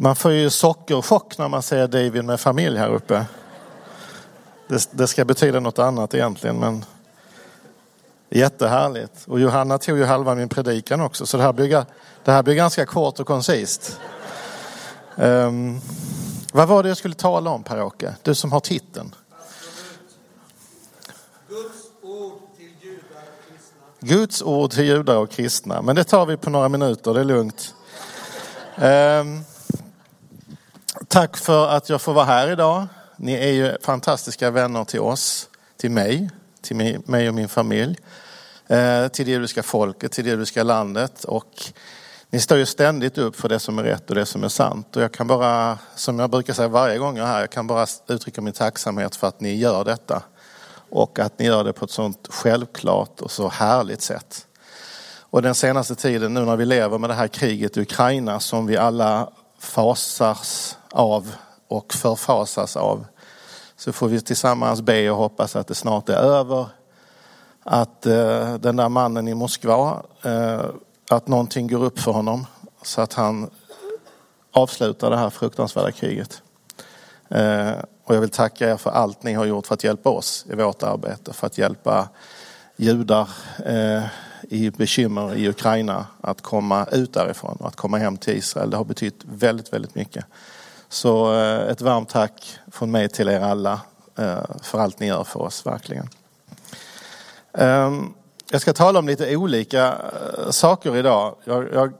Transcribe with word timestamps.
Man 0.00 0.16
får 0.16 0.32
ju 0.32 0.50
sockerchock 0.50 1.38
när 1.38 1.48
man 1.48 1.62
ser 1.62 1.88
David 1.88 2.24
med 2.24 2.40
familj 2.40 2.78
här 2.78 2.88
uppe. 2.88 3.26
Det, 4.68 4.88
det 4.90 5.06
ska 5.06 5.24
betyda 5.24 5.60
något 5.60 5.78
annat 5.78 6.14
egentligen 6.14 6.56
men 6.56 6.84
jättehärligt. 8.30 9.24
Och 9.26 9.40
Johanna 9.40 9.78
tog 9.78 9.98
ju 9.98 10.04
halva 10.04 10.34
min 10.34 10.48
predikan 10.48 11.00
också 11.00 11.26
så 11.26 11.36
det 11.36 11.42
här 11.42 11.52
blir, 11.52 11.84
det 12.24 12.32
här 12.32 12.42
blir 12.42 12.54
ganska 12.54 12.86
kort 12.86 13.20
och 13.20 13.26
koncist. 13.26 14.00
Um, 15.16 15.80
vad 16.52 16.68
var 16.68 16.82
det 16.82 16.88
jag 16.88 16.98
skulle 16.98 17.14
tala 17.14 17.50
om 17.50 17.62
Per-Åke? 17.62 18.14
Du 18.22 18.34
som 18.34 18.52
har 18.52 18.60
titeln. 18.60 19.14
Guds 24.00 24.42
ord 24.42 24.70
till 24.70 24.84
judar 24.84 25.16
och 25.16 25.30
kristna. 25.30 25.82
Men 25.82 25.96
det 25.96 26.04
tar 26.04 26.26
vi 26.26 26.36
på 26.36 26.50
några 26.50 26.68
minuter, 26.68 27.14
det 27.14 27.20
är 27.20 27.24
lugnt. 27.24 27.74
Um, 28.76 29.44
tack 31.08 31.36
för 31.36 31.68
att 31.68 31.88
jag 31.88 32.02
får 32.02 32.12
vara 32.12 32.24
här 32.24 32.50
idag. 32.50 32.86
Ni 33.16 33.32
är 33.32 33.52
ju 33.52 33.76
fantastiska 33.82 34.50
vänner 34.50 34.84
till 34.84 35.00
oss, 35.00 35.48
till 35.76 35.90
mig, 35.90 36.30
till 36.60 37.00
mig 37.04 37.28
och 37.28 37.34
min 37.34 37.48
familj, 37.48 37.98
eh, 38.66 39.08
till 39.08 39.26
det 39.26 39.32
judiska 39.32 39.62
folket, 39.62 40.12
till 40.12 40.24
det 40.24 40.30
judiska 40.30 40.62
landet. 40.62 41.24
Och 41.24 41.72
ni 42.30 42.40
står 42.40 42.58
ju 42.58 42.66
ständigt 42.66 43.18
upp 43.18 43.36
för 43.36 43.48
det 43.48 43.58
som 43.58 43.78
är 43.78 43.82
rätt 43.82 44.08
och 44.10 44.14
det 44.14 44.26
som 44.26 44.44
är 44.44 44.48
sant. 44.48 44.96
Och 44.96 45.02
jag 45.02 45.12
kan 45.12 45.26
bara, 45.26 45.78
som 45.94 46.18
jag 46.18 46.30
brukar 46.30 46.54
säga 46.54 46.68
varje 46.68 46.98
gång 46.98 47.16
jag 47.16 47.28
är 47.28 47.32
här, 47.32 47.40
jag 47.40 47.50
kan 47.50 47.66
bara 47.66 47.86
uttrycka 48.08 48.40
min 48.40 48.52
tacksamhet 48.52 49.16
för 49.16 49.26
att 49.26 49.40
ni 49.40 49.54
gör 49.54 49.84
detta. 49.84 50.22
Och 50.90 51.18
att 51.18 51.38
ni 51.38 51.46
gör 51.46 51.64
det 51.64 51.72
på 51.72 51.84
ett 51.84 51.90
sånt 51.90 52.28
självklart 52.30 53.20
och 53.20 53.30
så 53.30 53.48
härligt 53.48 54.02
sätt. 54.02 54.46
Och 55.30 55.42
den 55.42 55.54
senaste 55.54 55.94
tiden 55.94 56.34
nu 56.34 56.40
när 56.40 56.56
vi 56.56 56.64
lever 56.64 56.98
med 56.98 57.10
det 57.10 57.14
här 57.14 57.28
kriget 57.28 57.76
i 57.76 57.80
Ukraina 57.80 58.40
som 58.40 58.66
vi 58.66 58.76
alla 58.76 59.30
fasas 59.58 60.77
av 60.90 61.34
och 61.68 61.94
förfasas 61.94 62.76
av. 62.76 63.06
Så 63.76 63.92
får 63.92 64.08
vi 64.08 64.20
tillsammans 64.20 64.82
be 64.82 65.10
och 65.10 65.16
hoppas 65.16 65.56
att 65.56 65.66
det 65.66 65.74
snart 65.74 66.08
är 66.08 66.16
över. 66.16 66.66
Att 67.62 68.06
eh, 68.06 68.54
den 68.54 68.76
där 68.76 68.88
mannen 68.88 69.28
i 69.28 69.34
Moskva, 69.34 70.02
eh, 70.22 70.64
att 71.10 71.28
någonting 71.28 71.68
går 71.68 71.84
upp 71.84 71.98
för 71.98 72.12
honom 72.12 72.46
så 72.82 73.00
att 73.00 73.14
han 73.14 73.50
avslutar 74.52 75.10
det 75.10 75.16
här 75.16 75.30
fruktansvärda 75.30 75.92
kriget. 75.92 76.42
Eh, 77.28 77.72
och 78.04 78.14
jag 78.14 78.20
vill 78.20 78.30
tacka 78.30 78.70
er 78.70 78.76
för 78.76 78.90
allt 78.90 79.22
ni 79.22 79.32
har 79.32 79.44
gjort 79.44 79.66
för 79.66 79.74
att 79.74 79.84
hjälpa 79.84 80.10
oss 80.10 80.46
i 80.52 80.54
vårt 80.54 80.82
arbete, 80.82 81.32
för 81.32 81.46
att 81.46 81.58
hjälpa 81.58 82.08
judar 82.76 83.28
eh, 83.66 84.04
i 84.42 84.70
bekymmer 84.70 85.34
i 85.34 85.48
Ukraina 85.48 86.06
att 86.20 86.42
komma 86.42 86.86
ut 86.92 87.12
därifrån 87.12 87.56
och 87.60 87.68
att 87.68 87.76
komma 87.76 87.98
hem 87.98 88.16
till 88.16 88.36
Israel. 88.36 88.70
Det 88.70 88.76
har 88.76 88.84
betytt 88.84 89.20
väldigt, 89.24 89.72
väldigt 89.72 89.94
mycket. 89.94 90.24
Så 90.88 91.34
eh, 91.34 91.70
ett 91.70 91.80
varmt 91.80 92.08
tack 92.08 92.58
från 92.72 92.90
mig 92.90 93.08
till 93.08 93.28
er 93.28 93.40
alla 93.40 93.80
eh, 94.18 94.38
för 94.62 94.78
allt 94.78 95.00
ni 95.00 95.06
gör 95.06 95.24
för 95.24 95.40
oss, 95.40 95.66
verkligen. 95.66 96.08
Ehm, 97.52 98.14
jag 98.50 98.60
ska 98.60 98.72
tala 98.72 98.98
om 98.98 99.06
lite 99.06 99.36
olika 99.36 99.86
eh, 99.86 100.50
saker 100.50 100.96
idag. 100.96 101.36
Jag, 101.44 101.72
jag, 101.72 101.92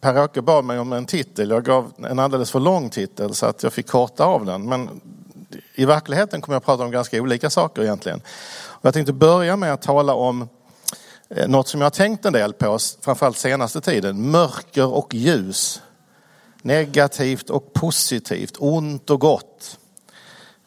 Per-Åke 0.00 0.42
bad 0.42 0.64
mig 0.64 0.78
om 0.78 0.92
en 0.92 1.06
titel. 1.06 1.50
Jag 1.50 1.64
gav 1.64 1.92
en 1.96 2.18
alldeles 2.18 2.50
för 2.50 2.60
lång 2.60 2.90
titel 2.90 3.34
så 3.34 3.46
att 3.46 3.62
jag 3.62 3.72
fick 3.72 3.88
korta 3.88 4.24
av 4.24 4.44
den. 4.44 4.68
Men 4.68 5.00
i 5.74 5.84
verkligheten 5.84 6.40
kommer 6.40 6.54
jag 6.54 6.60
att 6.60 6.66
prata 6.66 6.84
om 6.84 6.90
ganska 6.90 7.22
olika 7.22 7.50
saker 7.50 7.82
egentligen. 7.82 8.22
Jag 8.82 8.94
tänkte 8.94 9.12
börja 9.12 9.56
med 9.56 9.72
att 9.72 9.82
tala 9.82 10.14
om 10.14 10.48
något 11.46 11.68
som 11.68 11.80
jag 11.80 11.86
har 11.86 11.90
tänkt 11.90 12.24
en 12.24 12.32
del 12.32 12.52
på, 12.52 12.78
framförallt 13.00 13.36
senaste 13.36 13.80
tiden. 13.80 14.30
Mörker 14.30 14.86
och 14.86 15.14
ljus 15.14 15.82
Negativt 16.62 17.50
och 17.50 17.72
positivt, 17.72 18.56
ont 18.58 19.10
och 19.10 19.20
gott. 19.20 19.78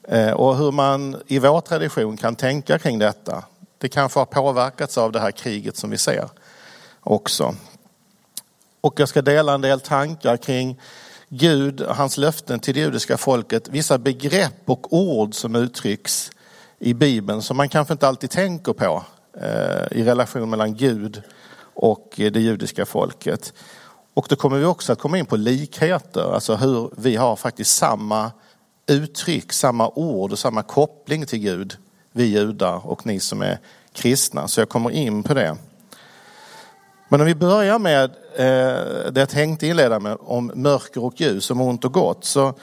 Eh, 0.08 0.32
och 0.32 0.58
hur 0.58 0.72
man 0.72 1.22
i 1.28 1.40
vår 1.40 1.62
tradition 1.62 2.18
kan 2.18 2.36
tänka 2.36 2.80
kring 2.80 3.00
detta. 3.00 3.44
Det 3.78 3.90
kanske 3.90 4.20
har 4.20 4.26
påverkats 4.26 4.98
av 4.98 5.12
det 5.12 5.20
här 5.20 5.32
kriget 5.32 5.78
som 5.78 5.90
vi 5.90 5.98
ser 5.98 6.30
också. 7.00 7.56
Och 8.82 9.00
jag 9.00 9.10
ska 9.10 9.22
dela 9.22 9.54
en 9.54 9.62
del 9.62 9.80
tankar 9.80 10.38
kring 10.38 10.80
Gud 11.30 11.82
och 11.82 11.96
hans 11.96 12.18
löften 12.18 12.60
till 12.60 12.74
det 12.74 12.80
judiska 12.80 13.18
folket. 13.18 13.68
Vissa 13.68 13.98
begrepp 13.98 14.62
och 14.66 14.94
ord 14.94 15.36
som 15.36 15.56
uttrycks 15.56 16.32
i 16.80 16.94
Bibeln 16.94 17.42
som 17.42 17.58
man 17.58 17.70
kanske 17.70 17.94
inte 17.94 18.08
alltid 18.08 18.30
tänker 18.30 18.74
på 18.74 19.04
eh, 19.42 20.00
i 20.00 20.04
relation 20.04 20.50
mellan 20.50 20.76
Gud 20.76 21.24
och 21.74 22.20
eh, 22.20 22.32
det 22.32 22.40
judiska 22.40 22.86
folket. 22.86 23.54
Och 24.14 24.26
då 24.30 24.36
kommer 24.36 24.58
vi 24.58 24.66
också 24.66 24.94
att 24.94 25.00
komma 25.00 25.18
in 25.18 25.26
på 25.26 25.36
likheter, 25.36 26.34
alltså 26.34 26.56
hur 26.56 26.90
vi 26.98 27.16
har 27.16 27.36
faktiskt 27.36 27.78
samma 27.78 28.32
uttryck, 28.88 29.54
samma 29.54 29.90
ord 29.90 30.32
och 30.32 30.40
samma 30.40 30.64
koppling 30.64 31.26
till 31.26 31.40
Gud, 31.40 31.78
vi 32.12 32.24
judar 32.24 32.88
och 32.88 33.06
ni 33.06 33.20
som 33.20 33.42
är 33.42 33.60
kristna. 33.94 34.48
Så 34.48 34.62
jag 34.62 34.70
kommer 34.70 34.90
in 34.92 35.24
på 35.24 35.34
det. 35.34 35.58
Men 37.10 37.22
om 37.22 37.28
vi 37.28 37.36
börjar 37.36 37.80
med 37.80 38.04
eh, 38.36 39.12
det 39.12 39.20
jag 39.20 39.30
tänkte 39.30 39.68
inleda 39.68 40.00
med 40.00 40.18
om 40.20 40.52
mörker 40.56 41.04
och 41.04 41.22
ljus, 41.22 41.52
om 41.52 41.62
ont 41.62 41.86
och 41.86 41.94
gott, 41.94 42.26
så 42.26 42.54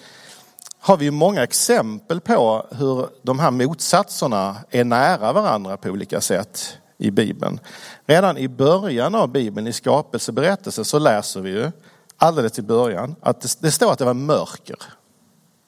har 0.81 0.97
vi 0.97 1.11
många 1.11 1.43
exempel 1.43 2.21
på 2.21 2.67
hur 2.71 3.09
de 3.23 3.39
här 3.39 3.51
motsatserna 3.51 4.57
är 4.71 4.85
nära 4.85 5.33
varandra 5.33 5.77
på 5.77 5.89
olika 5.89 6.21
sätt 6.21 6.79
i 7.01 7.11
Bibeln. 7.11 7.61
Redan 8.07 8.39
i 8.39 8.49
början 8.49 9.15
av 9.15 9.29
Bibeln, 9.29 9.67
i 9.67 9.73
skapelseberättelsen, 9.73 10.85
så 10.85 10.99
läser 10.99 11.41
vi 11.41 11.51
ju 11.51 11.71
alldeles 12.17 12.59
i 12.59 12.63
början 12.63 13.17
att 13.21 13.41
det, 13.41 13.57
det 13.61 13.71
står 13.71 13.93
att 13.93 13.99
det 13.99 14.05
var 14.05 14.15
mörker. 14.15 14.77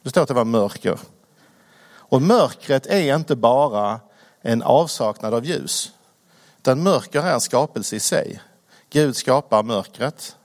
Det 0.03 0.10
står 0.10 0.22
att 0.22 0.28
det 0.28 0.34
var 0.34 0.44
mörker. 0.44 0.98
Och 1.94 2.22
mörkret 2.22 2.87
är 2.87 3.16
inte 3.16 3.37
bara 3.37 4.00
en 4.41 4.62
avsaknad 4.62 5.34
av 5.34 5.44
ljus. 5.44 5.93
Utan 6.59 6.82
mörker 6.82 7.22
är 7.22 7.34
en 7.34 7.41
skapelse 7.41 7.97
i 7.97 8.00
sig. 8.00 8.43
Gud 8.91 9.16
skapar 9.16 9.62
mörkret 9.62 10.37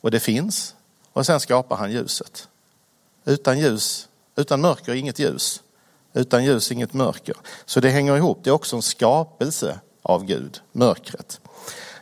och 0.00 0.10
det 0.10 0.20
finns 0.20 0.74
och 1.12 1.26
sen 1.26 1.40
skapar 1.40 1.76
han 1.76 1.92
ljuset. 1.92 2.48
Utan 3.24 3.58
ljus, 3.58 4.08
utan 4.36 4.60
mörker 4.60 4.94
inget 4.94 5.18
ljus. 5.18 5.62
Utan 6.12 6.44
ljus 6.44 6.72
inget 6.72 6.92
mörker. 6.92 7.36
Så 7.64 7.80
det 7.80 7.90
hänger 7.90 8.16
ihop. 8.16 8.38
Det 8.42 8.50
är 8.50 8.54
också 8.54 8.76
en 8.76 8.82
skapelse 8.82 9.80
av 10.04 10.24
Gud, 10.24 10.60
mörkret. 10.72 11.40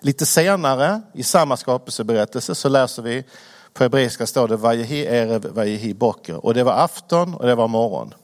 Lite 0.01 0.27
senare 0.27 1.03
i 1.15 1.23
samma 1.23 1.57
skapelseberättelse 1.57 2.55
så 2.55 2.69
läser 2.69 3.03
vi 3.03 3.25
på 3.73 3.85
hebreiska 3.85 4.27
står 4.27 4.49
det 4.49 4.57
Vajehi 4.57 5.07
erev 5.07 5.47
Vajehi 5.47 5.95
boker 5.95 6.47
och 6.47 6.55
det 6.55 6.65
var 6.65 6.73
afton 6.73 7.35
och 7.35 7.47
det 7.47 7.55
var 7.55 7.69
morgon. 7.69 8.15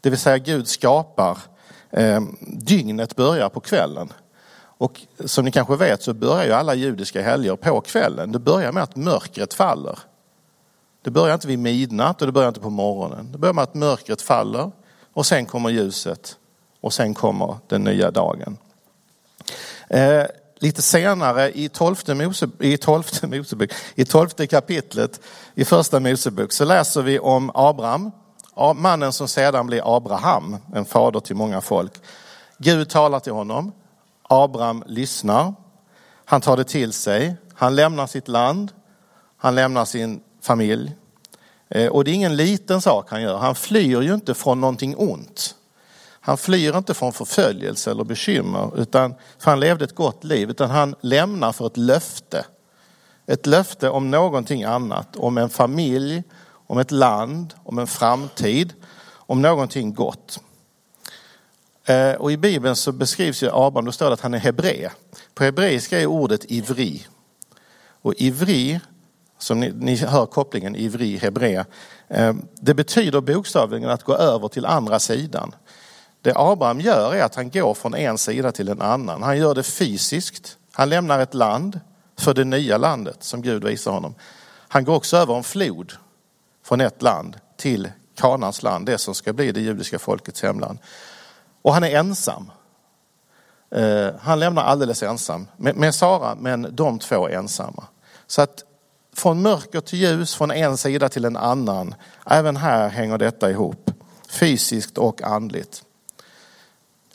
Det 0.00 0.10
vill 0.10 0.18
säga 0.18 0.38
Gud 0.38 0.68
skapar, 0.68 1.38
eh, 1.90 2.20
dygnet 2.40 3.16
börjar 3.16 3.48
på 3.48 3.60
kvällen. 3.60 4.12
Och 4.78 5.00
som 5.24 5.44
ni 5.44 5.52
kanske 5.52 5.76
vet 5.76 6.02
så 6.02 6.14
börjar 6.14 6.44
ju 6.44 6.52
alla 6.52 6.74
judiska 6.74 7.22
helger 7.22 7.56
på 7.56 7.80
kvällen. 7.80 8.32
Det 8.32 8.38
börjar 8.38 8.72
med 8.72 8.82
att 8.82 8.96
mörkret 8.96 9.54
faller. 9.54 9.98
Det 11.02 11.10
börjar 11.10 11.34
inte 11.34 11.48
vid 11.48 11.58
midnatt 11.58 12.20
och 12.20 12.26
det 12.26 12.32
börjar 12.32 12.48
inte 12.48 12.60
på 12.60 12.70
morgonen. 12.70 13.32
Det 13.32 13.38
börjar 13.38 13.54
med 13.54 13.64
att 13.64 13.74
mörkret 13.74 14.22
faller 14.22 14.70
och 15.12 15.26
sen 15.26 15.46
kommer 15.46 15.70
ljuset 15.70 16.36
och 16.80 16.92
sen 16.92 17.14
kommer 17.14 17.56
den 17.66 17.84
nya 17.84 18.10
dagen. 18.10 18.58
Eh, 19.88 20.24
lite 20.58 20.82
senare 20.82 21.58
i 21.58 21.68
tolfte, 21.68 22.14
Mose, 22.14 22.48
i, 22.60 22.76
tolfte 22.76 23.26
Mosebok, 23.36 23.70
i 23.94 24.04
tolfte 24.04 24.46
kapitlet 24.46 25.20
i 25.54 25.64
första 25.64 26.00
Mosebok 26.00 26.52
så 26.52 26.64
läser 26.64 27.02
vi 27.02 27.18
om 27.18 27.50
Abraham, 27.54 28.10
mannen 28.74 29.12
som 29.12 29.28
sedan 29.28 29.66
blir 29.66 29.96
Abraham, 29.96 30.56
en 30.74 30.84
fader 30.84 31.20
till 31.20 31.36
många 31.36 31.60
folk. 31.60 31.92
Gud 32.58 32.88
talar 32.88 33.20
till 33.20 33.32
honom, 33.32 33.72
Abraham 34.22 34.84
lyssnar, 34.86 35.54
han 36.24 36.40
tar 36.40 36.56
det 36.56 36.64
till 36.64 36.92
sig, 36.92 37.36
han 37.54 37.74
lämnar 37.74 38.06
sitt 38.06 38.28
land, 38.28 38.72
han 39.36 39.54
lämnar 39.54 39.84
sin 39.84 40.20
familj. 40.42 40.96
Eh, 41.68 41.88
och 41.88 42.04
det 42.04 42.10
är 42.10 42.14
ingen 42.14 42.36
liten 42.36 42.80
sak 42.80 43.10
han 43.10 43.22
gör, 43.22 43.38
han 43.38 43.54
flyr 43.54 44.02
ju 44.02 44.14
inte 44.14 44.34
från 44.34 44.60
någonting 44.60 44.96
ont. 44.96 45.54
Han 46.26 46.36
flyr 46.36 46.76
inte 46.76 46.94
från 46.94 47.12
förföljelse 47.12 47.90
eller 47.90 48.04
bekymmer, 48.04 48.80
utan, 48.80 49.14
för 49.38 49.50
han 49.50 49.60
levde 49.60 49.84
ett 49.84 49.94
gott 49.94 50.24
liv, 50.24 50.50
utan 50.50 50.70
han 50.70 50.94
lämnar 51.00 51.52
för 51.52 51.66
ett 51.66 51.76
löfte. 51.76 52.44
Ett 53.26 53.46
löfte 53.46 53.90
om 53.90 54.10
någonting 54.10 54.64
annat, 54.64 55.16
om 55.16 55.38
en 55.38 55.48
familj, 55.50 56.22
om 56.66 56.78
ett 56.78 56.90
land, 56.90 57.54
om 57.62 57.78
en 57.78 57.86
framtid, 57.86 58.72
om 59.08 59.42
någonting 59.42 59.94
gott. 59.94 60.40
Eh, 61.84 62.12
och 62.12 62.32
I 62.32 62.36
Bibeln 62.36 62.76
så 62.76 62.92
beskrivs 62.92 63.42
ju 63.42 63.50
Abraham, 63.52 63.84
då 63.84 63.92
står 63.92 64.06
det 64.06 64.12
att 64.12 64.20
han 64.20 64.34
är 64.34 64.38
hebre. 64.38 64.90
På 65.34 65.44
hebreiska 65.44 66.00
är 66.00 66.06
ordet 66.06 66.50
ivri. 66.50 67.06
Och 68.02 68.14
ivri, 68.16 68.80
som 69.38 69.60
ni, 69.60 69.72
ni 69.74 69.96
hör 69.96 70.26
kopplingen 70.26 70.76
ivri, 70.76 71.16
hebre, 71.16 71.64
eh, 72.08 72.34
det 72.60 72.74
betyder 72.74 73.20
bokstavligen 73.20 73.90
att 73.90 74.02
gå 74.02 74.14
över 74.14 74.48
till 74.48 74.66
andra 74.66 74.98
sidan. 74.98 75.54
Det 76.26 76.32
Abraham 76.36 76.80
gör 76.80 77.14
är 77.14 77.22
att 77.22 77.34
han 77.34 77.50
går 77.50 77.74
från 77.74 77.94
en 77.94 78.18
sida 78.18 78.52
till 78.52 78.68
en 78.68 78.82
annan. 78.82 79.22
Han 79.22 79.38
gör 79.38 79.54
det 79.54 79.62
fysiskt. 79.62 80.58
Han 80.72 80.88
lämnar 80.88 81.20
ett 81.20 81.34
land 81.34 81.80
för 82.18 82.34
det 82.34 82.44
nya 82.44 82.78
landet 82.78 83.16
som 83.20 83.42
Gud 83.42 83.64
visar 83.64 83.92
honom. 83.92 84.14
Han 84.68 84.84
går 84.84 84.94
också 84.94 85.16
över 85.16 85.36
en 85.36 85.44
flod 85.44 85.92
från 86.64 86.80
ett 86.80 87.02
land 87.02 87.36
till 87.56 87.90
Kanans 88.16 88.62
land, 88.62 88.86
det 88.86 88.98
som 88.98 89.14
ska 89.14 89.32
bli 89.32 89.52
det 89.52 89.60
judiska 89.60 89.98
folkets 89.98 90.42
hemland. 90.42 90.78
Och 91.62 91.74
han 91.74 91.84
är 91.84 91.96
ensam. 91.96 92.50
Eh, 93.70 94.08
han 94.20 94.38
lämnar 94.38 94.62
alldeles 94.62 95.02
ensam 95.02 95.46
med 95.56 95.94
Sara, 95.94 96.34
men 96.34 96.68
de 96.70 96.98
två 96.98 97.28
är 97.28 97.32
ensamma. 97.32 97.84
Så 98.26 98.42
att 98.42 98.64
från 99.16 99.42
mörker 99.42 99.80
till 99.80 99.98
ljus, 99.98 100.34
från 100.34 100.50
en 100.50 100.76
sida 100.76 101.08
till 101.08 101.24
en 101.24 101.36
annan. 101.36 101.94
Även 102.26 102.56
här 102.56 102.88
hänger 102.88 103.18
detta 103.18 103.50
ihop, 103.50 103.90
fysiskt 104.28 104.98
och 104.98 105.22
andligt. 105.22 105.82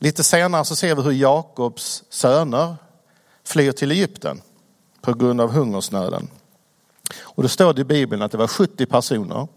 Lite 0.03 0.23
senare 0.23 0.65
så 0.65 0.75
ser 0.75 0.95
vi 0.95 1.01
hur 1.01 1.11
Jakobs 1.11 2.03
söner 2.09 2.75
flyr 3.43 3.71
till 3.71 3.91
Egypten 3.91 4.41
på 5.01 5.13
grund 5.13 5.41
av 5.41 5.51
hungersnöden. 5.51 6.29
Och 7.21 7.43
då 7.43 7.49
står 7.49 7.73
det 7.73 7.81
i 7.81 7.83
Bibeln 7.83 8.21
att 8.21 8.31
det 8.31 8.37
var 8.37 8.47
70 8.47 8.85
personer. 8.85 9.47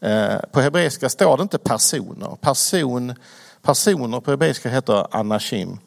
Eh, 0.00 0.38
på 0.52 0.60
hebreiska 0.60 1.08
står 1.08 1.36
det 1.36 1.42
inte 1.42 1.58
personer. 1.58 2.36
Person, 2.40 3.14
personer 3.62 4.20
på 4.20 4.30
hebreiska 4.30 4.68
heter 4.68 5.16
anashim. 5.16 5.78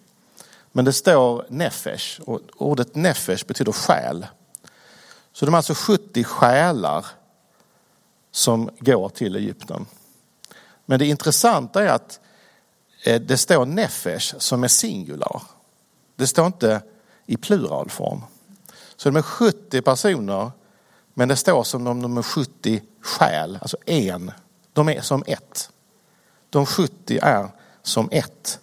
Men 0.72 0.86
det 0.86 0.94
står 0.94 1.46
nefesh 1.50 2.22
och 2.22 2.40
ordet 2.58 2.96
nefesh 2.96 3.46
betyder 3.48 3.72
själ. 3.72 4.28
Så 5.34 5.46
de 5.46 5.54
är 5.54 5.58
alltså 5.58 5.74
70 5.74 6.24
själar 6.24 7.06
som 8.32 8.70
går 8.80 9.10
till 9.10 9.36
Egypten. 9.36 9.86
Men 10.86 11.00
det 11.00 11.06
intressanta 11.06 11.84
är 11.84 11.90
att 11.90 12.20
Eh, 13.08 13.22
det 13.22 13.38
står 13.38 13.66
nefesh 13.66 14.36
som 14.38 14.64
är 14.64 14.68
singular. 14.68 15.42
Det 16.16 16.28
står 16.28 16.46
inte 16.46 16.82
i 17.26 17.38
pluralform. 17.38 18.22
Så 18.96 19.10
de 19.10 19.16
är 19.16 19.22
70 19.22 19.82
personer 19.82 20.52
men 21.14 21.28
det 21.28 21.36
står 21.36 21.64
som 21.64 21.88
om 21.88 22.02
de 22.02 22.18
är 22.18 22.22
70 22.22 22.82
själ, 23.02 23.58
alltså 23.62 23.78
en. 23.86 24.32
De 24.74 24.90
är 24.90 25.02
som 25.02 25.24
ett. 25.28 25.70
De 26.50 26.66
70 26.66 27.20
är 27.22 27.48
som 27.82 28.10
ett. 28.12 28.60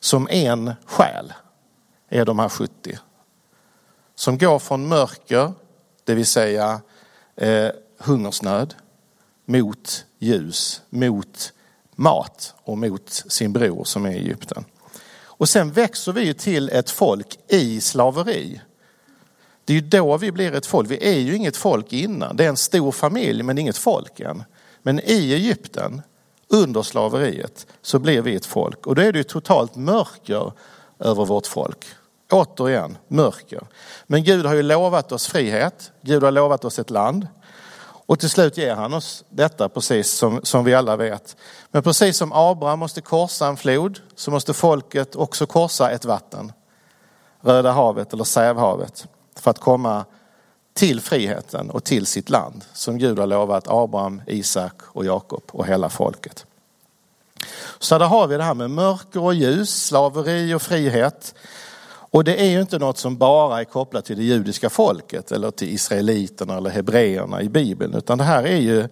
Som 0.00 0.28
en 0.30 0.72
själ 0.84 1.32
är 2.08 2.24
de 2.24 2.38
här 2.38 2.48
70. 2.48 2.98
Som 4.14 4.38
går 4.38 4.58
från 4.58 4.88
mörker 4.88 5.52
det 6.04 6.14
vill 6.14 6.26
säga 6.26 6.80
eh, 7.36 7.70
hungersnöd, 7.98 8.74
mot 9.44 10.06
ljus, 10.18 10.82
mot 10.90 11.52
mat 11.94 12.54
och 12.64 12.78
mot 12.78 13.10
sin 13.10 13.52
bror 13.52 13.84
som 13.84 14.06
är 14.06 14.10
i 14.10 14.16
Egypten. 14.16 14.64
Och 15.36 15.48
sen 15.48 15.72
växer 15.72 16.12
vi 16.12 16.22
ju 16.22 16.32
till 16.32 16.68
ett 16.68 16.90
folk 16.90 17.38
i 17.48 17.80
slaveri. 17.80 18.60
Det 19.64 19.72
är 19.72 19.74
ju 19.74 19.80
då 19.80 20.16
vi 20.16 20.32
blir 20.32 20.54
ett 20.54 20.66
folk. 20.66 20.90
Vi 20.90 21.08
är 21.08 21.18
ju 21.18 21.36
inget 21.36 21.56
folk 21.56 21.92
innan. 21.92 22.36
Det 22.36 22.44
är 22.44 22.48
en 22.48 22.56
stor 22.56 22.92
familj 22.92 23.42
men 23.42 23.58
inget 23.58 23.76
folk 23.76 24.20
än. 24.20 24.44
Men 24.82 25.00
i 25.00 25.32
Egypten, 25.32 26.02
under 26.48 26.82
slaveriet, 26.82 27.66
så 27.82 27.98
blir 27.98 28.22
vi 28.22 28.34
ett 28.34 28.46
folk. 28.46 28.86
Och 28.86 28.94
då 28.94 29.02
är 29.02 29.12
det 29.12 29.18
ju 29.18 29.24
totalt 29.24 29.76
mörker 29.76 30.52
över 30.98 31.24
vårt 31.24 31.46
folk. 31.46 31.86
Återigen, 32.30 32.96
mörker. 33.08 33.60
Men 34.06 34.24
Gud 34.24 34.46
har 34.46 34.54
ju 34.54 34.62
lovat 34.62 35.12
oss 35.12 35.26
frihet. 35.26 35.92
Gud 36.02 36.22
har 36.22 36.30
lovat 36.30 36.64
oss 36.64 36.78
ett 36.78 36.90
land. 36.90 37.26
Och 38.06 38.18
till 38.18 38.30
slut 38.30 38.56
ger 38.56 38.74
han 38.74 38.94
oss 38.94 39.24
detta 39.28 39.68
precis 39.68 40.10
som, 40.10 40.40
som 40.42 40.64
vi 40.64 40.74
alla 40.74 40.96
vet. 40.96 41.36
Men 41.70 41.82
precis 41.82 42.16
som 42.16 42.32
Abraham 42.32 42.78
måste 42.78 43.00
korsa 43.00 43.46
en 43.46 43.56
flod 43.56 44.00
så 44.14 44.30
måste 44.30 44.54
folket 44.54 45.16
också 45.16 45.46
korsa 45.46 45.90
ett 45.90 46.04
vatten. 46.04 46.52
Röda 47.40 47.72
havet 47.72 48.12
eller 48.12 48.24
Sävhavet. 48.24 49.06
För 49.36 49.50
att 49.50 49.58
komma 49.58 50.04
till 50.74 51.00
friheten 51.00 51.70
och 51.70 51.84
till 51.84 52.06
sitt 52.06 52.30
land 52.30 52.64
som 52.72 52.98
Gud 52.98 53.18
har 53.18 53.26
lovat 53.26 53.68
Abraham, 53.68 54.22
Isak 54.26 54.82
och 54.82 55.04
Jakob 55.04 55.42
och 55.52 55.66
hela 55.66 55.88
folket. 55.88 56.46
Så 57.78 57.98
där 57.98 58.06
har 58.06 58.26
vi 58.26 58.36
det 58.36 58.44
här 58.44 58.54
med 58.54 58.70
mörker 58.70 59.22
och 59.22 59.34
ljus, 59.34 59.84
slaveri 59.84 60.54
och 60.54 60.62
frihet. 60.62 61.34
Och 62.14 62.24
det 62.24 62.40
är 62.40 62.50
ju 62.50 62.60
inte 62.60 62.78
något 62.78 62.98
som 62.98 63.16
bara 63.16 63.60
är 63.60 63.64
kopplat 63.64 64.04
till 64.04 64.16
det 64.16 64.22
judiska 64.22 64.70
folket 64.70 65.32
eller 65.32 65.50
till 65.50 65.68
israeliterna 65.68 66.56
eller 66.56 66.70
hebreerna 66.70 67.42
i 67.42 67.48
Bibeln, 67.48 67.94
utan 67.94 68.18
det 68.18 68.24
här 68.24 68.46
är 68.46 68.56
ju 68.56 68.88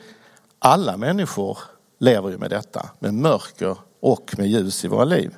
alla 0.58 0.96
människor 0.96 1.58
lever 1.98 2.30
ju 2.30 2.38
med 2.38 2.50
detta, 2.50 2.90
med 2.98 3.14
mörker 3.14 3.76
och 4.00 4.34
med 4.38 4.46
ljus 4.46 4.84
i 4.84 4.88
våra 4.88 5.04
liv. 5.04 5.36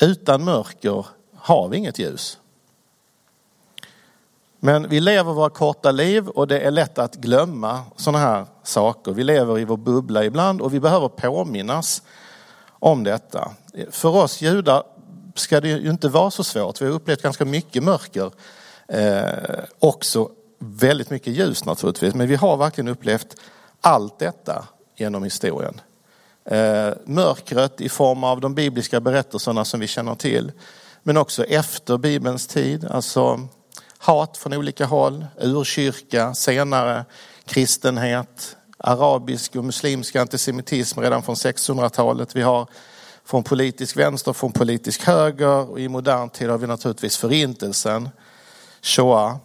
Utan 0.00 0.44
mörker 0.44 1.06
har 1.34 1.68
vi 1.68 1.76
inget 1.76 1.98
ljus. 1.98 2.38
Men 4.60 4.88
vi 4.88 5.00
lever 5.00 5.32
våra 5.32 5.50
korta 5.50 5.90
liv 5.90 6.28
och 6.28 6.46
det 6.46 6.60
är 6.60 6.70
lätt 6.70 6.98
att 6.98 7.14
glömma 7.14 7.80
sådana 7.96 8.18
här 8.18 8.46
saker. 8.62 9.12
Vi 9.12 9.24
lever 9.24 9.58
i 9.58 9.64
vår 9.64 9.76
bubbla 9.76 10.24
ibland 10.24 10.60
och 10.60 10.74
vi 10.74 10.80
behöver 10.80 11.08
påminnas 11.08 12.02
om 12.68 13.04
detta. 13.04 13.50
För 13.90 14.16
oss 14.16 14.42
judar 14.42 14.82
ska 15.34 15.60
det 15.60 15.68
ju 15.68 15.90
inte 15.90 16.08
vara 16.08 16.30
så 16.30 16.44
svårt. 16.44 16.80
Vi 16.80 16.86
har 16.86 16.92
upplevt 16.92 17.22
ganska 17.22 17.44
mycket 17.44 17.82
mörker. 17.82 18.30
Eh, 18.88 19.64
också 19.78 20.30
väldigt 20.58 21.10
mycket 21.10 21.32
ljus 21.32 21.64
naturligtvis. 21.64 22.14
Men 22.14 22.28
vi 22.28 22.36
har 22.36 22.56
verkligen 22.56 22.88
upplevt 22.88 23.36
allt 23.80 24.18
detta 24.18 24.64
genom 24.96 25.24
historien. 25.24 25.80
Eh, 26.44 26.90
mörkret 27.04 27.80
i 27.80 27.88
form 27.88 28.24
av 28.24 28.40
de 28.40 28.54
bibliska 28.54 29.00
berättelserna 29.00 29.64
som 29.64 29.80
vi 29.80 29.86
känner 29.86 30.14
till. 30.14 30.52
Men 31.02 31.16
också 31.16 31.44
efter 31.44 31.98
Bibelns 31.98 32.46
tid. 32.46 32.84
Alltså 32.84 33.48
hat 33.98 34.36
från 34.36 34.52
olika 34.52 34.86
håll, 34.86 35.26
urkyrka, 35.40 36.34
senare 36.34 37.04
kristenhet, 37.44 38.56
arabisk 38.78 39.56
och 39.56 39.64
muslimsk 39.64 40.16
antisemitism 40.16 41.00
redan 41.00 41.22
från 41.22 41.34
600-talet. 41.34 42.36
Vi 42.36 42.42
har 42.42 42.66
från 43.30 43.42
politisk 43.42 43.96
vänster, 43.96 44.32
från 44.32 44.52
politisk 44.52 45.06
höger 45.06 45.70
och 45.70 45.80
i 45.80 45.88
modern 45.88 46.28
tid 46.28 46.50
har 46.50 46.58
vi 46.58 46.66
naturligtvis 46.66 47.16
förintelsen, 47.16 48.08
Shoah. 48.82 49.36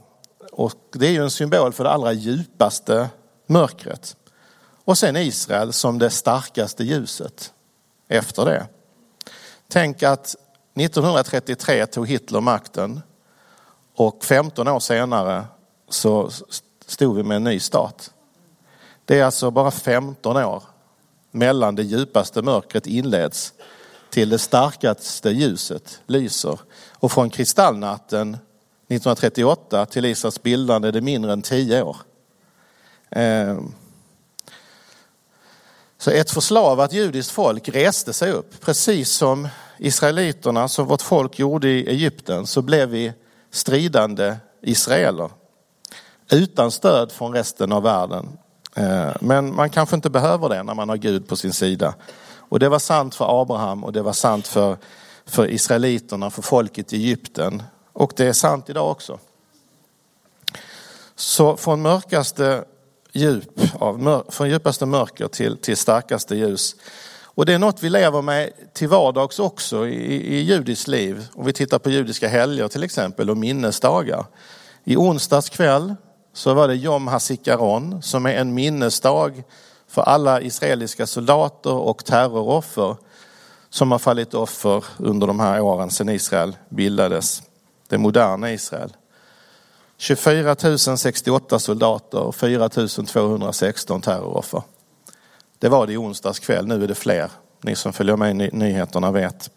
Och 0.51 0.73
det 0.93 1.07
är 1.07 1.11
ju 1.11 1.23
en 1.23 1.31
symbol 1.31 1.73
för 1.73 1.83
det 1.83 1.89
allra 1.91 2.13
djupaste 2.13 3.09
mörkret. 3.47 4.15
Och 4.85 4.97
sen 4.97 5.15
Israel 5.15 5.73
som 5.73 5.99
det 5.99 6.09
starkaste 6.09 6.83
ljuset 6.83 7.53
efter 8.07 8.45
det. 8.45 8.67
Tänk 9.67 10.03
att 10.03 10.35
1933 10.75 11.85
tog 11.85 12.07
Hitler 12.07 12.41
makten 12.41 13.01
och 13.95 14.25
15 14.25 14.67
år 14.67 14.79
senare 14.79 15.45
så 15.89 16.29
stod 16.85 17.15
vi 17.15 17.23
med 17.23 17.35
en 17.35 17.43
ny 17.43 17.59
stat. 17.59 18.11
Det 19.05 19.19
är 19.19 19.25
alltså 19.25 19.51
bara 19.51 19.71
15 19.71 20.37
år 20.37 20.63
mellan 21.31 21.75
det 21.75 21.83
djupaste 21.83 22.41
mörkret 22.41 22.87
inleds 22.87 23.53
till 24.15 24.29
det 24.29 24.39
starkaste 24.39 25.29
ljuset 25.29 26.01
lyser. 26.05 26.59
Och 26.91 27.11
från 27.11 27.29
kristallnatten 27.29 28.29
1938 28.29 29.85
till 29.85 30.05
Israels 30.05 30.43
bildande 30.43 30.87
är 30.87 30.91
det 30.91 31.01
mindre 31.01 31.33
än 31.33 31.41
tio 31.41 31.81
år. 31.81 31.97
Ehm. 33.09 33.73
Så 35.97 36.11
ett 36.11 36.31
förslavat 36.31 36.93
judiskt 36.93 37.31
folk 37.31 37.69
reste 37.69 38.13
sig 38.13 38.31
upp. 38.31 38.61
Precis 38.61 39.09
som 39.09 39.47
israeliterna, 39.77 40.67
som 40.67 40.85
vårt 40.85 41.01
folk 41.01 41.39
gjorde 41.39 41.67
i 41.67 41.89
Egypten, 41.89 42.47
så 42.47 42.61
blev 42.61 42.89
vi 42.89 43.13
stridande 43.51 44.35
israeler. 44.61 45.29
Utan 46.31 46.71
stöd 46.71 47.11
från 47.11 47.33
resten 47.33 47.71
av 47.71 47.83
världen. 47.83 48.37
Ehm. 48.75 49.13
Men 49.21 49.55
man 49.55 49.69
kanske 49.69 49.95
inte 49.95 50.09
behöver 50.09 50.49
det 50.49 50.63
när 50.63 50.73
man 50.73 50.89
har 50.89 50.97
Gud 50.97 51.27
på 51.27 51.35
sin 51.35 51.53
sida. 51.53 51.95
Och 52.49 52.59
det 52.59 52.69
var 52.69 52.79
sant 52.79 53.15
för 53.15 53.41
Abraham 53.41 53.83
och 53.83 53.93
det 53.93 54.01
var 54.01 54.13
sant 54.13 54.47
för, 54.47 54.77
för 55.25 55.51
israeliterna, 55.51 56.29
för 56.29 56.41
folket 56.41 56.93
i 56.93 56.95
Egypten. 56.95 57.63
Och 57.93 58.13
det 58.15 58.25
är 58.25 58.33
sant 58.33 58.69
idag 58.69 58.91
också. 58.91 59.19
Så 61.15 61.57
från 61.57 61.81
mörkaste 61.81 62.63
djup, 63.13 63.61
av, 63.79 64.23
från 64.29 64.49
djupaste 64.49 64.85
mörker 64.85 65.27
till, 65.27 65.57
till 65.57 65.77
starkaste 65.77 66.35
ljus. 66.35 66.75
Och 67.23 67.45
det 67.45 67.53
är 67.53 67.59
något 67.59 67.83
vi 67.83 67.89
lever 67.89 68.21
med 68.21 68.49
till 68.73 68.87
vardags 68.87 69.39
också 69.39 69.87
i, 69.87 70.35
i 70.35 70.41
judiskt 70.41 70.87
liv. 70.87 71.27
Om 71.33 71.45
vi 71.45 71.53
tittar 71.53 71.79
på 71.79 71.89
judiska 71.89 72.27
helger 72.27 72.67
till 72.67 72.83
exempel 72.83 73.29
och 73.29 73.37
minnesdagar. 73.37 74.25
I 74.83 74.95
onsdags 74.95 75.49
kväll 75.49 75.95
så 76.33 76.53
var 76.53 76.67
det 76.67 76.75
Jom 76.75 77.07
HaSikaron 77.07 78.01
som 78.01 78.25
är 78.25 78.33
en 78.33 78.53
minnesdag 78.53 79.43
för 79.95 80.01
alla 80.01 80.41
israeliska 80.41 81.07
soldater 81.07 81.73
och 81.73 82.05
terroroffer 82.05 82.97
som 83.69 83.91
har 83.91 83.99
fallit 83.99 84.33
offer 84.33 84.85
under 84.97 85.27
de 85.27 85.39
här 85.39 85.61
åren 85.61 85.91
sedan 85.91 86.09
Israel 86.09 86.55
bildades. 86.69 87.43
Det 87.87 87.97
moderna 87.97 88.51
Israel. 88.51 88.93
24 89.97 90.55
068 90.97 91.59
soldater 91.59 92.19
och 92.19 92.35
4 92.35 92.69
216 92.69 94.01
terroroffer. 94.01 94.61
Det 95.59 95.69
var 95.69 95.87
det 95.87 95.93
i 95.93 95.97
onsdags 95.97 96.39
kväll, 96.39 96.67
nu 96.67 96.83
är 96.83 96.87
det 96.87 96.95
fler. 96.95 97.31
Ni 97.61 97.75
som 97.75 97.93
följer 97.93 98.15
med 98.15 98.41
i 98.41 98.49
nyheterna 98.51 99.11
vet. 99.11 99.49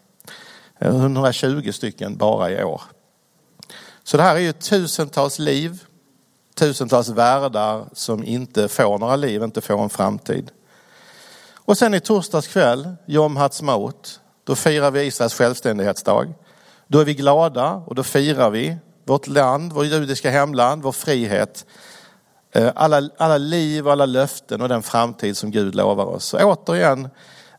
Eh, 0.79 0.95
120 0.95 1.71
stycken 1.71 2.17
bara 2.17 2.51
i 2.51 2.63
år. 2.63 2.81
Så 4.03 4.17
det 4.17 4.23
här 4.23 4.35
är 4.35 4.39
ju 4.39 4.53
tusentals 4.53 5.39
liv, 5.39 5.83
tusentals 6.59 7.09
världar 7.09 7.85
som 7.93 8.23
inte 8.23 8.67
får 8.67 8.97
några 8.97 9.15
liv, 9.15 9.43
inte 9.43 9.61
får 9.61 9.83
en 9.83 9.89
framtid. 9.89 10.51
Och 11.53 11.77
sen 11.77 11.93
i 11.93 11.99
torsdags 11.99 12.47
kväll, 12.47 12.95
Yom 13.07 13.37
Hatzmaut, 13.37 14.19
då 14.43 14.55
firar 14.55 14.91
vi 14.91 15.03
Israels 15.03 15.33
självständighetsdag. 15.33 16.33
Då 16.87 16.99
är 16.99 17.05
vi 17.05 17.13
glada 17.13 17.73
och 17.85 17.95
då 17.95 18.03
firar 18.03 18.49
vi 18.49 18.77
vårt 19.05 19.27
land, 19.27 19.73
vårt 19.73 19.85
judiska 19.85 20.29
hemland, 20.29 20.83
vår 20.83 20.91
frihet. 20.91 21.65
Eh, 22.51 22.71
alla, 22.75 23.09
alla 23.17 23.37
liv, 23.37 23.87
alla 23.87 24.05
löften 24.05 24.61
och 24.61 24.69
den 24.69 24.81
framtid 24.81 25.37
som 25.37 25.51
Gud 25.51 25.75
lovar 25.75 26.05
oss. 26.05 26.25
Så 26.25 26.37
återigen 26.37 27.09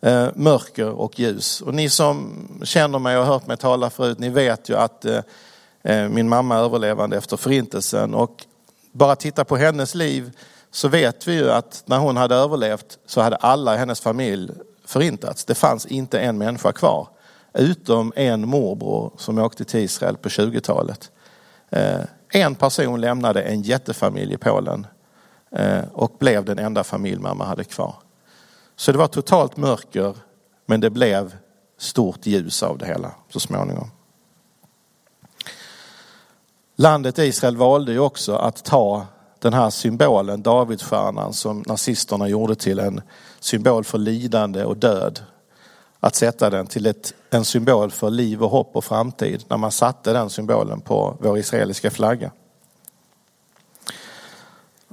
eh, 0.00 0.28
mörker 0.34 0.88
och 0.88 1.18
ljus. 1.18 1.60
Och 1.60 1.74
ni 1.74 1.90
som 1.90 2.48
känner 2.64 2.98
mig 2.98 3.18
och 3.18 3.24
har 3.24 3.32
hört 3.32 3.46
mig 3.46 3.56
tala 3.56 3.90
förut, 3.90 4.18
ni 4.18 4.28
vet 4.28 4.68
ju 4.68 4.76
att 4.76 5.04
eh, 5.04 6.08
min 6.08 6.28
mamma 6.28 6.56
är 6.56 6.60
överlevande 6.60 7.16
efter 7.16 7.36
förintelsen. 7.36 8.14
Och 8.14 8.46
bara 8.92 9.16
titta 9.16 9.44
på 9.44 9.56
hennes 9.56 9.94
liv 9.94 10.36
så 10.70 10.88
vet 10.88 11.28
vi 11.28 11.34
ju 11.34 11.50
att 11.50 11.82
när 11.86 11.98
hon 11.98 12.16
hade 12.16 12.34
överlevt 12.34 12.98
så 13.06 13.20
hade 13.20 13.36
alla 13.36 13.74
i 13.74 13.78
hennes 13.78 14.00
familj 14.00 14.52
förintats. 14.84 15.44
Det 15.44 15.54
fanns 15.54 15.86
inte 15.86 16.20
en 16.20 16.38
människa 16.38 16.72
kvar. 16.72 17.08
Utom 17.54 18.12
en 18.16 18.48
morbror 18.48 19.12
som 19.16 19.38
åkte 19.38 19.64
till 19.64 19.80
Israel 19.80 20.16
på 20.16 20.28
20-talet. 20.28 21.10
Eh, 21.70 22.00
en 22.28 22.54
person 22.54 23.00
lämnade 23.00 23.42
en 23.42 23.62
jättefamilj 23.62 24.34
i 24.34 24.36
Polen 24.36 24.86
eh, 25.52 25.84
och 25.92 26.16
blev 26.18 26.44
den 26.44 26.58
enda 26.58 26.84
familj 26.84 27.20
mamma 27.20 27.44
hade 27.44 27.64
kvar. 27.64 27.94
Så 28.76 28.92
det 28.92 28.98
var 28.98 29.06
totalt 29.06 29.56
mörker 29.56 30.16
men 30.66 30.80
det 30.80 30.90
blev 30.90 31.36
stort 31.78 32.26
ljus 32.26 32.62
av 32.62 32.78
det 32.78 32.86
hela 32.86 33.14
så 33.28 33.40
småningom. 33.40 33.90
Landet 36.80 37.18
Israel 37.18 37.56
valde 37.56 37.92
ju 37.92 37.98
också 37.98 38.34
att 38.34 38.64
ta 38.64 39.06
den 39.38 39.52
här 39.52 39.70
symbolen, 39.70 40.42
Davidsstjärnan, 40.42 41.32
som 41.32 41.64
nazisterna 41.66 42.28
gjorde 42.28 42.54
till 42.54 42.78
en 42.78 43.00
symbol 43.40 43.84
för 43.84 43.98
lidande 43.98 44.64
och 44.64 44.76
död. 44.76 45.20
Att 46.00 46.14
sätta 46.14 46.50
den 46.50 46.66
till 46.66 46.86
ett, 46.86 47.14
en 47.30 47.44
symbol 47.44 47.90
för 47.90 48.10
liv 48.10 48.42
och 48.42 48.50
hopp 48.50 48.70
och 48.76 48.84
framtid 48.84 49.44
när 49.48 49.56
man 49.56 49.72
satte 49.72 50.12
den 50.12 50.30
symbolen 50.30 50.80
på 50.80 51.16
vår 51.20 51.38
israeliska 51.38 51.90
flagga. 51.90 52.30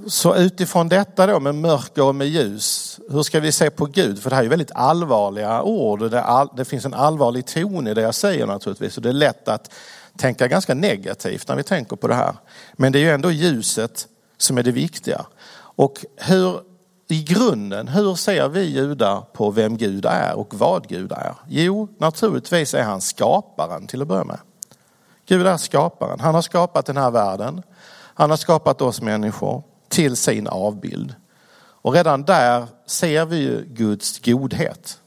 Så 0.07 0.35
utifrån 0.35 0.89
detta 0.89 1.27
då 1.27 1.39
med 1.39 1.55
mörker 1.55 2.03
och 2.03 2.15
med 2.15 2.27
ljus, 2.27 2.99
hur 3.09 3.23
ska 3.23 3.39
vi 3.39 3.51
se 3.51 3.69
på 3.69 3.85
Gud? 3.85 4.21
För 4.21 4.29
det 4.29 4.35
här 4.35 4.43
är 4.43 4.49
väldigt 4.49 4.71
allvarliga 4.75 5.61
ord 5.61 6.01
och 6.01 6.09
det, 6.09 6.23
all, 6.23 6.49
det 6.55 6.65
finns 6.65 6.85
en 6.85 6.93
allvarlig 6.93 7.45
ton 7.45 7.87
i 7.87 7.93
det 7.93 8.01
jag 8.01 8.15
säger 8.15 8.47
naturligtvis. 8.47 8.97
Och 8.97 9.03
det 9.03 9.09
är 9.09 9.13
lätt 9.13 9.47
att 9.47 9.71
tänka 10.17 10.47
ganska 10.47 10.73
negativt 10.73 11.47
när 11.47 11.55
vi 11.55 11.63
tänker 11.63 11.95
på 11.95 12.07
det 12.07 12.15
här. 12.15 12.35
Men 12.73 12.91
det 12.91 12.99
är 12.99 13.03
ju 13.03 13.11
ändå 13.11 13.31
ljuset 13.31 14.07
som 14.37 14.57
är 14.57 14.63
det 14.63 14.71
viktiga. 14.71 15.25
Och 15.59 16.05
hur, 16.15 16.61
i 17.07 17.23
grunden, 17.23 17.87
hur 17.87 18.15
ser 18.15 18.49
vi 18.49 18.61
judar 18.61 19.21
på 19.33 19.51
vem 19.51 19.77
Gud 19.77 20.05
är 20.05 20.33
och 20.33 20.53
vad 20.53 20.87
Gud 20.87 21.11
är? 21.11 21.35
Jo, 21.47 21.87
naturligtvis 21.97 22.73
är 22.73 22.83
han 22.83 23.01
skaparen 23.01 23.87
till 23.87 24.01
att 24.01 24.07
börja 24.07 24.23
med. 24.23 24.39
Gud 25.25 25.47
är 25.47 25.57
skaparen. 25.57 26.19
Han 26.19 26.35
har 26.35 26.41
skapat 26.41 26.85
den 26.85 26.97
här 26.97 27.11
världen. 27.11 27.63
Han 28.13 28.29
har 28.29 28.37
skapat 28.37 28.81
oss 28.81 29.01
människor 29.01 29.63
till 29.87 30.15
sin 30.15 30.47
avbild. 30.47 31.15
Och 31.81 31.93
redan 31.93 32.23
där 32.23 32.67
ser 32.85 33.25
vi 33.25 33.37
ju 33.37 33.65
Guds 33.67 34.19
godhet. 34.19 34.99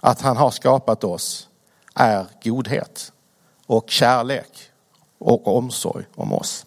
Att 0.00 0.20
han 0.20 0.36
har 0.36 0.50
skapat 0.50 1.04
oss 1.04 1.48
är 1.94 2.26
godhet 2.44 3.12
och 3.68 3.90
kärlek 3.90 4.70
och 5.18 5.56
omsorg 5.56 6.04
om 6.14 6.32
oss. 6.32 6.66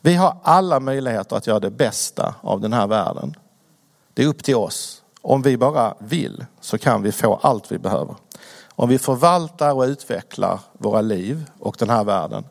Vi 0.00 0.14
har 0.14 0.36
alla 0.42 0.80
möjligheter 0.80 1.36
att 1.36 1.46
göra 1.46 1.60
det 1.60 1.70
bästa 1.70 2.34
av 2.40 2.60
den 2.60 2.72
här 2.72 2.86
världen. 2.86 3.34
Det 4.14 4.22
är 4.22 4.26
upp 4.26 4.44
till 4.44 4.56
oss. 4.56 5.02
Om 5.20 5.42
vi 5.42 5.56
bara 5.56 5.94
vill 5.98 6.46
så 6.60 6.78
kan 6.78 7.02
vi 7.02 7.12
få 7.12 7.34
allt 7.42 7.72
vi 7.72 7.78
behöver. 7.78 8.14
Om 8.66 8.88
vi 8.88 8.98
förvaltar 8.98 9.72
och 9.72 9.82
utvecklar 9.82 10.60
våra 10.72 11.00
liv 11.00 11.50
och 11.58 11.76
den 11.78 11.90
här 11.90 12.04
världen 12.04 12.44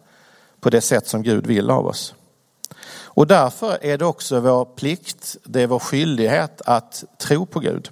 på 0.60 0.70
det 0.70 0.82
sätt 0.82 1.08
som 1.08 1.24
Gud 1.24 1.48
vill 1.48 1.70
av 1.70 1.88
oss. 1.88 2.14
Och 3.04 3.28
därför 3.28 3.86
är 3.86 3.98
det 3.98 4.06
också 4.06 4.40
vår 4.40 4.66
plikt, 4.66 5.38
det 5.44 5.62
är 5.62 5.68
vår 5.68 5.80
skyldighet 5.80 6.62
att 6.66 7.04
tro 7.18 7.46
på 7.46 7.60
Gud 7.60 7.90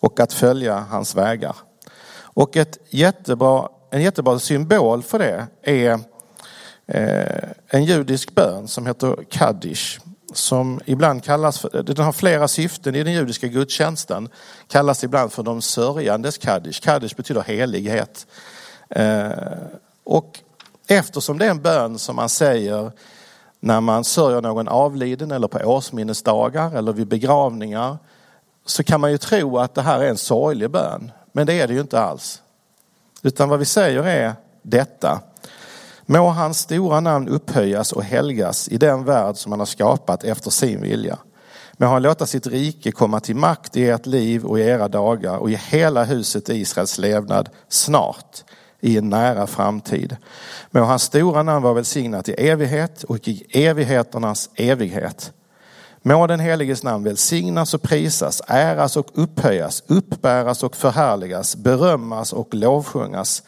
och 0.00 0.20
att 0.20 0.32
följa 0.32 0.78
hans 0.90 1.14
vägar. 1.14 1.56
Och 2.16 2.56
ett 2.56 2.78
jättebra, 2.90 3.68
en 3.90 4.02
jättebra 4.02 4.38
symbol 4.38 5.02
för 5.02 5.18
det 5.18 5.46
är 5.62 6.00
eh, 6.86 7.50
en 7.66 7.84
judisk 7.84 8.34
bön 8.34 8.68
som 8.68 8.86
heter 8.86 9.16
Kaddish. 9.30 10.00
Som 10.32 10.80
ibland 10.84 11.24
kallas 11.24 11.58
för, 11.58 11.82
den 11.82 12.04
har 12.04 12.12
flera 12.12 12.48
syften 12.48 12.94
i 12.94 13.02
den 13.02 13.12
judiska 13.12 13.46
gudstjänsten. 13.46 14.28
Kallas 14.68 15.04
ibland 15.04 15.32
för 15.32 15.42
de 15.42 15.62
sörjandes 15.62 16.38
Kaddish. 16.38 16.80
Kaddish 16.80 17.16
betyder 17.16 17.42
helighet. 17.42 18.26
Eh, 18.90 19.30
och 20.04 20.38
eftersom 20.88 21.38
det 21.38 21.46
är 21.46 21.50
en 21.50 21.62
bön 21.62 21.98
som 21.98 22.16
man 22.16 22.28
säger 22.28 22.92
när 23.60 23.80
man 23.80 24.04
sörjer 24.04 24.40
någon 24.40 24.68
avliden 24.68 25.30
eller 25.30 25.48
på 25.48 25.58
årsminnesdagar 25.58 26.76
eller 26.76 26.92
vid 26.92 27.08
begravningar 27.08 27.98
så 28.66 28.84
kan 28.84 29.00
man 29.00 29.10
ju 29.10 29.18
tro 29.18 29.58
att 29.58 29.74
det 29.74 29.82
här 29.82 30.00
är 30.00 30.08
en 30.08 30.16
sorglig 30.16 30.70
bön. 30.70 31.10
Men 31.32 31.46
det 31.46 31.60
är 31.60 31.66
det 31.68 31.74
ju 31.74 31.80
inte 31.80 32.00
alls. 32.00 32.42
Utan 33.22 33.48
vad 33.48 33.58
vi 33.58 33.64
säger 33.64 34.02
är 34.02 34.34
detta. 34.62 35.20
Må 36.06 36.28
hans 36.28 36.58
stora 36.58 37.00
namn 37.00 37.28
upphöjas 37.28 37.92
och 37.92 38.04
helgas 38.04 38.68
i 38.68 38.76
den 38.76 39.04
värld 39.04 39.36
som 39.36 39.52
han 39.52 39.58
har 39.58 39.66
skapat 39.66 40.24
efter 40.24 40.50
sin 40.50 40.82
vilja. 40.82 41.18
Må 41.72 41.86
han 41.86 42.02
låta 42.02 42.26
sitt 42.26 42.46
rike 42.46 42.92
komma 42.92 43.20
till 43.20 43.36
makt 43.36 43.76
i 43.76 43.88
ert 43.88 44.06
liv 44.06 44.44
och 44.44 44.58
i 44.58 44.62
era 44.62 44.88
dagar 44.88 45.36
och 45.36 45.50
i 45.50 45.54
hela 45.54 46.04
huset 46.04 46.48
Israels 46.48 46.98
levnad 46.98 47.48
snart 47.68 48.44
i 48.80 48.98
en 48.98 49.08
nära 49.08 49.46
framtid. 49.46 50.16
Må 50.70 50.80
hans 50.80 51.02
stora 51.02 51.42
namn 51.42 51.62
vara 51.62 51.74
välsignat 51.74 52.28
i 52.28 52.32
evighet 52.32 53.02
och 53.02 53.28
i 53.28 53.46
evigheternas 53.50 54.50
evighet. 54.54 55.32
Må 56.02 56.26
den 56.26 56.40
heliges 56.40 56.82
namn 56.82 57.04
välsignas 57.04 57.74
och 57.74 57.82
prisas, 57.82 58.42
äras 58.46 58.96
och 58.96 59.10
upphöjas, 59.14 59.82
uppbäras 59.86 60.62
och 60.62 60.76
förhärligas, 60.76 61.56
berömmas 61.56 62.32
och 62.32 62.54
lovsjungas 62.54 63.42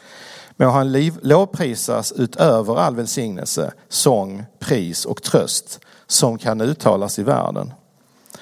Må 0.61 0.69
han 0.69 0.91
liv, 0.91 1.19
lovprisas 1.21 2.11
utöver 2.11 2.79
all 2.79 2.95
välsignelse, 2.95 3.71
sång, 3.89 4.45
pris 4.59 5.05
och 5.05 5.23
tröst 5.23 5.79
som 6.07 6.37
kan 6.37 6.61
uttalas 6.61 7.19
i 7.19 7.23
världen. 7.23 7.73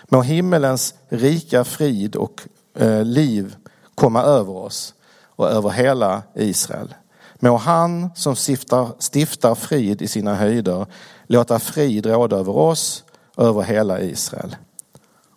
Må 0.04 0.22
himmelens 0.22 0.94
rika 1.10 1.63
frid 1.63 2.16
och 2.16 2.42
eh, 2.75 3.04
liv 3.04 3.56
komma 3.96 4.24
över 4.24 4.56
oss 4.56 4.94
och 5.36 5.50
över 5.50 5.70
hela 5.70 6.24
Israel. 6.36 6.94
Må 7.36 7.58
han 7.58 8.10
som 8.16 8.36
stiftar, 8.36 8.89
stiftar 9.00 9.56
frid 9.56 10.01
i 10.01 10.08
sina 10.08 10.36
höjder 10.36 10.86
låta 11.28 11.60
frid 11.60 12.06
råda 12.06 12.38
över 12.38 12.58
oss 12.58 13.04
över 13.39 13.62
hela 13.62 14.01
Israel. 14.01 14.55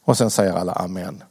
Och 0.04 0.16
sen 0.18 0.30
säger 0.30 0.52
alla 0.52 0.72
amen. 0.72 1.22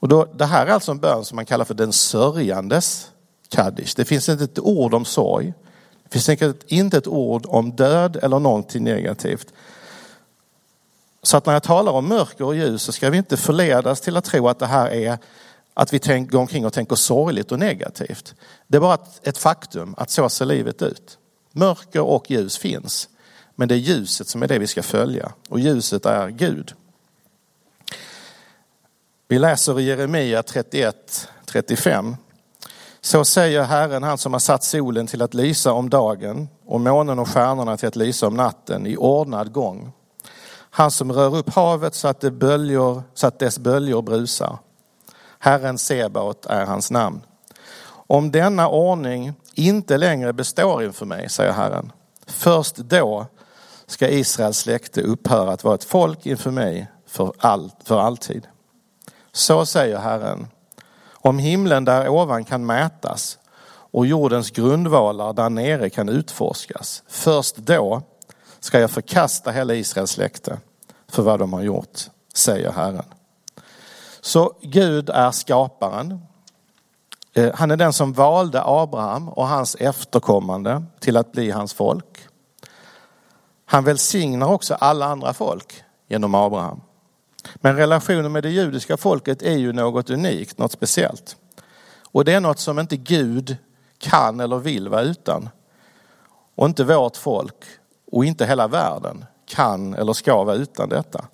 Och 0.00 0.08
då, 0.08 0.24
det 0.34 0.44
här 0.44 0.66
är 0.66 0.70
alltså 0.70 0.90
en 0.90 0.98
bön 0.98 1.24
som 1.24 1.36
man 1.36 1.46
kallar 1.46 1.64
för 1.64 1.74
den 1.74 1.92
sörjandes 1.92 3.10
Kaddish. 3.48 3.94
Det 3.96 4.04
finns 4.04 4.28
inte 4.28 4.44
ett 4.44 4.58
ord 4.58 4.94
om 4.94 5.04
sorg. 5.04 5.54
Det 6.02 6.08
finns 6.12 6.42
inte 6.68 6.96
ett 6.98 7.06
ord 7.06 7.46
om 7.48 7.70
död 7.70 8.16
eller 8.22 8.38
någonting 8.38 8.84
negativt. 8.84 9.52
Så 11.22 11.36
att 11.36 11.46
när 11.46 11.52
jag 11.52 11.62
talar 11.62 11.92
om 11.92 12.08
mörker 12.08 12.44
och 12.44 12.56
ljus 12.56 12.82
så 12.82 12.92
ska 12.92 13.10
vi 13.10 13.18
inte 13.18 13.36
förledas 13.36 14.00
till 14.00 14.16
att 14.16 14.24
tro 14.24 14.48
att 14.48 14.58
det 14.58 14.66
här 14.66 14.90
är 14.90 15.18
att 15.74 15.92
vi 15.92 15.98
tänk, 15.98 16.30
går 16.30 16.38
omkring 16.38 16.66
och 16.66 16.72
tänker 16.72 16.96
sorgligt 16.96 17.52
och 17.52 17.58
negativt. 17.58 18.34
Det 18.66 18.76
är 18.76 18.80
bara 18.80 18.98
ett 19.22 19.38
faktum 19.38 19.94
att 19.98 20.10
så 20.10 20.28
ser 20.28 20.44
livet 20.44 20.82
ut. 20.82 21.18
Mörker 21.52 22.00
och 22.00 22.30
ljus 22.30 22.58
finns. 22.58 23.08
Men 23.56 23.68
det 23.68 23.74
är 23.74 23.78
ljuset 23.78 24.28
som 24.28 24.42
är 24.42 24.48
det 24.48 24.58
vi 24.58 24.66
ska 24.66 24.82
följa 24.82 25.32
och 25.48 25.60
ljuset 25.60 26.06
är 26.06 26.28
Gud. 26.28 26.74
Vi 29.28 29.38
läser 29.38 29.80
i 29.80 29.84
Jeremia 29.84 30.42
31, 30.42 31.28
35. 31.46 32.16
Så 33.00 33.24
säger 33.24 33.62
Herren, 33.62 34.02
han 34.02 34.18
som 34.18 34.32
har 34.32 34.40
satt 34.40 34.64
solen 34.64 35.06
till 35.06 35.22
att 35.22 35.34
lysa 35.34 35.72
om 35.72 35.90
dagen 35.90 36.48
och 36.66 36.80
månen 36.80 37.18
och 37.18 37.28
stjärnorna 37.28 37.76
till 37.76 37.88
att 37.88 37.96
lysa 37.96 38.26
om 38.26 38.34
natten 38.34 38.86
i 38.86 38.96
ordnad 38.96 39.52
gång. 39.52 39.92
Han 40.70 40.90
som 40.90 41.12
rör 41.12 41.36
upp 41.36 41.54
havet 41.54 41.94
så 41.94 42.08
att, 42.08 42.20
det 42.20 42.30
böljor, 42.30 43.02
så 43.14 43.26
att 43.26 43.38
dess 43.38 43.58
böljor 43.58 44.02
brusar. 44.02 44.58
Herren 45.38 45.78
Sebaot 45.78 46.46
är 46.46 46.66
hans 46.66 46.90
namn. 46.90 47.20
Om 47.88 48.30
denna 48.30 48.68
ordning 48.68 49.32
inte 49.54 49.98
längre 49.98 50.32
består 50.32 50.84
inför 50.84 51.06
mig, 51.06 51.28
säger 51.28 51.52
Herren, 51.52 51.92
först 52.26 52.76
då 52.76 53.26
ska 53.86 54.08
Israels 54.08 54.58
släkte 54.58 55.02
upphöra 55.02 55.52
att 55.52 55.64
vara 55.64 55.74
ett 55.74 55.84
folk 55.84 56.26
inför 56.26 56.50
mig 56.50 56.90
för, 57.06 57.32
all, 57.38 57.70
för 57.84 58.00
alltid. 58.00 58.46
Så 59.32 59.66
säger 59.66 59.98
Herren, 59.98 60.46
om 61.12 61.38
himlen 61.38 61.84
där 61.84 62.08
ovan 62.08 62.44
kan 62.44 62.66
mätas 62.66 63.38
och 63.68 64.06
jordens 64.06 64.50
grundvalar 64.50 65.32
där 65.32 65.50
nere 65.50 65.90
kan 65.90 66.08
utforskas, 66.08 67.02
först 67.08 67.56
då 67.56 68.02
ska 68.60 68.80
jag 68.80 68.90
förkasta 68.90 69.50
hela 69.50 69.74
Israels 69.74 70.10
släkte 70.10 70.58
för 71.08 71.22
vad 71.22 71.38
de 71.38 71.52
har 71.52 71.62
gjort, 71.62 72.00
säger 72.34 72.72
Herren. 72.72 73.04
Så 74.20 74.52
Gud 74.62 75.10
är 75.10 75.30
skaparen. 75.30 76.20
Eh, 77.34 77.54
han 77.54 77.70
är 77.70 77.76
den 77.76 77.92
som 77.92 78.12
valde 78.12 78.62
Abraham 78.64 79.28
och 79.28 79.48
hans 79.48 79.74
efterkommande 79.74 80.84
till 81.00 81.16
att 81.16 81.32
bli 81.32 81.50
hans 81.50 81.74
folk. 81.74 82.28
Han 83.68 83.84
välsignar 83.84 84.46
också 84.46 84.74
alla 84.74 85.06
andra 85.06 85.34
folk 85.34 85.82
genom 86.08 86.34
Abraham. 86.34 86.80
Men 87.54 87.76
relationen 87.76 88.32
med 88.32 88.42
det 88.42 88.50
judiska 88.50 88.96
folket 88.96 89.42
är 89.42 89.56
ju 89.56 89.72
något 89.72 90.10
unikt, 90.10 90.58
något 90.58 90.72
speciellt. 90.72 91.36
Och 92.12 92.24
det 92.24 92.32
är 92.32 92.40
något 92.40 92.58
som 92.58 92.78
inte 92.78 92.96
Gud 92.96 93.56
kan 93.98 94.40
eller 94.40 94.58
vill 94.58 94.88
vara 94.88 95.02
utan. 95.02 95.48
Och 96.54 96.66
inte 96.66 96.84
vårt 96.84 97.16
folk 97.16 97.64
och 98.12 98.24
inte 98.24 98.46
hela 98.46 98.68
världen 98.68 99.24
kan 99.46 99.94
eller 99.94 100.12
ska 100.12 100.44
vara 100.44 100.56
utan 100.56 100.88
detta. 100.88 101.24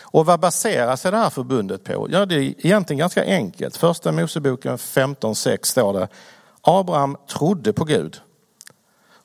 Och 0.00 0.26
vad 0.26 0.40
baserar 0.40 0.96
sig 0.96 1.10
det 1.10 1.16
här 1.16 1.30
förbundet 1.30 1.84
på? 1.84 2.06
Ja, 2.10 2.26
det 2.26 2.34
är 2.34 2.66
egentligen 2.66 2.98
ganska 2.98 3.24
enkelt. 3.24 3.76
Första 3.76 4.12
Moseboken 4.12 4.76
15.6 4.76 5.58
står 5.62 5.92
det 5.92 6.08
Abraham 6.60 7.16
trodde 7.28 7.72
på 7.72 7.84
Gud 7.84 8.20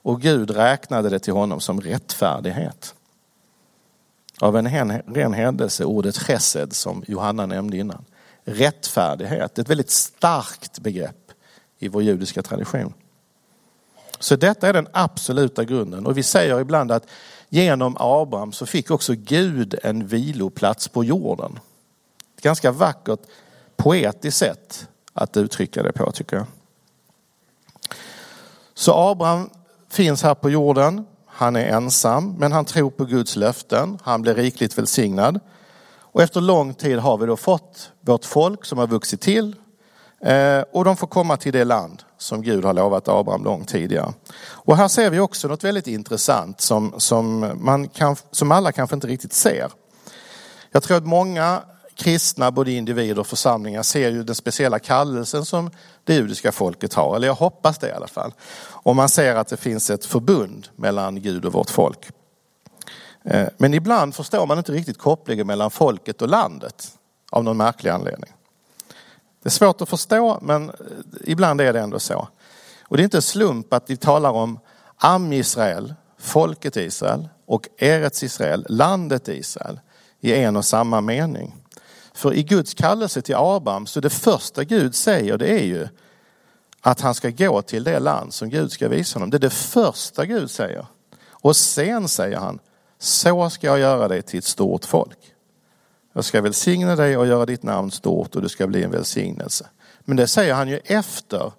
och 0.04 0.22
Gud 0.22 0.52
räknade 0.52 1.10
det 1.10 1.20
till 1.20 1.34
honom 1.34 1.60
som 1.60 1.82
rättfärdighet. 1.82 2.96
Av 4.40 4.58
en 4.58 5.02
ren 5.02 5.34
händelse 5.34 5.86
ordet 5.86 6.18
chesed 6.18 6.74
som 6.74 7.04
Johanna 7.08 7.46
nämnde 7.46 7.78
innan. 7.78 8.06
Rättfärdighet, 8.44 9.60
ett 9.60 9.70
väldigt 9.70 9.90
starkt 9.90 10.80
begrepp 10.80 11.32
i 11.80 11.88
vår 11.88 12.04
judiska 12.04 12.42
tradition. 12.42 12.94
Så 14.20 14.36
detta 14.36 14.70
är 14.70 14.74
den 14.74 14.88
absoluta 14.94 15.64
grunden 15.64 16.06
och 16.06 16.18
vi 16.18 16.24
säger 16.24 16.60
ibland 16.60 16.92
att 16.92 17.08
genom 17.50 17.98
Abraham 18.00 18.52
så 18.52 18.66
fick 18.66 18.92
också 18.92 19.14
Gud 19.18 19.76
en 19.84 20.08
viloplats 20.08 20.88
på 20.88 21.04
jorden. 21.04 21.60
Ett 22.38 22.44
ganska 22.44 22.72
vackert 22.72 23.20
poetiskt 23.76 24.38
sätt 24.38 24.88
att 25.14 25.38
uttrycka 25.38 25.84
det 25.84 25.92
på 25.92 26.12
tycker 26.12 26.38
jag. 26.38 26.46
Så 28.74 28.94
Abraham 28.94 29.50
finns 29.94 30.24
här 30.24 30.36
på 30.36 30.50
jorden. 30.50 31.06
Han 31.28 31.56
är 31.56 31.66
ensam, 31.66 32.36
men 32.38 32.52
han 32.52 32.66
tror 32.66 32.90
på 32.90 33.06
Guds 33.06 33.36
löften. 33.36 34.00
Han 34.04 34.22
blir 34.22 34.36
rikligt 34.36 34.78
välsignad. 34.78 35.40
Och 36.14 36.22
efter 36.22 36.42
lång 36.42 36.74
tid 36.74 37.00
har 37.00 37.18
vi 37.18 37.26
då 37.26 37.38
fått 37.38 37.92
vårt 38.02 38.26
folk 38.26 38.66
som 38.66 38.78
har 38.78 38.88
vuxit 38.88 39.22
till 39.22 39.56
eh, 40.22 40.62
och 40.72 40.86
de 40.86 40.98
får 40.98 41.08
komma 41.08 41.38
till 41.38 41.54
det 41.54 41.64
land 41.64 42.04
som 42.18 42.42
Gud 42.42 42.66
har 42.66 42.74
lovat 42.74 43.08
Abraham 43.08 43.44
långt 43.44 43.68
tidigare. 43.68 44.14
Och 44.44 44.78
här 44.78 44.88
ser 44.88 45.10
vi 45.10 45.20
också 45.20 45.48
något 45.48 45.64
väldigt 45.64 45.88
intressant 45.88 46.62
som, 46.62 46.94
som, 46.98 47.52
man 47.56 47.88
kan, 47.88 48.16
som 48.32 48.52
alla 48.52 48.72
kanske 48.72 48.96
inte 48.96 49.08
riktigt 49.08 49.34
ser. 49.34 49.72
Jag 50.72 50.84
tror 50.84 50.98
att 50.98 51.06
många 51.06 51.62
kristna, 51.96 52.52
både 52.52 52.72
individer 52.72 53.20
och 53.20 53.28
församlingar, 53.28 53.84
ser 53.84 54.12
ju 54.12 54.24
den 54.24 54.36
speciella 54.36 54.80
kallelsen 54.80 55.46
som 55.46 55.72
det 56.04 56.14
judiska 56.14 56.52
folket 56.52 56.94
har. 56.94 57.16
Eller 57.16 57.28
jag 57.28 57.36
hoppas 57.36 57.78
det 57.78 57.88
i 57.88 57.92
alla 57.92 58.08
fall. 58.08 58.34
Och 58.70 58.96
man 58.96 59.10
ser 59.10 59.36
att 59.36 59.48
det 59.48 59.58
finns 59.58 59.90
ett 59.90 60.06
förbund 60.06 60.68
mellan 60.76 61.22
Gud 61.22 61.46
och 61.46 61.54
vårt 61.54 61.70
folk. 61.70 62.10
Eh, 63.24 63.48
men 63.58 63.74
ibland 63.74 64.16
förstår 64.16 64.46
man 64.46 64.58
inte 64.58 64.72
riktigt 64.72 64.98
kopplingen 64.98 65.48
mellan 65.48 65.72
folket 65.72 66.22
och 66.22 66.28
landet 66.28 66.88
av 67.32 67.44
någon 67.44 67.58
märklig 67.58 67.92
anledning. 67.92 68.34
Det 69.44 69.50
är 69.50 69.52
svårt 69.52 69.82
att 69.82 69.90
förstå 69.90 70.40
men 70.42 70.70
eh, 70.70 70.76
ibland 71.24 71.62
är 71.62 71.74
det 71.74 71.80
ändå 71.80 72.00
så. 72.00 72.28
Och 72.82 72.98
det 72.98 73.02
är 73.02 73.06
inte 73.06 73.18
en 73.18 73.22
slump 73.22 73.74
att 73.74 73.90
vi 73.90 73.98
talar 73.98 74.32
om 74.32 74.60
Am 74.98 75.34
Israel, 75.34 75.94
folket 76.20 76.78
Israel 76.78 77.30
och 77.46 77.68
Eretz 77.78 78.24
Israel, 78.24 78.66
landet 78.70 79.28
Israel 79.28 79.80
i 80.20 80.36
en 80.36 80.56
och 80.56 80.66
samma 80.66 81.02
mening. 81.02 81.63
För 82.14 82.34
i 82.34 82.44
Guds 82.44 82.74
kallelse 82.74 83.22
till 83.22 83.36
Abraham 83.36 83.86
så 83.86 84.00
det 84.00 84.10
första 84.10 84.64
Gud 84.64 84.96
säger 84.96 85.38
det 85.38 85.48
är 85.48 85.64
ju 85.64 85.88
att 86.82 87.02
han 87.02 87.16
ska 87.16 87.30
gå 87.30 87.62
till 87.62 87.84
det 87.84 88.00
land 88.00 88.34
som 88.34 88.50
Gud 88.50 88.72
ska 88.72 88.88
visa 88.88 89.16
honom. 89.16 89.30
Det 89.30 89.38
är 89.38 89.40
det 89.40 89.50
första 89.50 90.26
Gud 90.26 90.52
säger. 90.52 90.86
Och 91.30 91.56
sen 91.56 92.08
säger 92.08 92.38
han, 92.38 92.60
så 93.00 93.50
ska 93.50 93.68
jag 93.68 93.80
göra 93.80 94.08
dig 94.08 94.22
till 94.22 94.40
ett 94.40 94.46
stort 94.46 94.86
folk. 94.86 95.18
Jag 96.14 96.26
ska 96.26 96.42
välsigna 96.42 96.96
dig 96.96 97.18
och 97.18 97.28
göra 97.28 97.46
ditt 97.46 97.64
namn 97.64 97.92
stort 97.92 98.36
och 98.36 98.42
du 98.42 98.50
ska 98.50 98.68
bli 98.68 98.84
en 98.84 98.92
välsignelse. 98.92 99.68
Men 100.00 100.18
det 100.18 100.28
säger 100.28 100.54
han 100.54 100.70
ju 100.70 100.80
efter 100.86 101.52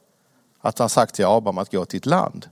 att 0.61 0.79
han 0.79 0.89
sagt 0.89 1.15
till 1.15 1.25
Abraham 1.25 1.59
att 1.59 1.73
gå 1.73 1.85
till 1.85 1.99
ett 1.99 2.07
land. 2.07 2.49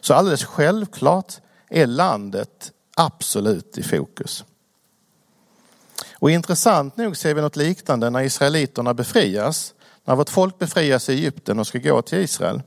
Så 0.00 0.14
alldeles 0.14 0.44
självklart 0.44 1.34
är 1.70 1.86
landet 1.86 2.72
absolut 2.96 3.78
i 3.78 3.82
fokus. 3.82 4.44
Och 6.26 6.30
intressant 6.30 6.96
nog 6.96 7.16
ser 7.16 7.34
vi 7.34 7.40
något 7.40 7.56
liknande 7.56 8.10
när 8.10 8.22
israeliterna 8.22 8.94
befrias. 8.94 9.74
När 10.04 10.16
vårt 10.16 10.30
folk 10.30 10.58
befrias 10.58 11.08
i 11.08 11.12
Egypten 11.12 11.58
och 11.58 11.66
ska 11.66 11.78
gå 11.78 12.02
till 12.02 12.18
Israel. 12.18 12.62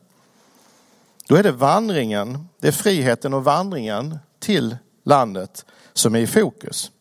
Då 1.27 1.35
är 1.35 1.43
det 1.43 1.51
vandringen, 1.51 2.47
det 2.59 2.67
är 2.67 2.71
friheten 2.71 3.33
och 3.33 3.43
vandringen 3.43 4.19
till 4.39 4.77
landet 5.03 5.65
som 5.93 6.15
är 6.15 6.19
i 6.19 6.27
fokus. 6.27 6.91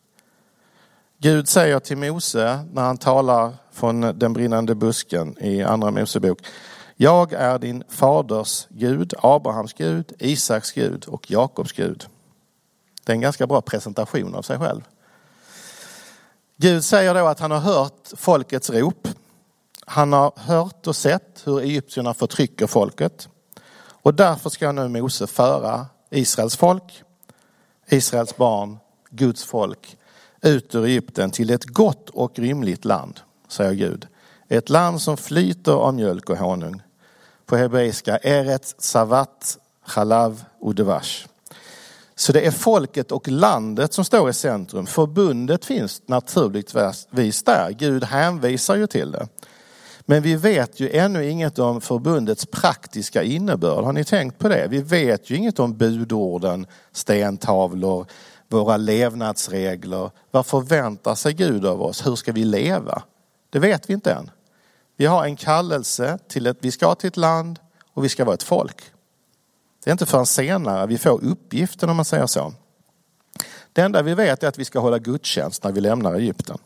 Gud 1.17 1.49
säger 1.49 1.79
till 1.79 1.97
Mose 1.97 2.65
när 2.73 2.81
han 2.81 2.97
talar 2.97 3.53
från 3.71 4.01
den 4.01 4.33
brinnande 4.33 4.75
busken 4.75 5.43
i 5.43 5.63
andra 5.63 5.91
Mosebok. 5.91 6.39
Jag 6.95 7.33
är 7.33 7.59
din 7.59 7.83
faders 7.89 8.67
Gud, 8.69 9.13
Abrahams 9.17 9.73
Gud, 9.73 10.13
Isaks 10.19 10.71
Gud 10.71 11.05
och 11.05 11.31
Jakobs 11.31 11.71
Gud. 11.71 12.05
Det 13.03 13.11
är 13.11 13.15
en 13.15 13.21
ganska 13.21 13.47
bra 13.47 13.61
presentation 13.61 14.35
av 14.35 14.41
sig 14.41 14.57
själv. 14.57 14.81
Gud 16.61 16.83
säger 16.83 17.13
då 17.13 17.27
att 17.27 17.39
han 17.39 17.51
har 17.51 17.59
hört 17.59 18.11
folkets 18.15 18.69
rop. 18.69 19.07
Han 19.85 20.13
har 20.13 20.33
hört 20.35 20.87
och 20.87 20.95
sett 20.95 21.41
hur 21.43 21.59
egyptierna 21.59 22.13
förtrycker 22.13 22.67
folket. 22.67 23.29
Och 23.79 24.13
därför 24.13 24.49
ska 24.49 24.71
nu 24.71 24.87
Mose 24.87 25.27
föra 25.27 25.85
Israels 26.09 26.57
folk, 26.57 27.03
Israels 27.87 28.37
barn, 28.37 28.77
Guds 29.09 29.43
folk 29.43 29.97
ut 30.41 30.75
ur 30.75 30.85
Egypten 30.85 31.31
till 31.31 31.49
ett 31.49 31.65
gott 31.65 32.09
och 32.09 32.39
rymligt 32.39 32.85
land, 32.85 33.19
säger 33.47 33.73
Gud. 33.73 34.07
Ett 34.47 34.69
land 34.69 35.01
som 35.01 35.17
flyter 35.17 35.71
av 35.71 35.93
mjölk 35.93 36.29
och 36.29 36.37
honung. 36.37 36.81
På 37.45 37.55
hebreiska 37.55 38.17
Eret 38.17 38.75
Savat 38.77 39.57
Chalav 39.85 40.43
Udevash. 40.61 41.27
Så 42.19 42.31
det 42.31 42.45
är 42.45 42.51
folket 42.51 43.11
och 43.11 43.27
landet 43.27 43.93
som 43.93 44.05
står 44.05 44.29
i 44.29 44.33
centrum. 44.33 44.85
Förbundet 44.85 45.65
finns 45.65 46.01
naturligtvis 46.05 47.43
där. 47.43 47.75
Gud 47.79 48.03
hänvisar 48.03 48.75
ju 48.75 48.87
till 48.87 49.11
det. 49.11 49.27
Men 50.01 50.21
vi 50.21 50.35
vet 50.35 50.79
ju 50.79 50.89
ännu 50.89 51.29
inget 51.29 51.59
om 51.59 51.81
förbundets 51.81 52.45
praktiska 52.45 53.23
innebörd. 53.23 53.83
Har 53.83 53.93
ni 53.93 54.03
tänkt 54.03 54.37
på 54.37 54.47
det? 54.47 54.67
Vi 54.69 54.81
vet 54.81 55.29
ju 55.29 55.35
inget 55.35 55.59
om 55.59 55.77
budorden, 55.77 56.67
stentavlor, 56.91 58.05
våra 58.47 58.77
levnadsregler. 58.77 60.11
Vad 60.31 60.45
förväntar 60.45 61.15
sig 61.15 61.33
Gud 61.33 61.65
av 61.65 61.81
oss? 61.81 62.07
Hur 62.07 62.15
ska 62.15 62.31
vi 62.31 62.43
leva? 62.43 63.03
Det 63.49 63.59
vet 63.59 63.89
vi 63.89 63.93
inte 63.93 64.13
än. 64.13 64.31
Vi 64.97 65.05
har 65.05 65.25
en 65.25 65.35
kallelse 65.35 66.17
till 66.27 66.47
att 66.47 66.57
vi 66.61 66.71
ska 66.71 66.95
till 66.95 67.07
ett 67.07 67.17
land 67.17 67.59
och 67.93 68.03
vi 68.03 68.09
ska 68.09 68.25
vara 68.25 68.33
ett 68.33 68.43
folk. 68.43 68.83
Det 69.83 69.89
är 69.89 69.91
inte 69.91 70.05
förrän 70.05 70.25
senare 70.25 70.87
vi 70.87 70.97
får 70.97 71.23
uppgiften 71.23 71.89
om 71.89 71.95
man 71.95 72.05
säger 72.05 72.27
så. 72.27 72.53
Det 73.73 73.81
enda 73.81 74.01
vi 74.01 74.13
vet 74.13 74.43
är 74.43 74.47
att 74.47 74.57
vi 74.57 74.65
ska 74.65 74.79
hålla 74.79 74.99
gudstjänst 74.99 75.63
när 75.63 75.71
vi 75.71 75.81
lämnar 75.81 76.13
Egypten. 76.13 76.57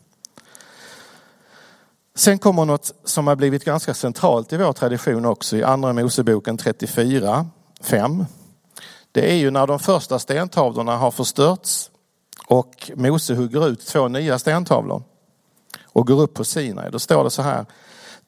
Sen 2.14 2.38
kommer 2.38 2.64
något 2.64 2.92
som 3.04 3.26
har 3.26 3.36
blivit 3.36 3.64
ganska 3.64 3.94
centralt 3.94 4.52
i 4.52 4.56
vår 4.56 4.72
tradition 4.72 5.24
också 5.24 5.56
i 5.56 5.62
Andra 5.62 5.92
Moseboken 5.92 6.56
34, 6.56 7.46
5. 7.80 8.24
Det 9.12 9.30
är 9.32 9.36
ju 9.36 9.50
när 9.50 9.66
de 9.66 9.78
första 9.78 10.18
stentavlorna 10.18 10.96
har 10.96 11.10
förstörts 11.10 11.90
och 12.46 12.90
Mose 12.94 13.34
hugger 13.34 13.68
ut 13.68 13.86
två 13.86 14.08
nya 14.08 14.38
stentavlor 14.38 15.02
och 15.84 16.06
går 16.06 16.20
upp 16.20 16.34
på 16.34 16.44
Sinai. 16.44 16.90
Då 16.90 16.98
står 16.98 17.24
det 17.24 17.30
så 17.30 17.42
här. 17.42 17.66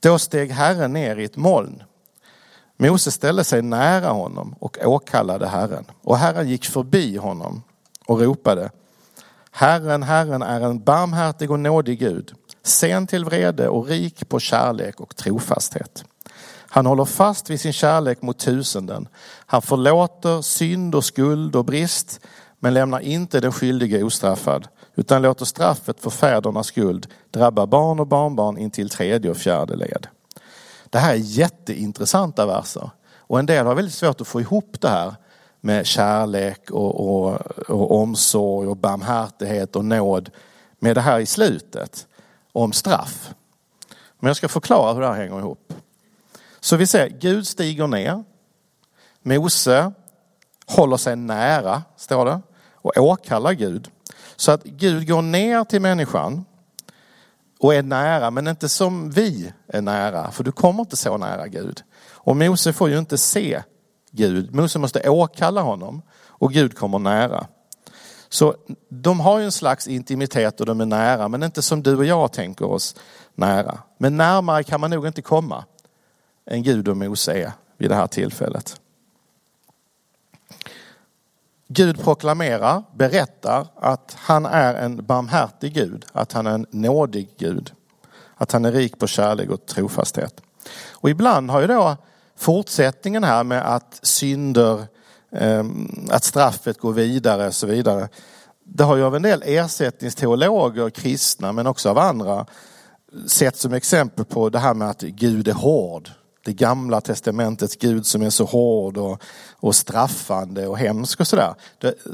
Då 0.01 0.19
steg 0.19 0.51
Herren 0.51 0.93
ner 0.93 1.17
i 1.17 1.25
ett 1.25 1.37
moln 1.37 1.83
Mose 2.77 3.11
ställde 3.11 3.45
sig 3.45 3.63
nära 3.63 4.09
honom 4.09 4.55
och 4.59 4.79
åkallade 4.85 5.47
Herren. 5.47 5.85
Och 6.03 6.19
Herren 6.19 6.49
gick 6.49 6.65
förbi 6.65 7.17
honom 7.17 7.63
och 8.07 8.21
ropade 8.21 8.71
Herren, 9.59 10.03
Herren 10.03 10.43
är 10.43 10.61
en 10.61 10.85
barmhärtig 10.85 11.51
och 11.51 11.61
nådig 11.61 11.99
Gud, 11.99 12.33
sen 12.63 13.07
till 13.07 13.25
vrede 13.25 13.69
och 13.69 13.87
rik 13.87 14.29
på 14.29 14.41
kärlek 14.41 15.01
och 15.01 15.17
trofasthet. 15.17 16.05
Han 16.69 16.87
håller 16.87 17.05
fast 17.05 17.51
vid 17.51 17.61
sin 17.61 17.73
kärlek 17.73 18.23
mot 18.23 18.39
tusenden. 18.39 19.09
Han 19.47 19.63
förlåter 19.63 20.43
synd 20.43 20.95
och 20.95 21.05
skuld 21.05 21.57
och 21.57 21.65
brist, 21.65 22.21
men 22.61 22.75
lämnar 22.75 23.01
inte 23.01 23.41
den 23.41 23.53
skyldige 23.53 24.03
ostraffad, 24.03 24.69
utan 24.95 25.23
låter 25.23 25.45
straffet 25.45 26.01
för 26.01 26.11
fädernas 26.11 26.67
skuld 26.67 27.07
drabba 27.31 27.67
barn 27.67 28.01
och 28.01 28.07
barnbarn 28.07 28.59
in 28.59 28.71
till 28.71 28.89
tredje 28.89 29.31
och 29.31 29.37
fjärde 29.37 29.77
led. 29.77 30.07
Det 30.91 30.99
här 30.99 31.13
är 31.13 31.19
jätteintressanta 31.19 32.47
verser 32.47 32.91
och 33.27 33.39
en 33.39 33.47
del 33.47 33.67
har 33.67 33.75
väldigt 33.75 33.95
svårt 33.95 34.21
att 34.21 34.27
få 34.27 34.41
ihop 34.41 34.81
det 34.81 34.89
här 34.89 35.15
med 35.61 35.87
kärlek 35.87 36.71
och, 36.71 37.01
och, 37.01 37.41
och 37.71 38.01
omsorg 38.03 38.69
och 38.69 38.77
barmhärtighet 38.77 39.77
och 39.77 39.85
nåd 39.85 40.31
med 40.79 40.97
det 40.97 41.01
här 41.01 41.19
i 41.19 41.27
slutet 41.27 42.07
om 42.53 42.73
straff. 42.73 43.35
Men 44.19 44.29
jag 44.29 44.37
ska 44.37 44.49
förklara 44.49 44.93
hur 44.93 45.01
det 45.01 45.07
här 45.07 45.15
hänger 45.15 45.39
ihop. 45.39 45.73
Så 46.61 46.77
vi 46.77 46.87
ser, 46.87 47.09
Gud 47.09 47.47
stiger 47.47 47.87
ner. 47.87 48.25
Mose 49.23 49.93
håller 50.67 50.97
sig 50.97 51.17
nära, 51.17 51.83
står 51.97 52.25
det, 52.25 52.41
och 52.73 52.97
åkallar 52.97 53.53
Gud. 53.53 53.91
Så 54.37 54.53
att 54.53 54.65
Gud 54.65 55.09
går 55.09 55.23
ner 55.23 55.65
till 55.65 55.81
människan 55.81 56.45
och 57.59 57.75
är 57.75 57.83
nära, 57.83 58.31
men 58.31 58.49
inte 58.49 58.69
som 58.69 59.11
vi 59.11 59.53
är 59.69 59.83
nära, 59.83 60.31
för 60.31 60.45
du 60.45 60.53
kommer 60.53 60.81
inte 60.81 60.97
så 60.97 61.17
nära 61.17 61.49
Gud. 61.49 61.83
Och 62.11 62.37
Mose 62.37 62.73
får 62.73 62.91
ju 62.91 62.99
inte 62.99 63.19
se 63.19 63.63
Gud. 64.11 64.55
Mose 64.55 64.79
måste 64.79 65.09
åkalla 65.09 65.61
honom 65.61 66.03
och 66.29 66.53
Gud 66.53 66.79
kommer 66.79 66.99
nära. 66.99 67.47
Så 68.29 68.55
de 68.89 69.21
har 69.21 69.39
ju 69.39 69.45
en 69.45 69.53
slags 69.53 69.89
intimitet 69.89 70.61
och 70.61 70.67
de 70.67 70.81
är 70.81 70.87
nära, 70.87 71.29
men 71.29 71.43
inte 71.43 71.63
som 71.63 71.83
du 71.83 71.97
och 71.97 72.05
jag 72.05 72.33
tänker 72.33 72.65
oss 72.65 72.95
nära. 73.35 73.79
Men 73.99 74.17
närmare 74.17 74.63
kan 74.63 74.81
man 74.81 74.91
nog 74.91 75.07
inte 75.07 75.23
komma 75.23 75.65
än 76.51 76.63
Gud 76.63 76.89
och 76.89 76.97
Mose 76.97 77.33
är 77.33 77.53
vid 77.79 77.91
det 77.91 77.95
här 77.95 78.07
tillfället. 78.07 78.81
Gud 81.69 82.05
proklamerar, 82.05 82.83
berättar 82.95 83.67
att 83.77 84.17
han 84.19 84.47
är 84.47 84.75
en 84.75 85.07
barmhärtig 85.07 85.75
Gud, 85.75 86.05
att 86.13 86.33
han 86.33 86.47
är 86.47 86.51
en 86.51 86.67
nådig 86.71 87.31
Gud. 87.39 87.73
Att 88.37 88.53
han 88.53 88.65
är 88.65 88.73
rik 88.73 88.99
på 88.99 89.07
kärlek 89.07 89.51
och 89.51 89.67
trofasthet. 89.67 90.41
Och 90.93 91.11
ibland 91.11 91.51
har 91.51 91.61
ju 91.61 91.67
då 91.67 91.97
fortsättningen 92.37 93.25
här 93.25 93.45
med 93.45 93.75
att 93.75 94.01
synder, 94.03 94.85
ehm, 95.33 96.09
att 96.11 96.25
straffet 96.25 96.79
går 96.79 96.93
vidare 96.93 97.47
och 97.47 97.55
så 97.55 97.67
vidare. 97.67 98.09
Det 98.65 98.85
har 98.85 98.97
ju 98.97 99.05
av 99.05 99.17
en 99.17 99.23
del 99.23 99.43
ersättningsteologer, 99.47 100.91
kristna 100.91 101.53
men 101.53 101.67
också 101.67 101.91
av 101.91 101.99
andra, 101.99 102.47
sett 103.27 103.57
som 103.57 103.73
exempel 103.73 104.25
på 104.25 104.49
det 104.49 104.59
här 104.59 104.75
med 104.75 104.91
att 104.91 105.03
Gud 105.03 105.49
är 105.49 105.53
hård 105.53 106.11
det 106.47 106.53
gamla 106.53 107.01
testamentets 107.01 107.77
Gud 107.77 108.07
som 108.07 108.23
är 108.23 108.31
så 108.31 108.45
hård 108.45 108.97
och, 108.97 109.23
och 109.53 109.75
straffande 109.75 110.67
och 110.67 110.79
hemsk 110.79 111.21
och 111.21 111.27
sådär. 111.27 111.55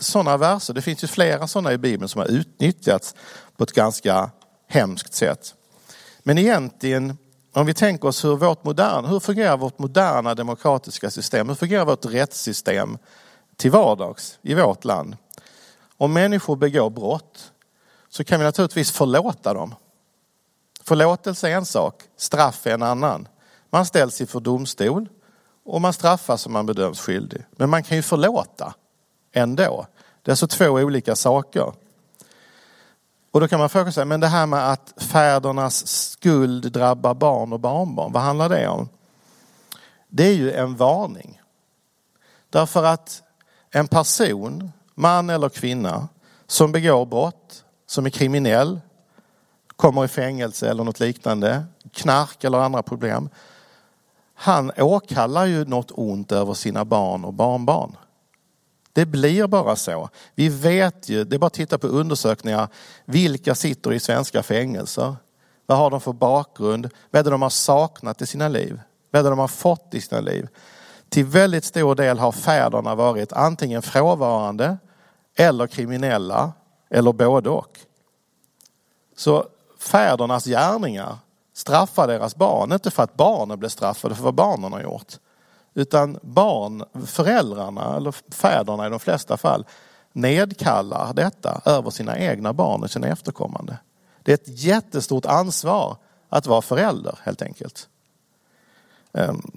Sådana 0.01 0.37
verser, 0.37 0.75
det 0.75 0.83
finns 0.83 1.05
ju 1.05 1.09
flera 1.09 1.47
sådana 1.47 1.73
i 1.73 1.79
Bibeln 1.79 2.09
som 2.09 2.19
har 2.19 2.29
utnyttjats 2.29 3.15
på 3.57 3.65
ett 3.65 3.73
ganska 3.73 4.31
hemskt 4.69 5.15
sätt. 5.15 5.55
Men 6.23 6.39
egentligen, 6.39 7.19
om 7.53 7.67
vi 7.67 7.75
tänker 7.75 8.09
oss 8.09 8.25
hur 8.25 8.37
vårt 8.37 8.65
moderna, 8.65 9.09
hur 9.09 9.21
fungerar 9.21 9.57
vårt 9.57 9.79
moderna 9.79 10.35
demokratiska 10.35 11.11
system? 11.11 11.49
Hur 11.49 11.55
fungerar 11.55 11.85
vårt 11.85 12.05
rättssystem 12.05 12.99
till 13.57 13.71
vardags 13.71 14.39
i 14.43 14.55
vårt 14.55 14.85
land? 14.85 15.17
Om 15.97 16.13
människor 16.13 16.57
begår 16.57 16.91
brott 16.91 17.53
så 18.09 18.25
kan 18.25 18.41
vi 18.41 18.47
naturligtvis 18.47 18.91
förlåta 18.91 19.55
dem. 19.55 19.75
Förlåtelse 20.85 21.49
är 21.49 21.57
en 21.57 21.67
sak, 21.67 22.03
straff 22.17 22.67
är 22.67 22.75
en 22.75 22.83
annan. 22.83 23.29
Man 23.73 23.87
ställs 23.87 24.21
inför 24.21 24.41
domstol 24.41 25.09
och 25.65 25.81
man 25.81 25.93
straffas 25.93 26.47
om 26.47 26.53
man 26.53 26.67
bedöms 26.67 27.01
skyldig. 27.01 27.45
Men 27.51 27.71
man 27.71 27.83
kan 27.83 27.97
ju 27.97 28.03
förlåta 28.03 28.75
ändå. 29.33 29.87
Det 30.23 30.29
är 30.29 30.33
alltså 30.33 30.47
två 30.47 30.67
olika 30.67 31.17
saker. 31.17 31.73
Och 33.31 33.41
då 33.41 33.49
kan 33.49 33.59
man 33.59 33.69
fråga 33.69 33.93
sig, 33.93 34.05
men 34.05 34.21
det 34.21 34.27
här 34.27 34.47
med 34.47 34.71
att 34.73 34.95
fädernas 34.97 35.87
skuld 35.87 36.73
drabbar 36.73 37.15
barn 37.15 37.53
och 37.53 37.61
barnbarn, 37.61 38.13
vad 38.13 38.23
handlar 38.23 38.49
det 38.49 38.69
om? 38.69 38.89
Det 40.09 40.25
är 40.25 40.35
ju 40.35 40.53
en 40.53 40.77
varning. 40.77 41.41
Därför 42.51 42.85
att 42.85 43.23
en 43.71 43.89
person, 43.89 44.73
man 44.95 45.31
eller 45.31 45.49
kvinna, 45.49 46.09
som 46.47 46.73
begår 46.73 47.07
brott, 47.07 47.65
som 47.87 48.07
är 48.07 48.11
kriminell, 48.11 48.81
kommer 49.77 50.05
i 50.05 50.09
fängelse 50.09 50.71
eller 50.71 50.85
något 50.85 51.01
liknande, 51.01 51.65
knark 51.93 52.45
eller 52.45 52.59
andra 52.59 52.83
problem, 52.83 53.29
han 54.43 54.73
åkallar 54.77 55.47
ju 55.47 55.65
något 55.65 55.91
ont 55.95 56.33
över 56.33 56.55
sina 56.55 56.85
barn 56.85 57.25
och 57.25 57.35
barnbarn. 57.35 57.97
Det 58.93 59.07
blir 59.07 59.47
bara 59.47 59.77
så. 59.77 60.09
Vi 60.35 60.49
vet 60.49 61.09
ju, 61.09 61.25
det 61.25 61.37
är 61.37 61.39
bara 61.39 61.47
att 61.47 61.53
titta 61.53 61.79
på 61.79 61.87
undersökningar, 61.87 62.69
vilka 63.05 63.55
sitter 63.55 63.93
i 63.93 64.01
svenska 64.01 64.43
fängelser? 64.43 65.17
Vad 65.67 65.79
har 65.79 65.91
de 65.91 66.01
för 66.01 66.13
bakgrund? 66.13 66.91
Vad 67.11 67.21
är 67.21 67.25
det 67.25 67.31
de 67.31 67.43
har 67.43 67.51
saknat 67.51 68.23
i 68.23 68.27
sina 68.27 68.49
liv? 68.49 68.81
Vad 69.11 69.21
är 69.21 69.25
det 69.25 69.31
de 69.31 69.39
har 69.39 69.49
fått 69.49 69.95
i 69.95 70.01
sina 70.01 70.21
liv? 70.21 70.49
Till 71.09 71.25
väldigt 71.25 71.65
stor 71.65 71.95
del 71.95 72.19
har 72.19 72.33
fäderna 72.33 72.95
varit 72.95 73.33
antingen 73.33 73.83
frånvarande 73.83 74.79
eller 75.37 75.67
kriminella 75.67 76.53
eller 76.91 77.13
både 77.13 77.51
och. 77.51 77.79
Så 79.17 79.47
fädernas 79.79 80.45
gärningar 80.45 81.19
straffa 81.63 82.07
deras 82.07 82.37
barn. 82.37 82.73
Inte 82.73 82.91
för 82.91 83.03
att 83.03 83.15
barnen 83.15 83.59
blir 83.59 83.69
straffade 83.69 84.15
för 84.15 84.25
vad 84.25 84.35
barnen 84.35 84.73
har 84.73 84.81
gjort. 84.81 85.19
Utan 85.75 86.19
barn, 86.23 86.85
föräldrarna 87.07 87.97
eller 87.97 88.13
fäderna 88.35 88.87
i 88.87 88.91
de 88.91 89.01
flesta 89.01 89.37
fall 89.37 89.67
nedkallar 90.13 91.15
detta 91.15 91.61
över 91.65 91.91
sina 91.91 92.19
egna 92.19 92.53
barn 92.53 92.83
och 92.83 92.91
sina 92.91 93.07
efterkommande. 93.07 93.77
Det 94.23 94.33
är 94.33 94.35
ett 94.35 94.63
jättestort 94.63 95.27
ansvar 95.27 95.97
att 96.29 96.47
vara 96.47 96.63
förälder 96.63 97.19
helt 97.23 97.43
enkelt. 97.43 97.89
Ehm, 99.13 99.51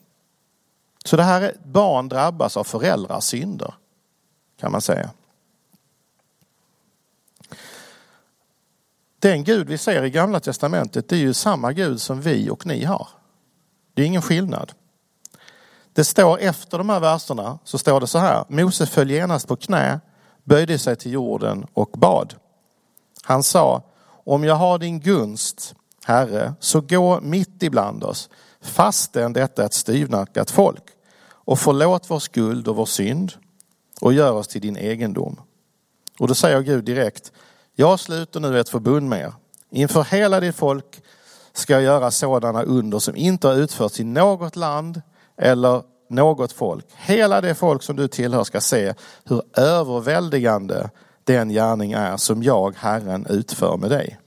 så 1.06 1.18
det 1.18 1.24
här 1.24 1.42
är, 1.42 1.56
barn 1.64 2.10
drabbas 2.10 2.58
av 2.58 2.64
föräldrars 2.64 3.24
synder 3.24 3.74
kan 4.60 4.72
man 4.72 4.82
säga. 4.82 5.10
Den 9.26 9.44
Gud 9.44 9.70
vi 9.70 9.78
ser 9.78 10.04
i 10.04 10.10
Gamla 10.10 10.40
Testamentet 10.40 11.10
det 11.10 11.16
är 11.16 11.20
ju 11.20 11.34
samma 11.34 11.74
Gud 11.74 12.02
som 12.02 12.22
vi 12.22 12.50
och 12.50 12.66
ni 12.66 12.84
har. 12.84 13.08
Det 13.94 14.02
är 14.02 14.06
ingen 14.06 14.22
skillnad. 14.22 14.72
Det 15.94 16.04
står 16.04 16.40
efter 16.40 16.78
de 16.78 16.90
här 16.90 17.00
verserna 17.00 17.60
så 17.64 17.78
står 17.78 18.00
det 18.00 18.08
så 18.08 18.18
här. 18.18 18.46
Mose 18.48 18.86
föll 18.86 19.12
genast 19.12 19.48
på 19.48 19.56
knä, 19.56 20.00
böjde 20.44 20.80
sig 20.80 20.96
till 20.96 21.12
jorden 21.12 21.66
och 21.74 21.90
bad. 21.90 22.34
Han 23.24 23.44
sa, 23.44 23.84
om 24.08 24.44
jag 24.44 24.56
har 24.56 24.80
din 24.80 25.00
gunst, 25.00 25.76
Herre, 26.04 26.54
så 26.60 26.82
gå 26.82 27.20
mitt 27.22 27.64
ibland 27.64 28.04
oss, 28.04 28.30
fastän 28.62 29.34
detta 29.34 29.62
är 29.62 29.66
ett 29.66 29.74
styvnackat 29.74 30.52
folk, 30.52 30.84
och 31.28 31.60
förlåt 31.60 32.10
vår 32.10 32.20
skuld 32.20 32.68
och 32.68 32.76
vår 32.76 32.86
synd 32.86 33.34
och 34.02 34.14
gör 34.14 34.32
oss 34.32 34.48
till 34.48 34.62
din 34.62 34.78
egendom. 34.78 35.42
Och 36.20 36.28
då 36.28 36.36
säger 36.36 36.62
Gud 36.62 36.84
direkt, 36.84 37.32
jag 37.76 38.00
sluter 38.00 38.40
nu 38.40 38.60
ett 38.60 38.70
förbund 38.70 39.10
med 39.10 39.20
er. 39.20 39.34
Inför 39.72 40.04
hela 40.04 40.40
ditt 40.40 40.56
folk 40.56 41.02
ska 41.54 41.74
jag 41.74 41.82
göra 41.82 42.12
sådana 42.12 42.64
under 42.64 43.00
som 43.00 43.16
inte 43.16 43.48
har 43.48 43.56
utförts 43.56 44.00
i 44.00 44.04
något 44.04 44.56
land 44.56 45.02
eller 45.38 45.84
något 46.10 46.52
folk. 46.52 46.86
Hela 46.96 47.42
det 47.42 47.56
folk 47.56 47.84
som 47.84 47.96
du 47.96 48.08
tillhör 48.08 48.44
ska 48.44 48.62
se 48.62 48.94
hur 49.24 49.42
överväldigande 49.58 50.90
den 51.24 51.50
gärning 51.50 51.92
är 51.92 52.18
som 52.18 52.44
jag, 52.44 52.76
Herren, 52.78 53.26
utför 53.30 53.78
med 53.78 53.90
dig. 53.90 54.20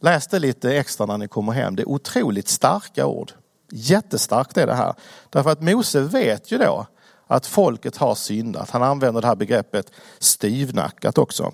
Läs 0.00 0.26
det 0.26 0.38
lite 0.38 0.76
extra 0.76 1.06
när 1.06 1.18
ni 1.18 1.28
kommer 1.28 1.52
hem. 1.52 1.76
Det 1.76 1.82
är 1.82 1.88
otroligt 1.88 2.48
starka 2.48 3.06
ord. 3.06 3.32
Jättestarkt 3.72 4.56
är 4.56 4.66
det 4.66 4.74
här. 4.74 4.94
Därför 5.30 5.50
att 5.50 5.62
Mose 5.62 6.00
vet 6.00 6.52
ju 6.52 6.58
då 6.58 6.86
att 7.26 7.46
folket 7.46 7.96
har 7.96 8.14
syndat. 8.14 8.70
Han 8.70 8.82
använder 8.82 9.20
det 9.20 9.26
här 9.26 9.36
begreppet 9.36 9.90
styvnackat 10.18 11.18
också. 11.18 11.52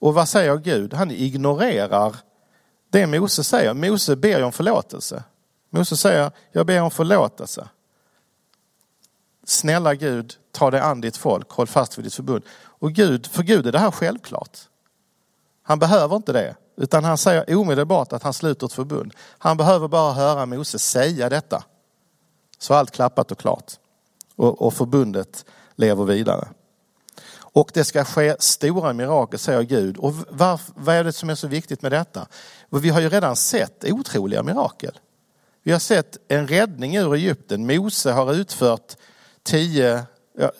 Och 0.00 0.14
vad 0.14 0.28
säger 0.28 0.56
Gud? 0.56 0.94
Han 0.94 1.10
ignorerar 1.10 2.16
det 2.90 3.06
Mose 3.06 3.44
säger. 3.44 3.74
Mose 3.74 4.16
ber 4.16 4.42
om 4.42 4.52
förlåtelse. 4.52 5.24
Mose 5.70 5.96
säger, 5.96 6.30
jag 6.52 6.66
ber 6.66 6.80
om 6.80 6.90
förlåtelse. 6.90 7.68
Snälla 9.44 9.94
Gud, 9.94 10.34
ta 10.52 10.70
dig 10.70 10.80
an 10.80 11.00
ditt 11.00 11.16
folk, 11.16 11.50
håll 11.50 11.66
fast 11.66 11.98
vid 11.98 12.04
ditt 12.04 12.14
förbund. 12.14 12.44
Och 12.62 12.92
Gud, 12.92 13.26
för 13.26 13.42
Gud 13.42 13.66
är 13.66 13.72
det 13.72 13.78
här 13.78 13.90
självklart. 13.90 14.58
Han 15.62 15.78
behöver 15.78 16.16
inte 16.16 16.32
det, 16.32 16.56
utan 16.76 17.04
han 17.04 17.18
säger 17.18 17.56
omedelbart 17.56 18.12
att 18.12 18.22
han 18.22 18.32
sluter 18.32 18.66
ett 18.66 18.72
förbund. 18.72 19.14
Han 19.38 19.56
behöver 19.56 19.88
bara 19.88 20.12
höra 20.12 20.46
Mose 20.46 20.78
säga 20.78 21.28
detta. 21.28 21.64
Så 22.58 22.74
allt 22.74 22.90
klappat 22.90 23.32
och 23.32 23.38
klart. 23.38 23.72
Och, 24.36 24.62
och 24.62 24.74
förbundet 24.74 25.44
lever 25.76 26.04
vidare. 26.04 26.48
Och 27.52 27.70
det 27.74 27.84
ska 27.84 28.04
ske 28.04 28.36
stora 28.38 28.92
mirakel, 28.92 29.38
säger 29.38 29.62
Gud. 29.62 29.96
Och 29.96 30.14
varför, 30.28 30.72
vad 30.76 30.94
är 30.94 31.04
det 31.04 31.12
som 31.12 31.30
är 31.30 31.34
så 31.34 31.48
viktigt 31.48 31.82
med 31.82 31.92
detta? 31.92 32.26
Vi 32.70 32.88
har 32.88 33.00
ju 33.00 33.08
redan 33.08 33.36
sett 33.36 33.84
otroliga 33.84 34.42
mirakel. 34.42 34.98
Vi 35.62 35.72
har 35.72 35.78
sett 35.78 36.16
en 36.28 36.48
räddning 36.48 36.96
ur 36.96 37.14
Egypten. 37.14 37.66
Mose 37.66 38.12
har 38.12 38.34
utfört 38.34 38.96
tio, 39.42 40.02
ja, 40.38 40.52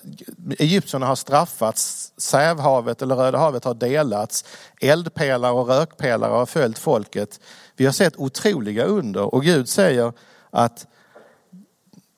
Egyptierna 0.59 1.07
har 1.07 1.16
straffats, 1.16 2.12
Sävhavet 2.16 3.03
eller 3.03 3.16
Röda 3.16 3.38
havet 3.38 3.64
har 3.64 3.74
delats, 3.74 4.44
eldpelare 4.81 5.53
och 5.53 5.68
rökpelare 5.68 6.31
har 6.31 6.46
följt 6.46 6.79
folket. 6.79 7.40
Vi 7.76 7.85
har 7.85 7.92
sett 7.92 8.16
otroliga 8.16 8.85
under 8.85 9.35
och 9.35 9.42
Gud 9.44 9.68
säger 9.68 10.12
att 10.50 10.87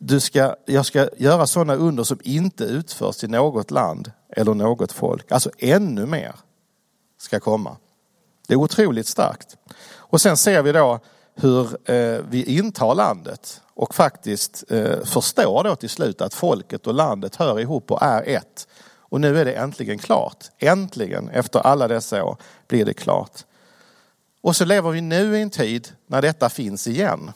du 0.05 0.21
ska, 0.21 0.55
jag 0.67 0.87
ska 0.87 1.09
göra 1.17 1.47
sådana 1.47 1.75
under 1.75 2.05
som 2.05 2.19
inte 2.23 2.65
utförs 2.65 3.25
i 3.25 3.29
något 3.29 3.71
land 3.71 4.13
eller 4.29 4.55
något 4.55 4.93
folk. 4.93 5.33
Alltså 5.33 5.51
ännu 5.59 6.07
mer 6.07 6.35
ska 7.19 7.41
komma. 7.41 7.77
Det 8.49 8.55
är 8.55 8.59
otroligt 8.59 9.07
starkt. 9.07 9.57
Och 9.95 10.21
sen 10.21 10.37
ser 10.37 10.63
vi 10.63 10.73
då 10.73 11.01
hur 11.35 11.91
eh, 11.91 12.21
vi 12.29 12.45
intar 12.59 12.95
landet 12.95 13.61
och 13.75 13.95
faktiskt 13.95 14.65
eh, 14.69 15.05
förstår 15.05 15.65
då 15.65 15.77
till 15.77 15.91
slut 15.91 16.21
att 16.21 16.35
folket 16.35 16.87
och 16.87 16.95
landet 16.95 17.37
hör 17.37 17.61
ihop 17.61 17.91
och 17.91 18.03
är 18.03 18.29
ett. 18.29 18.69
Och 18.97 19.21
nu 19.21 19.39
är 19.39 19.45
det 19.45 19.53
äntligen 19.53 19.99
klart. 19.99 20.45
Äntligen, 20.59 21.29
efter 21.29 21.61
alla 21.61 21.89
dessa 21.89 22.25
år, 22.25 22.37
blir 22.69 22.85
det 22.85 22.95
klart. 22.95 23.45
Och 24.41 24.57
så 24.57 24.65
lever 24.65 24.91
vi 24.91 25.01
nu 25.01 25.39
i 25.39 25.43
en 25.43 25.51
tid 25.51 25.89
när 26.07 26.23
detta 26.23 26.49
finns 26.49 26.87
igen. 26.87 27.33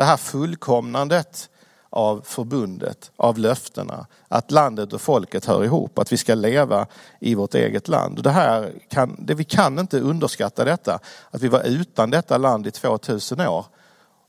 Det 0.00 0.04
här 0.04 0.16
fullkomnandet 0.16 1.50
av 1.90 2.20
förbundet, 2.24 3.12
av 3.16 3.38
löftena, 3.38 4.06
att 4.28 4.50
landet 4.50 4.92
och 4.92 5.00
folket 5.00 5.44
hör 5.44 5.64
ihop, 5.64 5.98
att 5.98 6.12
vi 6.12 6.16
ska 6.16 6.34
leva 6.34 6.86
i 7.20 7.34
vårt 7.34 7.54
eget 7.54 7.88
land. 7.88 8.22
det 8.22 8.30
här 8.30 8.72
kan, 8.88 9.16
det, 9.18 9.34
vi 9.34 9.44
kan 9.44 9.78
inte 9.78 10.00
underskatta 10.00 10.64
detta, 10.64 10.98
att 11.30 11.42
vi 11.42 11.48
var 11.48 11.62
utan 11.62 12.10
detta 12.10 12.38
land 12.38 12.66
i 12.66 12.70
2000 12.70 13.40
år. 13.40 13.66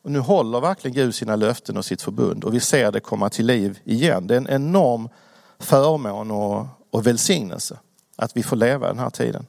Och 0.02 0.12
nu 0.12 0.20
håller 0.20 0.62
verkligen 0.62 0.96
Gud 0.96 1.16
sina 1.16 1.36
löften 1.36 1.78
och 1.78 1.86
sitt 1.86 2.02
förbund 2.02 2.44
och 2.44 2.54
vi 2.54 2.60
ser 2.60 2.92
det 2.92 3.00
komma 3.00 3.30
till 3.30 3.46
liv 3.46 3.80
igen. 3.84 4.28
Det 4.28 4.34
är 4.34 4.38
en 4.38 4.50
enorm 4.50 5.10
förmån 5.60 6.32
och, 6.32 6.68
och 6.90 7.08
välsignelse 7.08 7.80
att 8.16 8.38
vi 8.38 8.44
får 8.44 8.56
leva 8.56 8.88
den 8.88 9.00
här 9.00 9.10
tiden. 9.10 9.46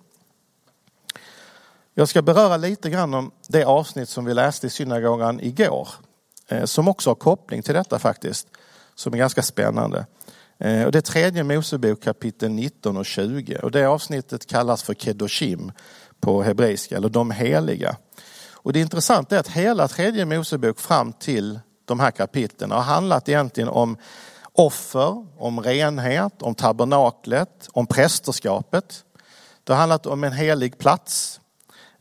Jag 1.94 2.08
ska 2.08 2.22
beröra 2.22 2.56
lite 2.56 2.90
grann 2.90 3.14
om 3.14 3.30
det 3.48 3.64
avsnitt 3.64 4.08
som 4.08 4.24
vi 4.24 4.34
läste 4.34 4.66
i 4.66 4.70
synagogan 4.70 5.40
igår. 5.40 5.88
Eh, 6.52 6.64
som 6.64 6.88
också 6.88 7.10
har 7.10 7.14
koppling 7.14 7.62
till 7.62 7.74
detta 7.74 7.98
faktiskt. 7.98 8.48
Som 8.94 9.14
är 9.14 9.18
ganska 9.18 9.42
spännande. 9.42 10.06
Eh, 10.58 10.84
och 10.84 10.92
det 10.92 10.98
är 10.98 11.02
tredje 11.02 11.44
Mosebok 11.44 12.02
kapitel 12.02 12.50
19 12.50 12.96
och 12.96 13.06
20. 13.06 13.58
Och 13.58 13.70
det 13.70 13.84
avsnittet 13.84 14.46
kallas 14.46 14.82
för 14.82 14.94
Kedoshim 14.94 15.72
på 16.20 16.42
hebreiska, 16.42 16.96
eller 16.96 17.08
de 17.08 17.30
heliga. 17.30 17.96
Och 18.52 18.72
det 18.72 18.80
intressanta 18.80 19.36
är 19.36 19.40
att 19.40 19.48
hela 19.48 19.88
tredje 19.88 20.24
Mosebok 20.24 20.80
fram 20.80 21.12
till 21.12 21.60
de 21.84 22.00
här 22.00 22.10
kapitlen 22.10 22.70
har 22.70 22.80
handlat 22.80 23.28
egentligen 23.28 23.68
om 23.68 23.96
offer, 24.52 25.26
om 25.38 25.60
renhet, 25.60 26.42
om 26.42 26.54
tabernaklet, 26.54 27.68
om 27.72 27.86
prästerskapet. 27.86 29.04
Det 29.64 29.72
har 29.72 29.78
handlat 29.78 30.06
om 30.06 30.24
en 30.24 30.32
helig 30.32 30.78
plats, 30.78 31.40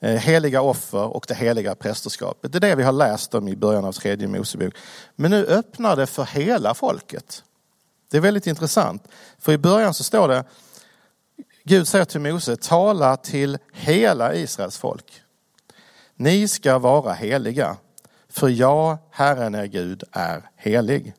Eh, 0.03 0.15
heliga 0.15 0.61
offer 0.61 1.03
och 1.03 1.25
det 1.27 1.33
heliga 1.33 1.75
prästerskapet. 1.75 2.51
Det 2.51 2.57
är 2.57 2.59
det 2.59 2.75
vi 2.75 2.83
har 2.83 2.91
läst 2.91 3.33
om 3.33 3.47
i 3.47 3.55
början 3.55 3.85
av 3.85 3.91
tredje 3.91 4.27
Mosebok. 4.27 4.73
Men 5.15 5.31
nu 5.31 5.45
öppnar 5.45 5.95
det 5.95 6.07
för 6.07 6.23
hela 6.23 6.73
folket. 6.73 7.43
Det 8.11 8.17
är 8.17 8.21
väldigt 8.21 8.47
intressant. 8.47 9.07
För 9.39 9.51
i 9.51 9.57
början 9.57 9.93
så 9.93 10.03
står 10.03 10.27
det, 10.27 10.43
Gud 11.63 11.87
säger 11.87 12.05
till 12.05 12.21
Mose, 12.21 12.55
tala 12.55 13.17
till 13.17 13.57
hela 13.73 14.35
Israels 14.35 14.77
folk. 14.77 15.21
Ni 16.15 16.47
ska 16.47 16.79
vara 16.79 17.13
heliga, 17.13 17.77
för 18.29 18.49
jag, 18.49 18.97
Herren 19.11 19.55
er 19.55 19.65
Gud, 19.65 20.03
är 20.11 20.49
helig. 20.55 21.13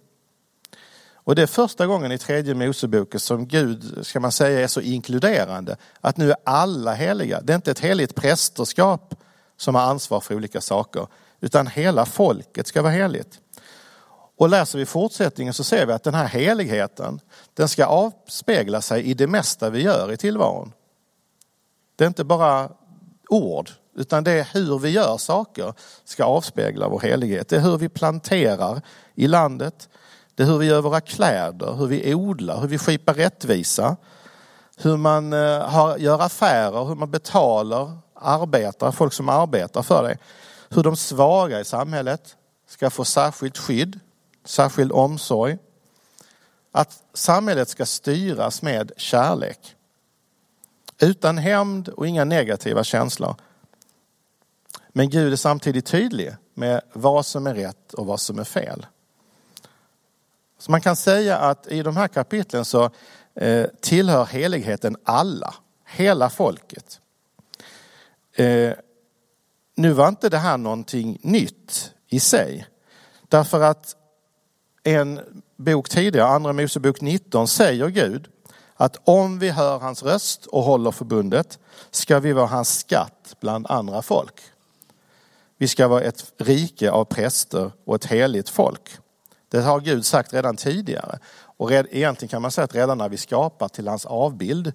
Och 1.25 1.35
det 1.35 1.43
är 1.43 1.47
första 1.47 1.87
gången 1.87 2.13
i 2.13 2.19
tredje 2.19 2.55
Moseboken 2.55 3.21
som 3.21 3.47
Gud, 3.47 4.07
ska 4.07 4.21
man 4.21 4.33
säga, 4.33 4.61
är 4.61 4.67
så 4.67 4.81
inkluderande. 4.81 5.77
Att 6.01 6.17
nu 6.17 6.31
är 6.31 6.37
alla 6.45 6.95
heliga. 6.95 7.41
Det 7.41 7.53
är 7.53 7.55
inte 7.55 7.71
ett 7.71 7.79
heligt 7.79 8.15
prästerskap 8.15 9.15
som 9.57 9.75
har 9.75 9.83
ansvar 9.83 10.21
för 10.21 10.35
olika 10.35 10.61
saker. 10.61 11.07
Utan 11.41 11.67
hela 11.67 12.07
folket 12.07 12.67
ska 12.67 12.83
vara 12.83 12.93
heligt. 12.93 13.41
Och 14.37 14.49
läser 14.49 14.79
vi 14.79 14.87
fortsättningen 14.87 15.55
så 15.55 15.65
ser 15.65 15.87
vi 15.87 15.93
att 15.93 16.03
den 16.03 16.15
här 16.15 16.27
heligheten, 16.27 17.21
den 17.55 17.69
ska 17.69 17.87
avspegla 17.87 18.81
sig 18.81 19.03
i 19.03 19.15
det 19.15 19.27
mesta 19.27 19.71
vi 19.71 19.83
gör 19.83 20.13
i 20.13 20.17
tillvaron. 20.17 20.73
Det 21.97 22.05
är 22.05 22.09
inte 22.09 22.25
bara 22.25 22.71
ord, 23.29 23.71
utan 23.97 24.25
det 24.25 24.33
är 24.33 24.49
hur 24.53 24.79
vi 24.79 24.91
gör 24.91 25.17
saker 25.17 25.75
ska 26.05 26.25
avspegla 26.25 26.89
vår 26.89 27.01
helighet. 27.01 27.49
Det 27.49 27.57
är 27.57 27.61
hur 27.61 27.79
vi 27.79 27.89
planterar 27.89 28.83
i 29.15 29.27
landet, 29.27 29.89
det 30.35 30.43
är 30.43 30.47
hur 30.47 30.59
vi 30.59 30.67
gör 30.67 30.83
våra 30.83 31.01
kläder, 31.01 31.73
hur 31.75 31.87
vi 31.87 32.15
odlar, 32.15 32.61
hur 32.61 32.69
vi 32.69 32.79
skipar 32.79 33.15
rättvisa. 33.15 33.97
Hur 34.77 34.97
man 34.97 35.33
eh, 35.33 35.69
har, 35.69 35.97
gör 35.97 36.21
affärer, 36.23 36.85
hur 36.85 36.95
man 36.95 37.11
betalar 37.11 37.99
arbetar, 38.15 38.93
folk 38.93 39.13
som 39.13 39.29
arbetar 39.29 39.83
för 39.83 40.03
dig. 40.03 40.19
Hur 40.69 40.83
de 40.83 40.97
svaga 40.97 41.61
i 41.61 41.65
samhället 41.65 42.37
ska 42.69 42.91
få 42.91 43.05
särskilt 43.05 43.59
skydd, 43.59 44.01
särskild 44.45 44.93
omsorg. 44.93 45.59
Att 46.73 47.03
samhället 47.15 47.69
ska 47.69 47.87
styras 47.87 48.63
med 48.63 48.93
kärlek. 48.97 49.77
Utan 51.01 51.39
hämnd 51.39 51.89
och 51.89 52.07
inga 52.07 52.25
negativa 52.25 52.85
känslor. 52.85 53.35
Men 54.89 55.11
Gud 55.11 55.33
är 55.33 55.37
samtidigt 55.37 55.87
tydlig 55.87 56.37
med 56.55 56.81
vad 56.93 57.27
som 57.27 57.47
är 57.47 57.55
rätt 57.55 57.95
och 57.95 58.07
vad 58.07 58.21
som 58.21 58.39
är 58.39 58.45
fel. 58.45 58.87
Så 60.63 60.71
man 60.71 60.81
kan 60.81 60.97
säga 60.97 61.39
att 61.39 61.67
i 61.67 61.83
de 61.83 61.97
här 61.97 62.09
kapitlen 62.09 62.65
så 62.65 62.91
eh, 63.35 63.67
tillhör 63.81 64.25
heligheten 64.25 64.97
alla, 65.05 65.55
hela 65.87 66.31
folket. 66.31 67.01
Eh, 68.37 68.73
nu 69.77 69.93
var 69.93 70.09
inte 70.09 70.29
det 70.29 70.39
här 70.39 70.57
någonting 70.57 71.19
nytt 71.23 71.93
i 72.09 72.21
sig. 72.21 72.67
Därför 73.29 73.61
att 73.61 73.97
en 74.83 75.21
bok 75.57 75.89
tidigare, 75.89 76.29
Andra 76.29 76.53
Mosebok 76.53 77.01
19, 77.01 77.49
säger 77.49 77.89
Gud 77.89 78.29
att 78.75 78.97
om 79.05 79.39
vi 79.39 79.51
hör 79.51 79.79
hans 79.79 80.03
röst 80.03 80.47
och 80.47 80.63
håller 80.63 80.91
förbundet 80.91 81.59
ska 81.91 82.21
vi 82.21 82.33
vara 82.33 82.47
hans 82.47 82.79
skatt 82.79 83.37
bland 83.41 83.67
andra 83.67 84.03
folk. 84.03 84.41
Vi 85.59 85.69
ska 85.69 85.89
vara 85.89 86.03
ett 86.03 86.33
rike 86.39 86.91
av 86.91 87.05
präster 87.05 87.73
och 87.85 87.95
ett 87.95 88.05
heligt 88.05 88.49
folk. 88.49 89.02
Det 89.53 89.63
har 89.63 89.81
Gud 89.81 90.07
sagt 90.07 90.33
redan 90.33 90.57
tidigare. 90.57 91.19
Och 91.35 91.73
egentligen 91.73 92.29
kan 92.29 92.43
man 92.43 92.51
säga 92.51 92.65
att 92.65 92.75
redan 92.75 92.99
när 92.99 93.09
vi 93.09 93.17
skapar 93.17 93.69
till 93.69 93.89
hans 93.89 94.07
avbild 94.07 94.73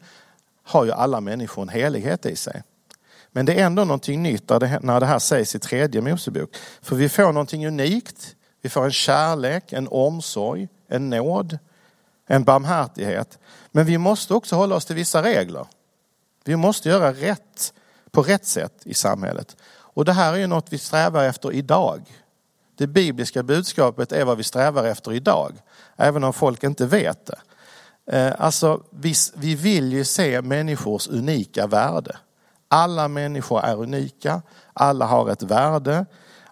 har 0.64 0.86
ju 0.86 0.92
alla 0.92 1.22
människor 1.22 1.62
en 1.62 1.70
helighet 1.70 2.26
i 2.26 2.36
sig. 2.36 2.64
Men 3.32 3.46
det 3.46 3.54
är 3.54 3.66
ändå 3.66 3.86
någonting 3.86 4.24
nytt 4.24 4.50
när 4.50 5.00
det 5.00 5.06
här 5.06 5.20
sägs 5.20 5.56
i 5.56 5.60
tredje 5.60 6.02
Mosebok. 6.02 6.56
För 6.82 6.96
vi 6.96 7.10
får 7.10 7.24
någonting 7.24 7.68
unikt. 7.68 8.36
Vi 8.62 8.70
får 8.70 8.86
en 8.86 8.92
kärlek, 8.92 9.74
en 9.74 9.88
omsorg, 9.88 10.68
en 10.88 11.10
nåd, 11.10 11.60
en 12.28 12.44
barmhärtighet. 12.44 13.40
Men 13.72 13.86
vi 13.86 13.98
måste 13.98 14.34
också 14.34 14.56
hålla 14.56 14.76
oss 14.76 14.86
till 14.86 14.96
vissa 14.96 15.24
regler. 15.24 15.66
Vi 16.44 16.56
måste 16.56 16.90
göra 16.90 17.14
rätt 17.14 17.74
på 18.12 18.22
rätt 18.22 18.46
sätt 18.46 18.74
i 18.84 18.94
samhället. 18.94 19.56
Och 19.70 20.06
det 20.06 20.14
här 20.14 20.34
är 20.34 20.38
ju 20.38 20.48
något 20.48 20.74
vi 20.74 20.78
strävar 20.78 21.24
efter 21.24 21.54
idag. 21.54 22.02
Det 22.78 22.88
bibliska 22.88 23.44
budskapet 23.44 24.12
är 24.12 24.26
vad 24.26 24.38
vi 24.38 24.44
strävar 24.44 24.84
efter 24.84 25.14
idag, 25.14 25.54
även 25.96 26.24
om 26.24 26.34
folk 26.34 26.64
inte 26.64 26.86
vet 26.86 27.26
det. 27.26 27.40
Eh, 28.18 28.34
alltså, 28.38 28.84
vi, 28.90 29.14
vi 29.34 29.56
vill 29.56 29.94
ju 29.94 30.06
se 30.06 30.42
människors 30.42 31.08
unika 31.08 31.68
värde. 31.68 32.18
Alla 32.68 33.08
människor 33.08 33.64
är 33.64 33.82
unika, 33.82 34.42
alla 34.74 35.06
har 35.06 35.30
ett 35.30 35.44
värde, 35.44 36.06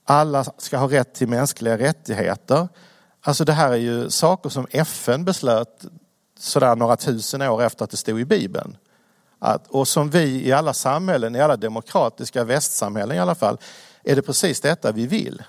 alla 0.03 0.43
ska 0.43 0.77
ha 0.77 0.91
rätt 0.91 1.13
till 1.13 1.27
mänskliga 1.27 1.77
rättigheter. 1.77 2.67
Alltså 3.21 3.45
det 3.45 3.53
här 3.53 3.71
är 3.71 3.75
ju 3.75 4.09
saker 4.09 4.49
som 4.49 4.67
FN 4.71 5.25
beslöt 5.25 5.85
sådär 6.39 6.75
några 6.75 6.97
tusen 6.97 7.41
år 7.41 7.63
efter 7.63 7.83
att 7.83 7.91
det 7.91 7.97
stod 7.97 8.19
i 8.19 8.25
Bibeln. 8.25 8.77
Att, 9.39 9.67
och 9.67 9.87
som 9.87 10.09
vi 10.09 10.47
i 10.47 10.51
alla 10.51 10.73
samhällen, 10.73 11.35
i 11.35 11.41
alla 11.41 11.57
demokratiska 11.57 12.43
västsamhällen 12.43 13.17
i 13.17 13.19
alla 13.19 13.35
fall, 13.35 13.57
är 14.03 14.15
det 14.15 14.21
precis 14.21 14.61
detta 14.61 14.91
vi 14.91 15.07
vill. 15.07 15.43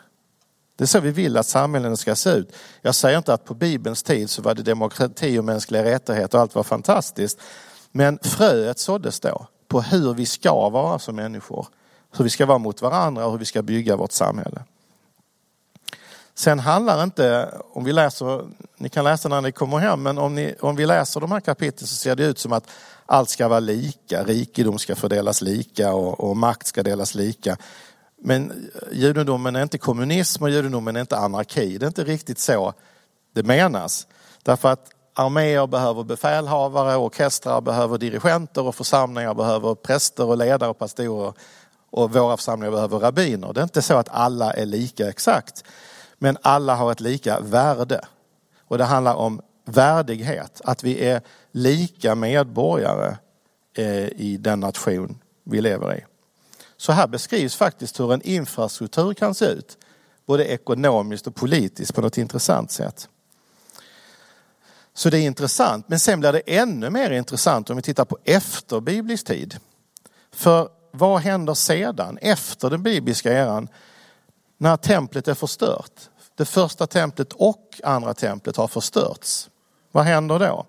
Det 0.77 0.85
är 0.85 0.87
så 0.87 1.01
vi 1.01 1.11
vill 1.11 1.37
att 1.37 1.47
samhällen 1.47 1.97
ska 1.97 2.17
se 2.17 2.31
ut. 2.31 2.53
Jag 2.83 2.95
säger 2.95 3.19
inte 3.19 3.35
att 3.35 3.45
på 3.45 3.55
Bibelns 3.55 4.03
tid 4.03 4.31
så 4.31 4.43
var 4.43 4.55
det 4.55 4.62
demokrati 4.62 5.39
och 5.39 5.45
mänskliga 5.45 5.85
rättigheter 5.85 6.39
och 6.39 6.43
allt 6.43 6.55
var 6.55 6.62
fantastiskt. 6.62 7.39
Men 7.93 8.19
fröet 8.23 8.79
såddes 8.79 9.21
då 9.21 9.47
på 9.69 9.81
hur 9.83 10.15
vi 10.15 10.27
ska 10.27 10.69
vara 10.69 10.99
som 10.99 11.17
människor. 11.17 11.67
Hur 12.17 12.25
vi 12.25 12.31
ska 12.31 12.47
vara 12.47 12.59
mot 12.59 12.83
varandra 12.83 13.27
och 13.27 13.33
hur 13.33 13.39
vi 13.39 13.45
ska 13.45 13.62
bygga 13.62 13.97
vårt 13.97 14.12
samhälle. 14.12 14.62
Sen 16.35 16.59
handlar 16.59 17.03
inte, 17.03 17.55
om 17.73 17.85
vi 17.85 17.93
läser, 17.93 18.45
ni 18.77 18.89
kan 18.89 19.05
läsa 19.05 19.29
när 19.29 19.41
ni 19.41 19.53
kommer 19.53 19.79
hem, 19.79 20.03
men 20.03 20.19
om, 20.19 20.35
ni, 20.35 20.55
om 20.61 20.77
vi 20.77 20.87
läser 20.87 21.21
de 21.21 21.33
här 21.33 21.41
kapitlen 21.41 21.89
så 21.89 21.95
ser 21.95 22.17
det 22.17 22.25
ut 22.25 22.39
som 22.39 22.53
att 22.53 22.71
allt 23.07 23.31
ska 23.31 23.49
vara 23.49 23.61
lika, 23.61 24.25
rikedom 24.25 24.79
ska 24.79 24.97
fördelas 24.97 25.43
lika 25.43 25.93
och, 25.93 26.21
och 26.21 26.37
makt 26.37 26.67
ska 26.67 26.83
delas 26.83 27.15
lika. 27.15 27.57
Men 28.27 28.71
judendomen 28.93 29.57
är 29.57 29.62
inte 29.62 29.79
kommunism 29.79 30.43
och 30.43 30.51
judendomen 30.51 30.97
är 30.97 31.01
inte 31.01 31.17
anarki. 31.17 31.79
Det 31.79 31.85
är 31.85 31.89
inte 31.89 32.05
riktigt 32.05 32.39
så 32.39 32.75
det 33.35 33.43
menas. 33.43 34.07
Därför 34.43 34.69
att 34.69 34.91
arméer 35.15 35.67
behöver 35.67 36.05
befälhavare, 36.05 36.97
orkestrar 36.97 37.61
behöver 37.61 37.99
dirigenter 37.99 38.62
och 38.62 38.75
församlingar 38.75 39.35
behöver 39.35 39.75
präster 39.75 40.25
och 40.27 40.37
ledare 40.37 40.71
och 40.71 40.79
pastorer 40.79 41.33
och 41.91 42.12
våra 42.12 42.37
församlingar 42.37 42.73
behöver 42.73 42.99
rabbiner. 42.99 43.53
Det 43.53 43.61
är 43.61 43.65
inte 43.65 43.83
så 43.83 43.95
att 43.95 44.09
alla 44.11 44.53
är 44.53 44.67
lika 44.67 45.09
exakt. 45.09 45.65
Men 46.19 46.37
alla 46.43 46.75
har 46.75 46.93
ett 46.93 47.01
lika 47.01 47.41
värde. 47.41 48.01
Och 48.69 48.79
det 48.79 48.85
handlar 48.85 49.15
om 49.15 49.41
värdighet, 49.65 50.61
att 50.65 50.85
vi 50.85 51.05
är 51.05 51.21
lika 51.53 52.15
medborgare 52.15 53.17
eh, 53.77 54.07
i 54.07 54.37
den 54.41 54.61
nation 54.61 55.19
vi 55.45 55.61
lever 55.61 55.95
i. 55.95 56.15
Så 56.77 56.93
här 56.93 57.07
beskrivs 57.07 57.57
faktiskt 57.57 58.01
hur 58.01 58.12
en 58.12 58.23
infrastruktur 58.23 59.15
kan 59.15 59.35
se 59.35 59.45
ut, 59.45 59.79
både 60.27 60.45
ekonomiskt 60.45 61.27
och 61.27 61.35
politiskt 61.35 61.95
på 61.95 62.01
något 62.01 62.19
intressant 62.19 62.71
sätt. 62.71 63.09
Så 64.95 65.11
det 65.11 65.19
är 65.19 65.23
intressant, 65.23 65.89
men 65.89 66.01
sen 66.01 66.21
blir 66.21 66.33
det 66.33 66.43
ännu 66.47 66.91
mer 66.91 67.11
intressant 67.11 67.71
om 67.71 67.77
vi 67.77 67.83
tittar 67.83 68.05
på 68.05 68.19
efter 68.25 68.81
biblisk 68.81 69.27
tid. 69.27 69.59
För 70.33 70.69
vad 70.91 71.21
händer 71.21 71.55
sedan, 71.55 72.19
efter 72.19 72.71
den 72.71 72.83
bibliska 72.83 73.33
eran, 73.33 73.69
när 74.59 74.77
templet 74.77 75.29
är 75.29 75.35
förstört? 75.35 76.01
Det 76.35 76.45
första 76.45 76.87
templet 76.87 77.33
och 77.33 77.81
andra 77.85 78.15
templet 78.15 78.57
har 78.57 78.69
förstörts. 78.69 79.51
Vad 79.93 80.05
händer 80.05 80.39
då? 80.39 80.67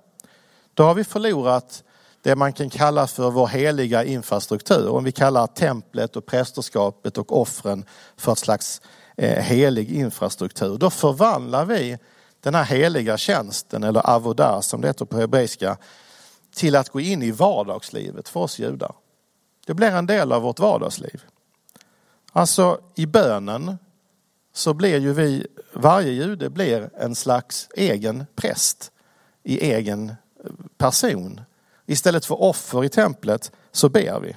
Då 0.73 0.83
har 0.83 0.93
vi 0.93 1.03
förlorat 1.03 1.83
det 2.27 2.35
man 2.35 2.53
kan 2.53 2.69
kalla 2.69 3.07
för 3.07 3.31
vår 3.31 3.47
heliga 3.47 4.03
infrastruktur. 4.03 4.89
Om 4.89 5.03
vi 5.03 5.11
kallar 5.11 5.47
templet 5.47 6.15
och 6.15 6.25
prästerskapet 6.25 7.17
och 7.17 7.41
offren 7.41 7.85
för 8.17 8.31
ett 8.31 8.37
slags 8.37 8.81
eh, 9.17 9.43
helig 9.43 9.91
infrastruktur, 9.91 10.77
då 10.77 10.89
förvandlar 10.89 11.65
vi 11.65 11.97
den 12.39 12.55
här 12.55 12.63
heliga 12.63 13.17
tjänsten, 13.17 13.83
eller 13.83 14.09
avodah 14.09 14.61
som 14.61 14.81
det 14.81 14.87
heter 14.87 15.05
på 15.05 15.17
hebreiska, 15.17 15.77
till 16.55 16.75
att 16.75 16.89
gå 16.89 16.99
in 16.99 17.23
i 17.23 17.31
vardagslivet 17.31 18.29
för 18.29 18.39
oss 18.39 18.59
judar. 18.59 18.95
Det 19.67 19.73
blir 19.73 19.91
en 19.91 20.05
del 20.05 20.31
av 20.31 20.41
vårt 20.41 20.59
vardagsliv. 20.59 21.23
Alltså 22.31 22.79
i 22.95 23.05
bönen 23.05 23.77
så 24.53 24.73
blir 24.73 24.99
ju 24.99 25.13
vi, 25.13 25.47
varje 25.73 26.11
jude 26.11 26.49
blir 26.49 26.89
en 26.97 27.15
slags 27.15 27.69
egen 27.75 28.25
präst 28.35 28.91
i 29.43 29.71
egen 29.71 30.09
eh, 30.09 30.15
person. 30.77 31.41
Istället 31.89 32.25
för 32.25 32.41
offer 32.41 32.83
i 32.83 32.89
templet 32.89 33.51
så 33.71 33.89
ber 33.89 34.19
vi. 34.19 34.35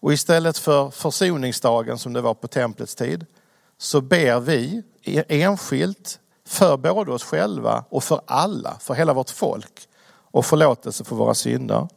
Och 0.00 0.12
istället 0.12 0.58
för 0.58 0.90
försoningsdagen 0.90 1.98
som 1.98 2.12
det 2.12 2.20
var 2.20 2.34
på 2.34 2.48
templets 2.48 2.94
tid 2.94 3.26
så 3.78 4.00
ber 4.00 4.40
vi 4.40 4.82
enskilt 5.28 6.20
för 6.46 6.76
både 6.76 7.12
oss 7.12 7.24
själva 7.24 7.84
och 7.88 8.04
för 8.04 8.20
alla, 8.26 8.76
för 8.80 8.94
hela 8.94 9.12
vårt 9.12 9.30
folk 9.30 9.88
och 10.30 10.46
förlåtelse 10.46 11.04
för 11.04 11.16
våra 11.16 11.34
synder. 11.34 11.88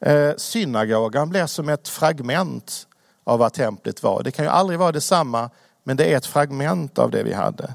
Eh, 0.00 0.32
synagogan 0.36 1.28
blir 1.28 1.46
som 1.46 1.68
ett 1.68 1.88
fragment 1.88 2.86
av 3.24 3.38
vad 3.38 3.52
templet 3.52 4.02
var. 4.02 4.22
Det 4.22 4.30
kan 4.30 4.44
ju 4.44 4.50
aldrig 4.50 4.78
vara 4.78 4.92
detsamma, 4.92 5.50
men 5.84 5.96
det 5.96 6.12
är 6.12 6.16
ett 6.16 6.26
fragment 6.26 6.98
av 6.98 7.10
det 7.10 7.22
vi 7.22 7.32
hade. 7.32 7.74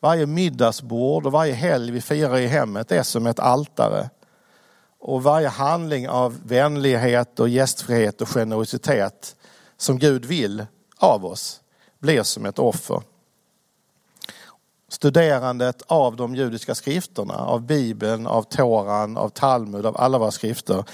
Varje 0.00 0.26
middagsbord 0.26 1.26
och 1.26 1.32
varje 1.32 1.52
helg 1.52 1.90
vi 1.90 2.00
firar 2.00 2.38
i 2.38 2.46
hemmet 2.46 2.92
är 2.92 3.02
som 3.02 3.26
ett 3.26 3.38
altare. 3.38 4.10
Och 5.06 5.22
varje 5.22 5.48
handling 5.48 6.08
av 6.08 6.40
vänlighet 6.46 7.40
och 7.40 7.48
gästfrihet 7.48 8.20
och 8.20 8.28
generositet 8.28 9.36
som 9.76 9.98
Gud 9.98 10.24
vill 10.24 10.66
av 10.96 11.24
oss 11.24 11.60
blir 11.98 12.22
som 12.22 12.46
ett 12.46 12.58
offer. 12.58 13.02
Studerandet 14.88 15.82
av 15.86 16.16
de 16.16 16.34
judiska 16.34 16.74
skrifterna, 16.74 17.34
av 17.34 17.62
Bibeln, 17.62 18.26
av 18.26 18.42
Toran, 18.42 19.16
av 19.16 19.28
Talmud, 19.28 19.86
av 19.86 19.96
alla 19.96 20.18
våra 20.18 20.30
skrifter 20.30 20.84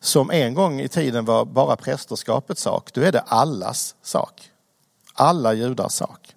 som 0.00 0.30
en 0.30 0.54
gång 0.54 0.80
i 0.80 0.88
tiden 0.88 1.24
var 1.24 1.44
bara 1.44 1.76
prästerskapets 1.76 2.62
sak, 2.62 2.92
då 2.92 3.00
är 3.00 3.12
det 3.12 3.20
allas 3.20 3.94
sak. 4.02 4.50
Alla 5.14 5.52
judars 5.52 5.92
sak. 5.92 6.34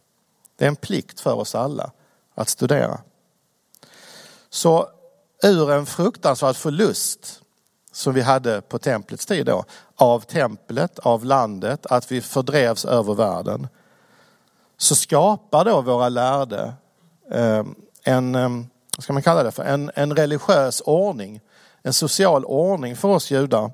Det 0.56 0.66
är 0.66 0.70
en 0.70 0.76
plikt 0.76 1.20
för 1.20 1.34
oss 1.34 1.56
alla 1.56 1.92
att 2.36 2.50
studera. 2.50 3.00
Så 4.50 4.90
ur 5.44 5.72
en 5.72 5.86
fruktansvärd 5.86 6.56
förlust 6.56 7.42
som 7.92 8.14
vi 8.14 8.22
hade 8.22 8.62
på 8.62 8.80
templets 8.80 9.26
tid 9.26 9.46
då, 9.46 9.66
av 9.96 10.20
templet, 10.20 11.00
av 11.00 11.26
landet, 11.26 11.86
att 11.86 12.12
vi 12.12 12.22
fördrevs 12.22 12.86
över 12.86 13.14
världen, 13.14 13.68
så 14.78 14.96
skapar 14.96 15.66
då 15.66 15.82
våra 15.82 16.10
lärde 16.10 16.74
ehm, 17.32 17.76
en, 18.04 18.36
ehm, 18.36 18.68
vad 18.98 19.04
ska 19.04 19.14
man 19.14 19.24
kalla 19.24 19.44
det 19.44 19.52
för, 19.52 19.64
en, 19.64 19.92
en 19.96 20.16
religiös 20.16 20.82
ordning, 20.86 21.42
en 21.82 21.94
social 21.94 22.46
ordning 22.46 22.96
för 22.96 23.08
oss 23.08 23.32
judar 23.32 23.72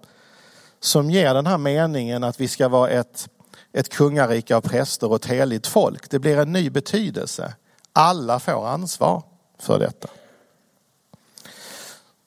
som 0.80 1.10
ger 1.10 1.34
den 1.34 1.48
här 1.48 1.58
meningen 1.58 2.24
att 2.24 2.42
vi 2.42 2.48
ska 2.48 2.68
vara 2.68 2.90
ett, 2.90 3.30
ett 3.74 3.90
kungarike 3.90 4.56
av 4.56 4.62
präster 4.62 5.10
och 5.10 5.16
ett 5.16 5.26
heligt 5.26 5.68
folk. 5.68 6.10
Det 6.10 6.20
blir 6.20 6.38
en 6.38 6.52
ny 6.52 6.70
betydelse. 6.70 7.54
Alla 7.94 8.40
får 8.40 8.68
ansvar 8.68 9.24
för 9.60 9.80
detta. 9.80 10.08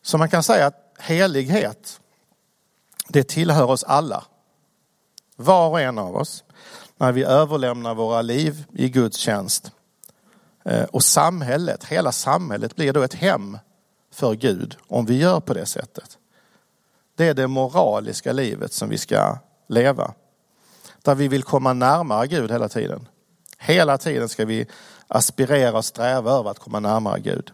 Så 0.02 0.18
man 0.18 0.28
kan 0.28 0.42
säga 0.42 0.66
att 0.66 0.94
helighet, 0.98 2.00
det 3.08 3.28
tillhör 3.28 3.70
oss 3.70 3.84
alla. 3.84 4.24
Var 5.36 5.68
och 5.68 5.80
en 5.80 5.98
av 5.98 6.16
oss. 6.16 6.44
När 6.96 7.12
vi 7.12 7.24
överlämnar 7.24 7.94
våra 7.94 8.22
liv 8.22 8.64
i 8.72 8.88
Guds 8.88 9.16
tjänst. 9.16 9.72
Eh, 10.64 10.84
och 10.84 11.04
samhället, 11.04 11.84
hela 11.84 12.12
samhället 12.12 12.76
blir 12.76 12.92
då 12.92 13.02
ett 13.02 13.14
hem 13.14 13.58
för 14.12 14.34
Gud 14.34 14.76
om 14.88 15.06
vi 15.06 15.18
gör 15.18 15.40
på 15.40 15.54
det 15.54 15.66
sättet. 15.66 16.18
Det 17.16 17.28
är 17.28 17.34
det 17.34 17.46
moraliska 17.46 18.32
livet 18.32 18.72
som 18.72 18.88
vi 18.88 18.98
ska 18.98 19.38
leva. 19.68 20.14
Där 21.02 21.14
vi 21.14 21.28
vill 21.28 21.42
komma 21.42 21.72
närmare 21.72 22.26
Gud 22.26 22.50
hela 22.50 22.68
tiden. 22.68 23.08
Hela 23.58 23.98
tiden 23.98 24.28
ska 24.28 24.44
vi 24.44 24.66
aspirera 25.08 25.78
och 25.78 25.84
sträva 25.84 26.30
över 26.30 26.50
att 26.50 26.58
komma 26.58 26.80
närmare 26.80 27.20
Gud. 27.20 27.52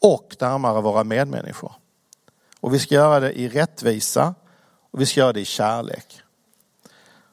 Och 0.00 0.36
närmare 0.40 0.80
våra 0.80 1.04
medmänniskor. 1.04 1.72
Och 2.60 2.74
vi 2.74 2.78
ska 2.78 2.94
göra 2.94 3.20
det 3.20 3.32
i 3.32 3.48
rättvisa 3.48 4.34
och 4.90 5.00
vi 5.00 5.06
ska 5.06 5.20
göra 5.20 5.32
det 5.32 5.40
i 5.40 5.44
kärlek. 5.44 6.22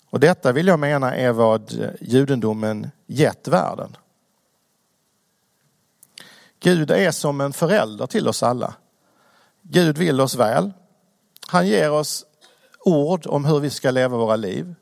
Och 0.09 0.19
detta 0.19 0.51
vill 0.51 0.67
jag 0.67 0.79
mena 0.79 1.15
är 1.15 1.31
vad 1.31 1.93
judendomen 2.01 2.91
gett 3.05 3.47
världen. 3.47 3.97
Gud 6.59 6.91
är 6.91 7.11
som 7.11 7.41
en 7.41 7.53
förälder 7.53 8.07
till 8.07 8.27
oss 8.27 8.43
alla. 8.43 8.73
Gud 9.61 9.97
vill 9.97 10.21
oss 10.21 10.35
väl. 10.35 10.71
Han 11.47 11.67
ger 11.67 11.91
oss 11.91 12.25
ord 12.79 13.27
om 13.27 13.45
hur 13.45 13.59
vi 13.59 13.69
ska 13.69 13.91
leva 13.91 14.17
våra 14.17 14.35
liv. 14.35 14.75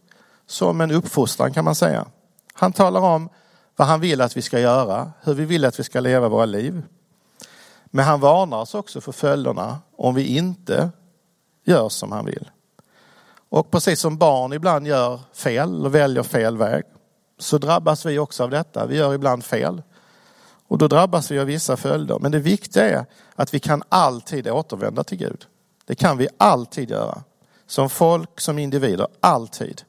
Som 0.46 0.82
en 0.82 0.92
uppfostran 0.92 1.54
kan 1.54 1.66
man 1.66 1.76
säga. 1.76 2.06
Han 2.54 2.74
talar 2.74 3.02
om 3.02 3.30
vad 3.76 3.88
han 3.88 4.02
vill 4.02 4.22
att 4.22 4.38
vi 4.38 4.42
ska 4.42 4.60
göra, 4.60 5.12
hur 5.22 5.34
vi 5.34 5.46
vill 5.46 5.66
att 5.66 5.80
vi 5.80 5.84
ska 5.84 6.00
leva 6.00 6.30
våra 6.30 6.46
liv. 6.46 6.84
Men 7.86 8.06
han 8.06 8.20
varnar 8.20 8.58
oss 8.58 8.76
också 8.76 9.02
för 9.02 9.12
följderna 9.12 9.80
om 9.98 10.16
vi 10.16 10.38
inte 10.38 10.90
gör 11.66 11.90
som 11.90 12.12
han 12.12 12.26
vill. 12.26 12.50
Och 13.50 13.72
precis 13.72 14.00
som 14.00 14.18
barn 14.18 14.54
ibland 14.54 14.88
gör 14.88 15.20
fel 15.34 15.86
och 15.86 15.96
väljer 15.96 16.24
fel 16.24 16.58
väg 16.58 16.84
så 17.38 17.58
drabbas 17.58 18.06
vi 18.06 18.20
också 18.20 18.44
av 18.44 18.50
detta. 18.50 18.86
Vi 18.86 18.98
gör 18.98 19.14
ibland 19.14 19.44
fel. 19.44 19.82
Och 20.68 20.78
då 20.78 20.88
drabbas 20.88 21.32
vi 21.32 21.40
av 21.40 21.46
vissa 21.46 21.78
följder. 21.78 22.20
Men 22.20 22.32
det 22.32 22.40
viktiga 22.40 22.90
är 22.90 23.06
att 23.36 23.54
vi 23.54 23.60
kan 23.60 23.84
alltid 23.90 24.48
återvända 24.48 25.04
till 25.04 25.18
Gud. 25.18 25.46
Det 25.86 25.96
kan 25.96 26.18
vi 26.18 26.28
alltid 26.38 26.90
göra. 26.90 27.24
Som 27.68 27.90
folk, 27.90 28.40
som 28.40 28.60
individer, 28.60 29.08
alltid. 29.20 29.82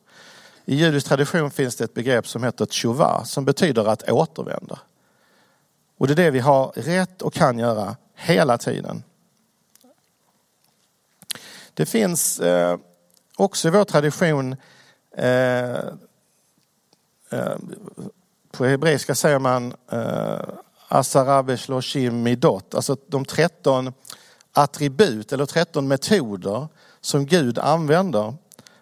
I 0.64 0.74
judisk 0.74 1.06
tradition 1.06 1.50
finns 1.50 1.76
det 1.76 1.84
ett 1.84 1.94
begrepp 1.94 2.28
som 2.28 2.44
heter 2.44 2.66
tshuva 2.66 3.24
som 3.24 3.44
betyder 3.44 3.84
att 3.84 4.10
återvända. 4.10 4.78
Och 5.98 6.06
det 6.06 6.12
är 6.12 6.16
det 6.16 6.30
vi 6.30 6.40
har 6.40 6.72
rätt 6.74 7.22
och 7.22 7.34
kan 7.34 7.58
göra 7.58 7.96
hela 8.14 8.58
tiden. 8.58 9.02
Det 11.74 11.86
finns 11.86 12.40
eh, 12.40 12.78
också 13.36 13.68
i 13.68 13.70
vår 13.70 13.84
tradition 13.84 14.56
eh, 15.16 15.76
eh, 17.30 17.56
på 18.50 18.64
hebreiska 18.64 19.14
säger 19.14 19.38
man 19.38 19.74
eh, 19.90 20.40
Asarabesh 20.88 21.70
Loshim 21.70 22.22
Midot, 22.22 22.74
alltså 22.74 22.96
de 23.06 23.24
13 23.24 23.92
attribut 24.52 25.32
eller 25.32 25.46
13 25.46 25.88
metoder 25.88 26.68
som 27.00 27.26
Gud 27.26 27.58
använder 27.58 28.34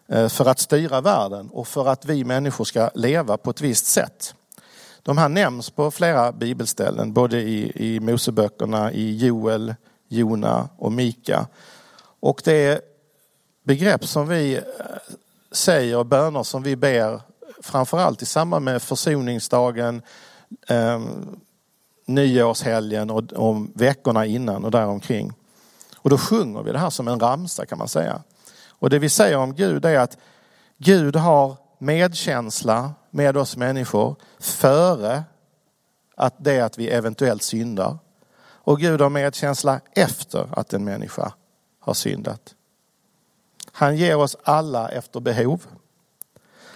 eh, 0.09 0.29
för 0.29 0.47
att 0.47 0.59
styra 0.59 1.01
världen 1.01 1.51
och 1.53 1.69
för 1.69 1.87
att 1.87 2.05
vi 2.05 2.25
människor 2.25 2.65
ska 2.65 2.91
leva 2.95 3.37
på 3.37 3.51
ett 3.51 3.61
visst 3.61 3.87
sätt. 3.87 4.35
De 5.05 5.19
här 5.19 5.29
nämns 5.29 5.71
på 5.71 5.91
flera 5.91 6.33
bibelställen, 6.33 7.13
både 7.13 7.41
i, 7.41 7.73
i 7.75 8.01
Moseböckerna, 8.01 8.93
i 8.93 9.17
Joel, 9.17 9.75
Jona 10.09 10.69
och 10.77 10.93
Mika. 10.93 11.47
Och 12.21 12.41
det 12.45 12.67
är 12.67 12.81
begrepp 13.65 14.07
som 14.07 14.29
vi 14.29 14.55
eh, 14.55 14.63
säger 15.53 15.97
och 15.97 16.07
böner 16.07 16.43
som 16.43 16.63
vi 16.63 16.77
ber 16.77 17.21
framförallt 17.63 18.23
i 18.23 18.27
samband 18.27 18.65
med 18.65 18.83
försoningsdagen, 18.83 20.03
eh, 20.69 21.01
nyårshelgen 22.07 23.11
och, 23.11 23.33
och 23.33 23.57
veckorna 23.75 24.27
innan 24.27 24.65
och 24.65 24.71
däromkring. 24.71 25.33
Och 25.97 26.11
då 26.11 26.19
sjunger 26.19 26.63
vi 26.63 26.73
det 26.73 26.79
här 26.79 26.91
som 26.91 27.09
en 27.09 27.21
ramsa 27.21 27.67
kan 27.67 27.79
man 27.79 27.89
säga. 27.89 28.23
Och 28.69 28.91
det 28.91 28.99
vi 28.99 29.09
säger 29.09 29.37
om 29.37 29.55
Gud 29.55 29.85
är 29.85 29.99
att 29.99 30.19
Gud 30.79 31.17
har 31.17 31.57
medkänsla 31.79 32.93
med 33.15 33.37
oss 33.37 33.57
människor 33.57 34.17
före 34.39 35.25
att 36.17 36.35
det 36.39 36.61
att 36.61 36.79
vi 36.79 36.89
eventuellt 36.89 37.43
syndar. 37.43 37.99
Och 38.41 38.81
Gud 38.81 39.01
har 39.01 39.11
medkänsla 39.11 39.81
efter 39.93 40.49
att 40.59 40.73
en 40.73 40.85
människa 40.85 41.33
har 41.81 41.95
syndat. 41.95 42.55
Han 43.73 43.97
ger 43.97 44.17
oss 44.17 44.37
alla 44.43 44.89
efter 44.89 45.21
behov. 45.21 45.67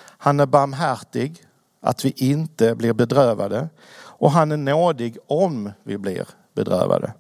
Han 0.01 0.41
är 0.41 0.47
barmhärtig, 0.47 1.45
att 1.80 2.05
vi 2.05 2.11
inte 2.16 2.74
blir 2.74 2.93
bedrövade. 2.93 3.68
Och 3.97 4.30
han 4.30 4.53
är 4.53 4.57
nådig 4.57 5.18
om 5.26 5.72
vi 5.82 5.99
blir 5.99 6.28
bedrövade. 6.55 7.12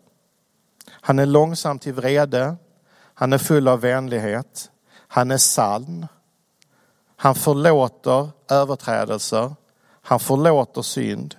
Han 0.90 1.18
är 1.18 1.26
långsam 1.26 1.78
till 1.78 1.92
vrede. 1.92 2.56
Han 3.14 3.32
är 3.32 3.38
full 3.38 3.68
av 3.68 3.80
vänlighet. 3.80 4.70
Han 5.08 5.30
är 5.30 5.38
sann. 5.38 6.06
Han 7.20 7.34
förlåter 7.34 8.28
överträdelser. 8.48 9.54
Han 10.02 10.20
förlåter 10.20 10.82
synd. 10.82 11.34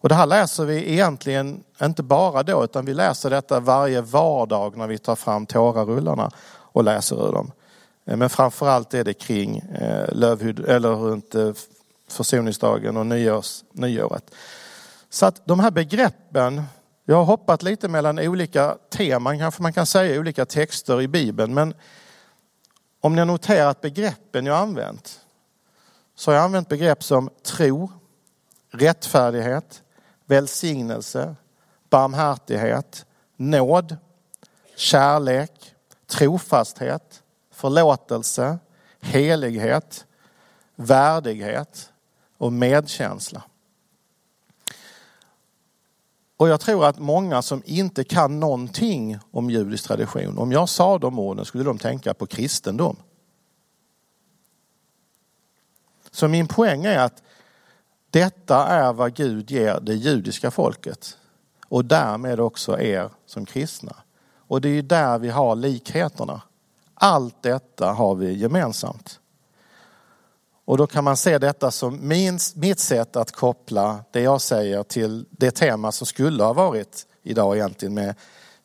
Och 0.00 0.08
det 0.08 0.14
här 0.14 0.26
läser 0.26 0.64
vi 0.64 0.92
egentligen 0.92 1.64
inte 1.82 2.02
bara 2.02 2.42
då, 2.42 2.64
utan 2.64 2.84
vi 2.84 2.94
läser 2.94 3.30
detta 3.30 3.60
varje 3.60 4.00
vardag 4.00 4.76
när 4.76 4.86
vi 4.86 4.98
tar 4.98 5.16
fram 5.16 5.46
tårarullarna 5.46 6.30
och 6.48 6.84
läser 6.84 7.28
ur 7.28 7.32
dem. 7.32 7.52
Eh, 8.04 8.16
men 8.16 8.30
framförallt 8.30 8.94
är 8.94 9.04
det 9.04 9.14
kring 9.14 9.58
eh, 9.58 10.08
Lövhud, 10.12 10.60
eller 10.60 10.88
runt 10.88 11.34
eh, 11.34 11.52
försoningsdagen 12.08 12.96
och 12.96 13.06
nyårs, 13.06 13.64
nyåret. 13.72 14.30
Så 15.10 15.26
att 15.26 15.46
de 15.46 15.60
här 15.60 15.70
begreppen, 15.70 16.62
jag 17.04 17.16
har 17.16 17.24
hoppat 17.24 17.62
lite 17.62 17.88
mellan 17.88 18.18
olika 18.18 18.76
teman, 18.90 19.38
kanske 19.38 19.62
man 19.62 19.72
kan 19.72 19.86
säga, 19.86 20.20
olika 20.20 20.46
texter 20.46 21.02
i 21.02 21.08
Bibeln. 21.08 21.54
Men 21.54 21.74
om 23.00 23.12
ni 23.12 23.18
har 23.18 23.26
noterat 23.26 23.80
begreppen 23.80 24.46
jag 24.46 24.56
använt, 24.56 25.20
så 26.14 26.30
har 26.30 26.36
jag 26.36 26.44
använt 26.44 26.68
begrepp 26.68 27.02
som 27.02 27.30
tro, 27.42 27.92
rättfärdighet, 28.70 29.82
välsignelse, 30.26 31.36
barmhärtighet, 31.90 33.06
nåd, 33.36 33.96
kärlek, 34.76 35.74
trofasthet, 36.06 37.22
förlåtelse, 37.50 38.58
helighet, 39.00 40.06
värdighet 40.76 41.92
och 42.38 42.52
medkänsla. 42.52 43.42
Och 46.40 46.48
jag 46.48 46.60
tror 46.60 46.86
att 46.86 46.98
många 46.98 47.42
som 47.42 47.62
inte 47.64 48.04
kan 48.04 48.40
någonting 48.40 49.18
om 49.30 49.50
judisk 49.50 49.84
tradition, 49.84 50.38
om 50.38 50.52
jag 50.52 50.68
sa 50.68 50.98
de 50.98 51.18
orden 51.18 51.44
skulle 51.44 51.64
de 51.64 51.78
tänka 51.78 52.14
på 52.14 52.26
kristendom. 52.26 52.96
Så 56.10 56.28
min 56.28 56.48
poäng 56.48 56.84
är 56.84 56.98
att 56.98 57.22
detta 58.10 58.66
är 58.66 58.92
vad 58.92 59.14
Gud 59.14 59.50
ger 59.50 59.80
det 59.80 59.94
judiska 59.94 60.50
folket 60.50 61.18
och 61.68 61.84
därmed 61.84 62.40
också 62.40 62.80
er 62.80 63.10
som 63.26 63.46
kristna. 63.46 63.96
Och 64.34 64.60
det 64.60 64.68
är 64.68 64.82
där 64.82 65.18
vi 65.18 65.28
har 65.28 65.54
likheterna. 65.54 66.42
Allt 66.94 67.42
detta 67.42 67.92
har 67.92 68.14
vi 68.14 68.32
gemensamt. 68.32 69.20
Och 70.70 70.76
då 70.76 70.86
kan 70.86 71.04
man 71.04 71.16
se 71.16 71.38
detta 71.38 71.70
som 71.70 72.08
min, 72.08 72.38
mitt 72.54 72.78
sätt 72.78 73.16
att 73.16 73.32
koppla 73.32 74.04
det 74.10 74.20
jag 74.20 74.40
säger 74.40 74.82
till 74.82 75.26
det 75.30 75.50
tema 75.50 75.92
som 75.92 76.06
skulle 76.06 76.42
ha 76.42 76.52
varit 76.52 77.06
idag 77.22 77.56
egentligen 77.56 77.94
med 77.94 78.14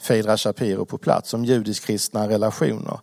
Feidra 0.02 0.38
Shapiro 0.38 0.86
på 0.86 0.98
plats, 0.98 1.34
om 1.34 1.46
judisk-kristna 1.46 2.30
relationer. 2.30 3.00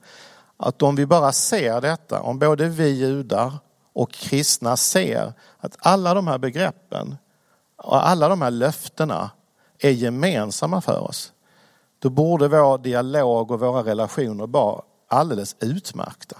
Att 0.56 0.82
om 0.82 0.96
vi 0.96 1.06
bara 1.06 1.32
ser 1.32 1.80
detta, 1.80 2.20
om 2.20 2.38
både 2.38 2.68
vi 2.68 2.88
judar 2.88 3.52
och 3.92 4.12
kristna 4.12 4.76
ser 4.76 5.32
att 5.58 5.76
alla 5.78 6.14
de 6.14 6.26
här 6.26 6.38
begreppen 6.38 7.16
och 7.76 8.08
alla 8.08 8.28
de 8.28 8.42
här 8.42 8.50
löftena 8.50 9.30
är 9.78 9.90
gemensamma 9.90 10.80
för 10.80 11.00
oss. 11.00 11.32
Då 11.98 12.10
borde 12.10 12.48
vår 12.48 12.78
dialog 12.78 13.50
och 13.50 13.60
våra 13.60 13.82
relationer 13.82 14.46
vara 14.46 14.82
alldeles 15.08 15.56
utmärkta. 15.60 16.36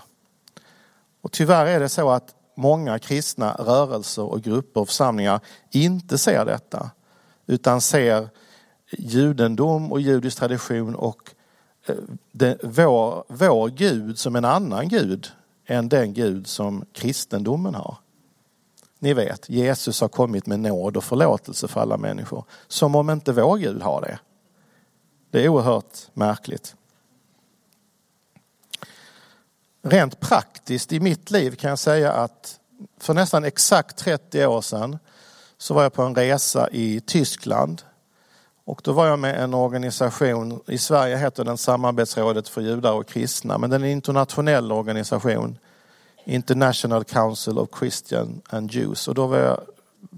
Och 1.22 1.32
tyvärr 1.32 1.66
är 1.66 1.80
det 1.80 1.88
så 1.88 2.10
att 2.10 2.34
många 2.62 2.98
kristna 2.98 3.52
rörelser 3.52 4.22
och 4.22 4.42
grupper 4.42 4.80
och 4.80 4.88
församlingar 4.88 5.40
inte 5.70 6.18
ser 6.18 6.44
detta. 6.44 6.90
Utan 7.46 7.80
ser 7.80 8.28
judendom 8.90 9.92
och 9.92 10.00
judisk 10.00 10.38
tradition 10.38 10.94
och 10.94 11.30
eh, 11.86 11.94
det, 12.32 12.58
vår, 12.62 13.24
vår 13.28 13.68
Gud 13.68 14.18
som 14.18 14.36
en 14.36 14.44
annan 14.44 14.88
Gud 14.88 15.28
än 15.66 15.88
den 15.88 16.12
Gud 16.12 16.46
som 16.46 16.84
kristendomen 16.92 17.74
har. 17.74 17.96
Ni 18.98 19.14
vet, 19.14 19.48
Jesus 19.48 20.00
har 20.00 20.08
kommit 20.08 20.46
med 20.46 20.60
nåd 20.60 20.96
och 20.96 21.04
förlåtelse 21.04 21.68
för 21.68 21.80
alla 21.80 21.96
människor. 21.96 22.44
Som 22.68 22.94
om 22.94 23.10
inte 23.10 23.32
vår 23.32 23.56
Gud 23.56 23.82
har 23.82 24.00
det. 24.00 24.18
Det 25.30 25.44
är 25.44 25.48
oerhört 25.48 25.98
märkligt. 26.14 26.76
Rent 29.82 30.20
praktiskt 30.20 30.92
i 30.92 31.00
mitt 31.00 31.30
liv 31.30 31.50
kan 31.50 31.70
jag 31.70 31.78
säga 31.78 32.12
att 32.12 32.60
för 33.00 33.14
nästan 33.14 33.44
exakt 33.44 33.96
30 33.96 34.46
år 34.46 34.60
sedan 34.60 34.98
så 35.58 35.74
var 35.74 35.82
jag 35.82 35.92
på 35.92 36.02
en 36.02 36.14
resa 36.14 36.68
i 36.70 37.00
Tyskland. 37.00 37.82
Och 38.64 38.80
då 38.84 38.92
var 38.92 39.06
jag 39.06 39.18
med 39.18 39.40
en 39.42 39.54
organisation, 39.54 40.60
i 40.66 40.78
Sverige 40.78 41.16
heter 41.16 41.44
den 41.44 41.58
Samarbetsrådet 41.58 42.48
för 42.48 42.60
judar 42.60 42.92
och 42.92 43.08
kristna, 43.08 43.58
men 43.58 43.70
den 43.70 43.82
är 43.82 43.86
en 43.86 43.92
internationell 43.92 44.72
organisation. 44.72 45.58
International 46.24 47.04
Council 47.04 47.58
of 47.58 47.68
Christian 47.78 48.42
and 48.48 48.72
Jews. 48.72 49.08
Och 49.08 49.14
då 49.14 49.26
var 49.26 49.38
jag 49.38 49.60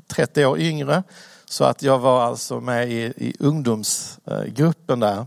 30 0.06 0.44
år 0.44 0.58
yngre 0.58 1.02
så 1.44 1.64
att 1.64 1.82
jag 1.82 1.98
var 1.98 2.22
alltså 2.22 2.60
med 2.60 2.92
i, 2.92 3.00
i 3.16 3.36
ungdomsgruppen 3.38 5.00
där. 5.00 5.26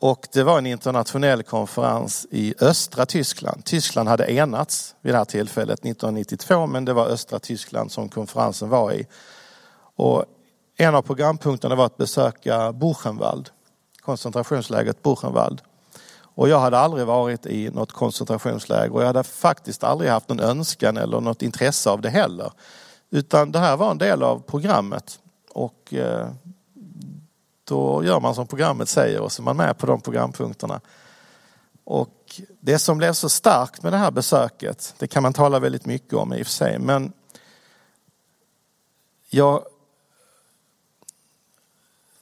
Och 0.00 0.28
det 0.32 0.42
var 0.42 0.58
en 0.58 0.66
internationell 0.66 1.42
konferens 1.42 2.26
i 2.30 2.54
östra 2.60 3.06
Tyskland. 3.06 3.64
Tyskland 3.64 4.08
hade 4.08 4.32
enats 4.32 4.94
vid 5.00 5.14
det 5.14 5.18
här 5.18 5.24
tillfället 5.24 5.78
1992 5.78 6.66
men 6.66 6.84
det 6.84 6.92
var 6.92 7.06
östra 7.06 7.38
Tyskland 7.38 7.92
som 7.92 8.08
konferensen 8.08 8.68
var 8.68 8.92
i. 8.92 9.06
Och 9.96 10.24
en 10.76 10.94
av 10.94 11.02
programpunkterna 11.02 11.74
var 11.74 11.86
att 11.86 11.96
besöka 11.96 12.72
Buchenwald, 12.72 13.50
koncentrationslägret 14.00 15.02
Buchenwald. 15.02 15.60
Och 16.38 16.48
jag 16.48 16.60
hade 16.60 16.78
aldrig 16.78 17.06
varit 17.06 17.46
i 17.46 17.70
något 17.70 17.92
koncentrationsläger 17.92 18.92
och 18.94 19.02
jag 19.02 19.06
hade 19.06 19.24
faktiskt 19.24 19.84
aldrig 19.84 20.10
haft 20.10 20.28
någon 20.28 20.40
önskan 20.40 20.96
eller 20.96 21.20
något 21.20 21.42
intresse 21.42 21.90
av 21.90 22.00
det 22.00 22.10
heller. 22.10 22.52
Utan 23.10 23.52
det 23.52 23.58
här 23.58 23.76
var 23.76 23.90
en 23.90 23.98
del 23.98 24.22
av 24.22 24.42
programmet. 24.46 25.18
Och 25.54 25.94
eh, 25.94 26.28
då 27.68 28.04
gör 28.04 28.20
man 28.20 28.34
som 28.34 28.46
programmet 28.46 28.88
säger 28.88 29.20
och 29.20 29.32
så 29.32 29.42
är 29.42 29.44
man 29.44 29.56
med 29.56 29.78
på 29.78 29.86
de 29.86 30.00
programpunkterna. 30.00 30.80
Och 31.84 32.40
det 32.60 32.78
som 32.78 32.98
blev 32.98 33.12
så 33.12 33.28
starkt 33.28 33.82
med 33.82 33.92
det 33.92 33.96
här 33.96 34.10
besöket, 34.10 34.94
det 34.98 35.06
kan 35.06 35.22
man 35.22 35.32
tala 35.32 35.58
väldigt 35.58 35.86
mycket 35.86 36.12
om 36.12 36.32
i 36.32 36.42
och 36.42 36.46
för 36.46 36.52
sig, 36.52 36.78
men 36.78 37.12
jag, 39.30 39.64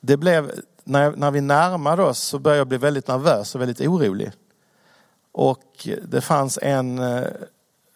det 0.00 0.16
blev, 0.16 0.52
när, 0.84 1.16
när 1.16 1.30
vi 1.30 1.40
närmade 1.40 2.02
oss 2.02 2.18
så 2.18 2.38
började 2.38 2.58
jag 2.58 2.68
bli 2.68 2.78
väldigt 2.78 3.08
nervös 3.08 3.54
och 3.54 3.60
väldigt 3.60 3.80
orolig. 3.80 4.32
Och 5.32 5.88
det 6.02 6.20
fanns 6.20 6.58
en 6.62 6.98
eh, 6.98 7.26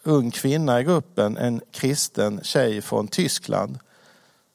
ung 0.03 0.31
kvinna 0.31 0.81
i 0.81 0.85
gruppen, 0.85 1.37
en 1.37 1.61
kristen 1.71 2.41
tjej 2.43 2.83
från 2.83 3.09
Tyskland 3.09 3.79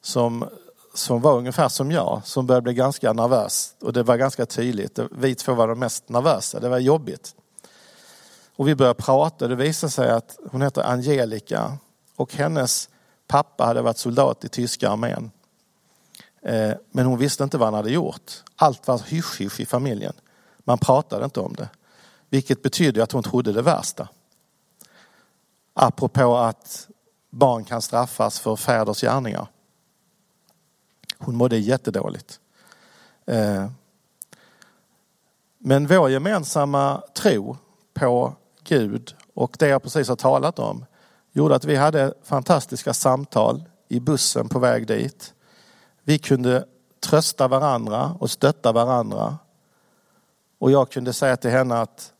som 0.02 0.48
som 0.96 1.20
var 1.20 1.38
ungefär 1.38 1.68
som 1.68 1.92
jag, 1.92 2.22
som 2.24 2.46
började 2.46 2.62
bli 2.62 2.74
ganska 2.74 3.12
nervös. 3.12 3.74
Och 3.80 3.92
det 3.92 4.02
var 4.02 4.16
ganska 4.16 4.46
tydligt. 4.46 4.98
Vi 5.10 5.34
två 5.34 5.54
var 5.54 5.68
de 5.68 5.78
mest 5.78 6.08
nervösa. 6.08 6.60
Det 6.60 6.68
var 6.68 6.78
jobbigt. 6.78 7.34
Och 8.56 8.68
vi 8.68 8.74
började 8.74 9.02
prata. 9.02 9.48
Det 9.48 9.54
visade 9.54 9.90
sig 9.90 10.10
att 10.10 10.38
hon 10.50 10.62
heter 10.62 10.82
Angelica 10.82 11.78
och 12.16 12.34
hennes 12.34 12.88
pappa 13.26 13.64
hade 13.64 13.82
varit 13.82 13.98
soldat 13.98 14.44
i 14.44 14.48
tyska 14.48 14.90
armén. 14.90 15.30
Eh, 16.42 16.72
men 16.90 17.06
hon 17.06 17.18
visste 17.18 17.44
inte 17.44 17.58
vad 17.58 17.66
han 17.66 17.74
hade 17.74 17.90
gjort. 17.90 18.32
Allt 18.56 18.88
var 18.88 18.98
hysch-hysch 18.98 19.60
i 19.60 19.66
familjen. 19.66 20.12
Man 20.58 20.78
pratade 20.78 21.24
inte 21.24 21.40
om 21.40 21.54
det. 21.54 21.68
Vilket 22.30 22.62
betyder 22.62 23.02
att 23.02 23.12
hon 23.12 23.22
trodde 23.22 23.52
det 23.52 23.62
värsta. 23.62 24.08
Apropå 25.74 26.36
att 26.36 26.88
barn 27.30 27.64
kan 27.64 27.82
straffas 27.82 28.38
för 28.38 28.56
fäders 28.56 29.00
gärningar. 29.00 29.46
Hon 31.18 31.36
mådde 31.36 31.58
jättedåligt. 31.58 32.40
Eh, 33.26 33.70
men 35.58 35.86
vår 35.86 36.10
gemensamma 36.10 37.02
tro 37.14 37.56
på 37.94 38.34
Gud 38.64 39.14
och 39.34 39.56
det 39.58 39.68
jag 39.68 39.82
precis 39.82 40.08
har 40.08 40.16
talat 40.16 40.58
om 40.58 40.84
gjorde 41.32 41.54
att 41.54 41.64
vi 41.64 41.76
hade 41.76 42.14
fantastiska 42.22 42.94
samtal 42.94 43.64
i 43.88 44.00
bussen 44.00 44.48
på 44.48 44.58
väg 44.58 44.86
dit. 44.86 45.34
Vi 46.02 46.18
kunde 46.18 46.64
trösta 47.00 47.48
varandra 47.48 48.16
och 48.20 48.30
stötta 48.30 48.72
varandra. 48.72 49.38
Och 50.58 50.70
jag 50.70 50.90
kunde 50.90 51.12
säga 51.12 51.36
till 51.36 51.50
henne 51.50 51.80
att 51.80 52.12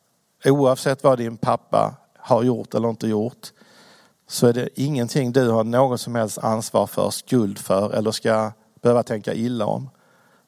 oavsett 0.45 1.03
vad 1.03 1.17
din 1.17 1.37
pappa 1.37 1.95
har 2.17 2.43
gjort 2.43 2.73
eller 2.73 2.89
inte 2.89 3.07
gjort 3.07 3.51
så 4.27 4.47
är 4.47 4.53
det 4.53 4.81
ingenting 4.81 5.31
du 5.31 5.49
har 5.49 5.63
något 5.63 6.01
som 6.01 6.15
helst 6.15 6.37
ansvar 6.37 6.87
för, 6.87 7.09
skuld 7.09 7.59
för 7.59 7.93
eller 7.93 8.11
ska 8.11 8.51
behöva 8.87 9.03
tänka 9.03 9.33
illa 9.33 9.65
om. 9.65 9.89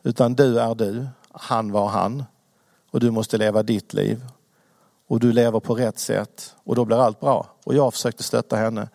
Utan 0.03 0.33
du 0.33 0.59
är 0.59 0.75
du, 0.75 1.07
han 1.31 1.71
var 1.71 1.87
han 1.87 2.23
och 2.91 2.99
du 2.99 3.11
måste 3.11 3.37
leva 3.37 3.63
ditt 3.63 3.93
liv. 3.93 4.25
Och 5.07 5.19
du 5.19 5.31
lever 5.31 5.59
på 5.59 5.75
rätt 5.75 5.99
sätt 5.99 6.55
och 6.63 6.75
då 6.75 6.85
blir 6.85 6.97
allt 6.97 7.19
bra. 7.19 7.47
Och 7.63 7.75
jag 7.75 7.93
försökte 7.93 8.23
stötta 8.23 8.55
henne 8.55 8.89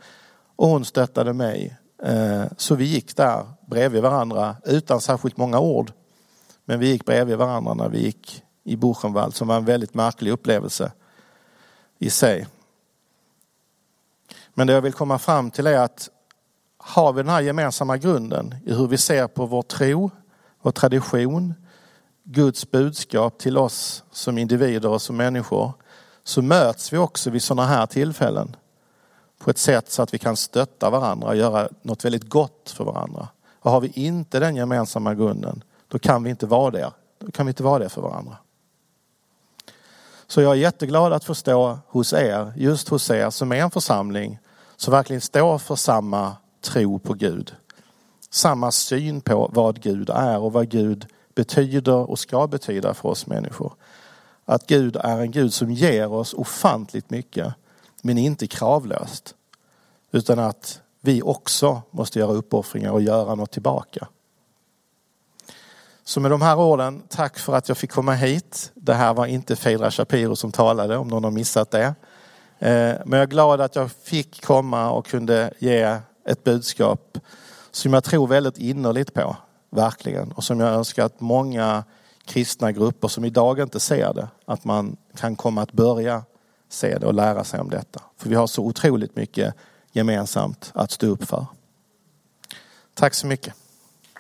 och 0.57 0.69
hon 0.69 0.85
stöttade 0.85 1.33
mig. 1.33 1.77
Eh, 2.03 2.45
så 2.57 2.75
vi 2.75 2.85
gick 2.85 3.17
där 3.17 3.47
bredvid 3.67 4.03
varandra 4.03 4.57
utan 4.65 5.01
särskilt 5.01 5.37
många 5.37 5.61
ord. 5.61 5.93
Men 6.65 6.79
vi 6.79 6.89
gick 6.89 7.05
bredvid 7.05 7.37
varandra 7.37 7.75
när 7.75 7.89
vi 7.89 8.03
gick 8.03 8.43
i 8.63 8.77
Buchenwald 8.77 9.35
som 9.35 9.49
var 9.49 9.57
en 9.57 9.65
väldigt 9.65 9.95
märklig 9.95 10.31
upplevelse 10.31 10.93
i 11.99 12.11
sig. 12.11 12.47
Men 14.55 14.67
det 14.67 14.73
jag 14.73 14.83
vill 14.83 14.93
komma 14.93 15.19
fram 15.19 15.51
till 15.51 15.67
är 15.67 15.79
att 15.79 16.11
har 16.87 17.13
vi 17.13 17.23
den 17.23 17.33
här 17.33 17.41
gemensamma 17.41 17.97
grunden 17.97 18.55
i 18.65 18.75
hur 18.75 18.89
vi 18.89 18.99
ser 18.99 19.27
på 19.27 19.47
vår 19.47 19.63
tro, 19.63 20.11
vår 20.63 20.71
tradition, 20.71 21.55
Guds 22.23 22.71
budskap 22.71 23.39
till 23.39 23.59
oss 23.59 24.05
som 24.11 24.39
individer 24.39 24.89
och 24.89 25.03
som 25.03 25.17
människor 25.17 25.73
så 26.25 26.43
möts 26.43 26.93
vi 26.93 26.99
också 26.99 27.31
vid 27.31 27.43
sådana 27.43 27.69
här 27.69 27.87
tillfällen 27.87 28.57
på 29.39 29.51
ett 29.51 29.59
sätt 29.59 29.91
så 29.91 30.03
att 30.03 30.15
vi 30.15 30.19
kan 30.19 30.37
stötta 30.37 30.91
varandra 30.91 31.29
och 31.29 31.37
göra 31.37 31.69
något 31.83 32.05
väldigt 32.05 32.29
gott 32.29 32.71
för 32.77 32.85
varandra. 32.85 33.29
Och 33.61 33.71
har 33.71 33.81
vi 33.81 33.89
inte 33.95 34.41
den 34.41 34.57
gemensamma 34.57 35.15
grunden, 35.15 35.65
då 35.89 35.99
kan 35.99 36.23
vi 36.23 36.31
inte 36.31 36.47
vara 36.47 36.71
det. 36.71 36.91
Då 37.19 37.31
kan 37.31 37.47
vi 37.47 37.51
inte 37.51 37.63
vara 37.63 37.79
det 37.79 37.89
för 37.89 38.03
varandra. 38.03 38.37
Så 40.27 40.41
jag 40.41 40.53
är 40.53 40.57
jätteglad 40.57 41.13
att 41.13 41.25
få 41.25 41.35
stå 41.35 41.79
hos 41.87 42.13
er, 42.13 42.53
just 42.57 42.89
hos 42.89 43.11
er 43.11 43.31
som 43.31 43.53
är 43.53 43.57
en 43.57 43.71
församling 43.71 44.39
som 44.77 44.93
verkligen 44.93 45.21
står 45.21 45.59
för 45.59 45.77
samma 45.77 46.37
tro 46.65 46.99
på 46.99 47.15
Gud. 47.15 47.55
Samma 48.31 48.71
syn 48.71 49.21
på 49.21 49.51
vad 49.53 49.81
Gud 49.83 50.11
är 50.11 50.39
och 50.39 50.53
vad 50.53 50.69
Gud 50.69 51.07
betyder 51.35 52.11
och 52.11 52.19
ska 52.19 52.47
betyda 52.47 52.95
för 52.95 53.09
oss 53.09 53.27
människor. 53.27 53.73
Att 54.45 54.67
Gud 54.67 54.97
är 54.97 55.19
en 55.19 55.31
Gud 55.31 55.55
som 55.55 55.71
ger 55.71 56.13
oss 56.13 56.35
ofantligt 56.35 57.11
mycket 57.11 57.55
men 58.03 58.19
inte 58.19 58.47
kravlöst. 58.47 59.35
Utan 60.13 60.39
att 60.39 60.81
vi 61.01 61.23
också 61.23 61.83
måste 61.91 62.19
göra 62.19 62.33
uppoffringar 62.33 62.91
och 62.91 63.03
göra 63.03 63.35
något 63.35 63.51
tillbaka. 63.51 64.09
Så 66.05 66.21
med 66.21 66.31
de 66.31 66.43
här 66.43 66.59
orden, 66.59 67.03
tack 67.09 67.39
för 67.39 67.55
att 67.55 67.69
jag 67.69 67.79
fick 67.79 67.91
komma 67.91 68.15
hit. 68.15 68.73
Det 68.75 68.95
här 68.95 69.15
var 69.15 69.27
inte 69.27 69.57
Fedra 69.57 69.91
Shapiro 69.91 70.37
som 70.37 70.53
talade, 70.53 70.97
om 70.97 71.09
någon 71.09 71.25
har 71.25 71.31
missat 71.31 71.71
det. 71.71 71.95
Eh, 72.59 72.95
men 73.05 73.13
jag 73.13 73.23
är 73.23 73.27
glad 73.27 73.61
att 73.61 73.77
jag 73.77 73.93
fick 73.93 74.45
komma 74.45 74.91
och 74.91 75.07
kunde 75.07 75.53
ge 75.59 75.99
ett 76.25 76.45
budskap 76.45 77.19
som 77.71 77.93
jag 77.93 78.05
tror 78.05 78.27
väldigt 78.27 78.59
innerligt 78.59 79.15
på, 79.15 79.37
verkligen. 79.71 80.33
Och 80.33 80.45
som 80.45 80.61
jag 80.61 80.75
önskar 80.75 81.05
att 81.05 81.21
många 81.21 81.85
kristna 82.25 82.73
grupper 82.73 83.09
som 83.09 83.25
idag 83.25 83.61
inte 83.61 83.81
ser 83.81 84.15
det, 84.15 84.29
att 84.45 84.65
man 84.65 84.97
kan 85.17 85.37
komma 85.37 85.63
att 85.63 85.73
börja 85.73 86.23
se 86.69 86.99
det 86.99 87.07
och 87.07 87.15
lära 87.15 87.45
sig 87.45 87.61
om 87.61 87.71
detta. 87.71 88.03
För 88.17 88.29
vi 88.29 88.35
har 88.35 88.47
så 88.47 88.65
otroligt 88.65 89.17
mycket 89.17 89.55
gemensamt 89.93 90.71
att 90.75 90.91
stå 90.91 91.07
upp 91.07 91.25
för. 91.25 91.47
Tack 92.95 93.15
så 93.15 93.27
mycket. 93.27 93.55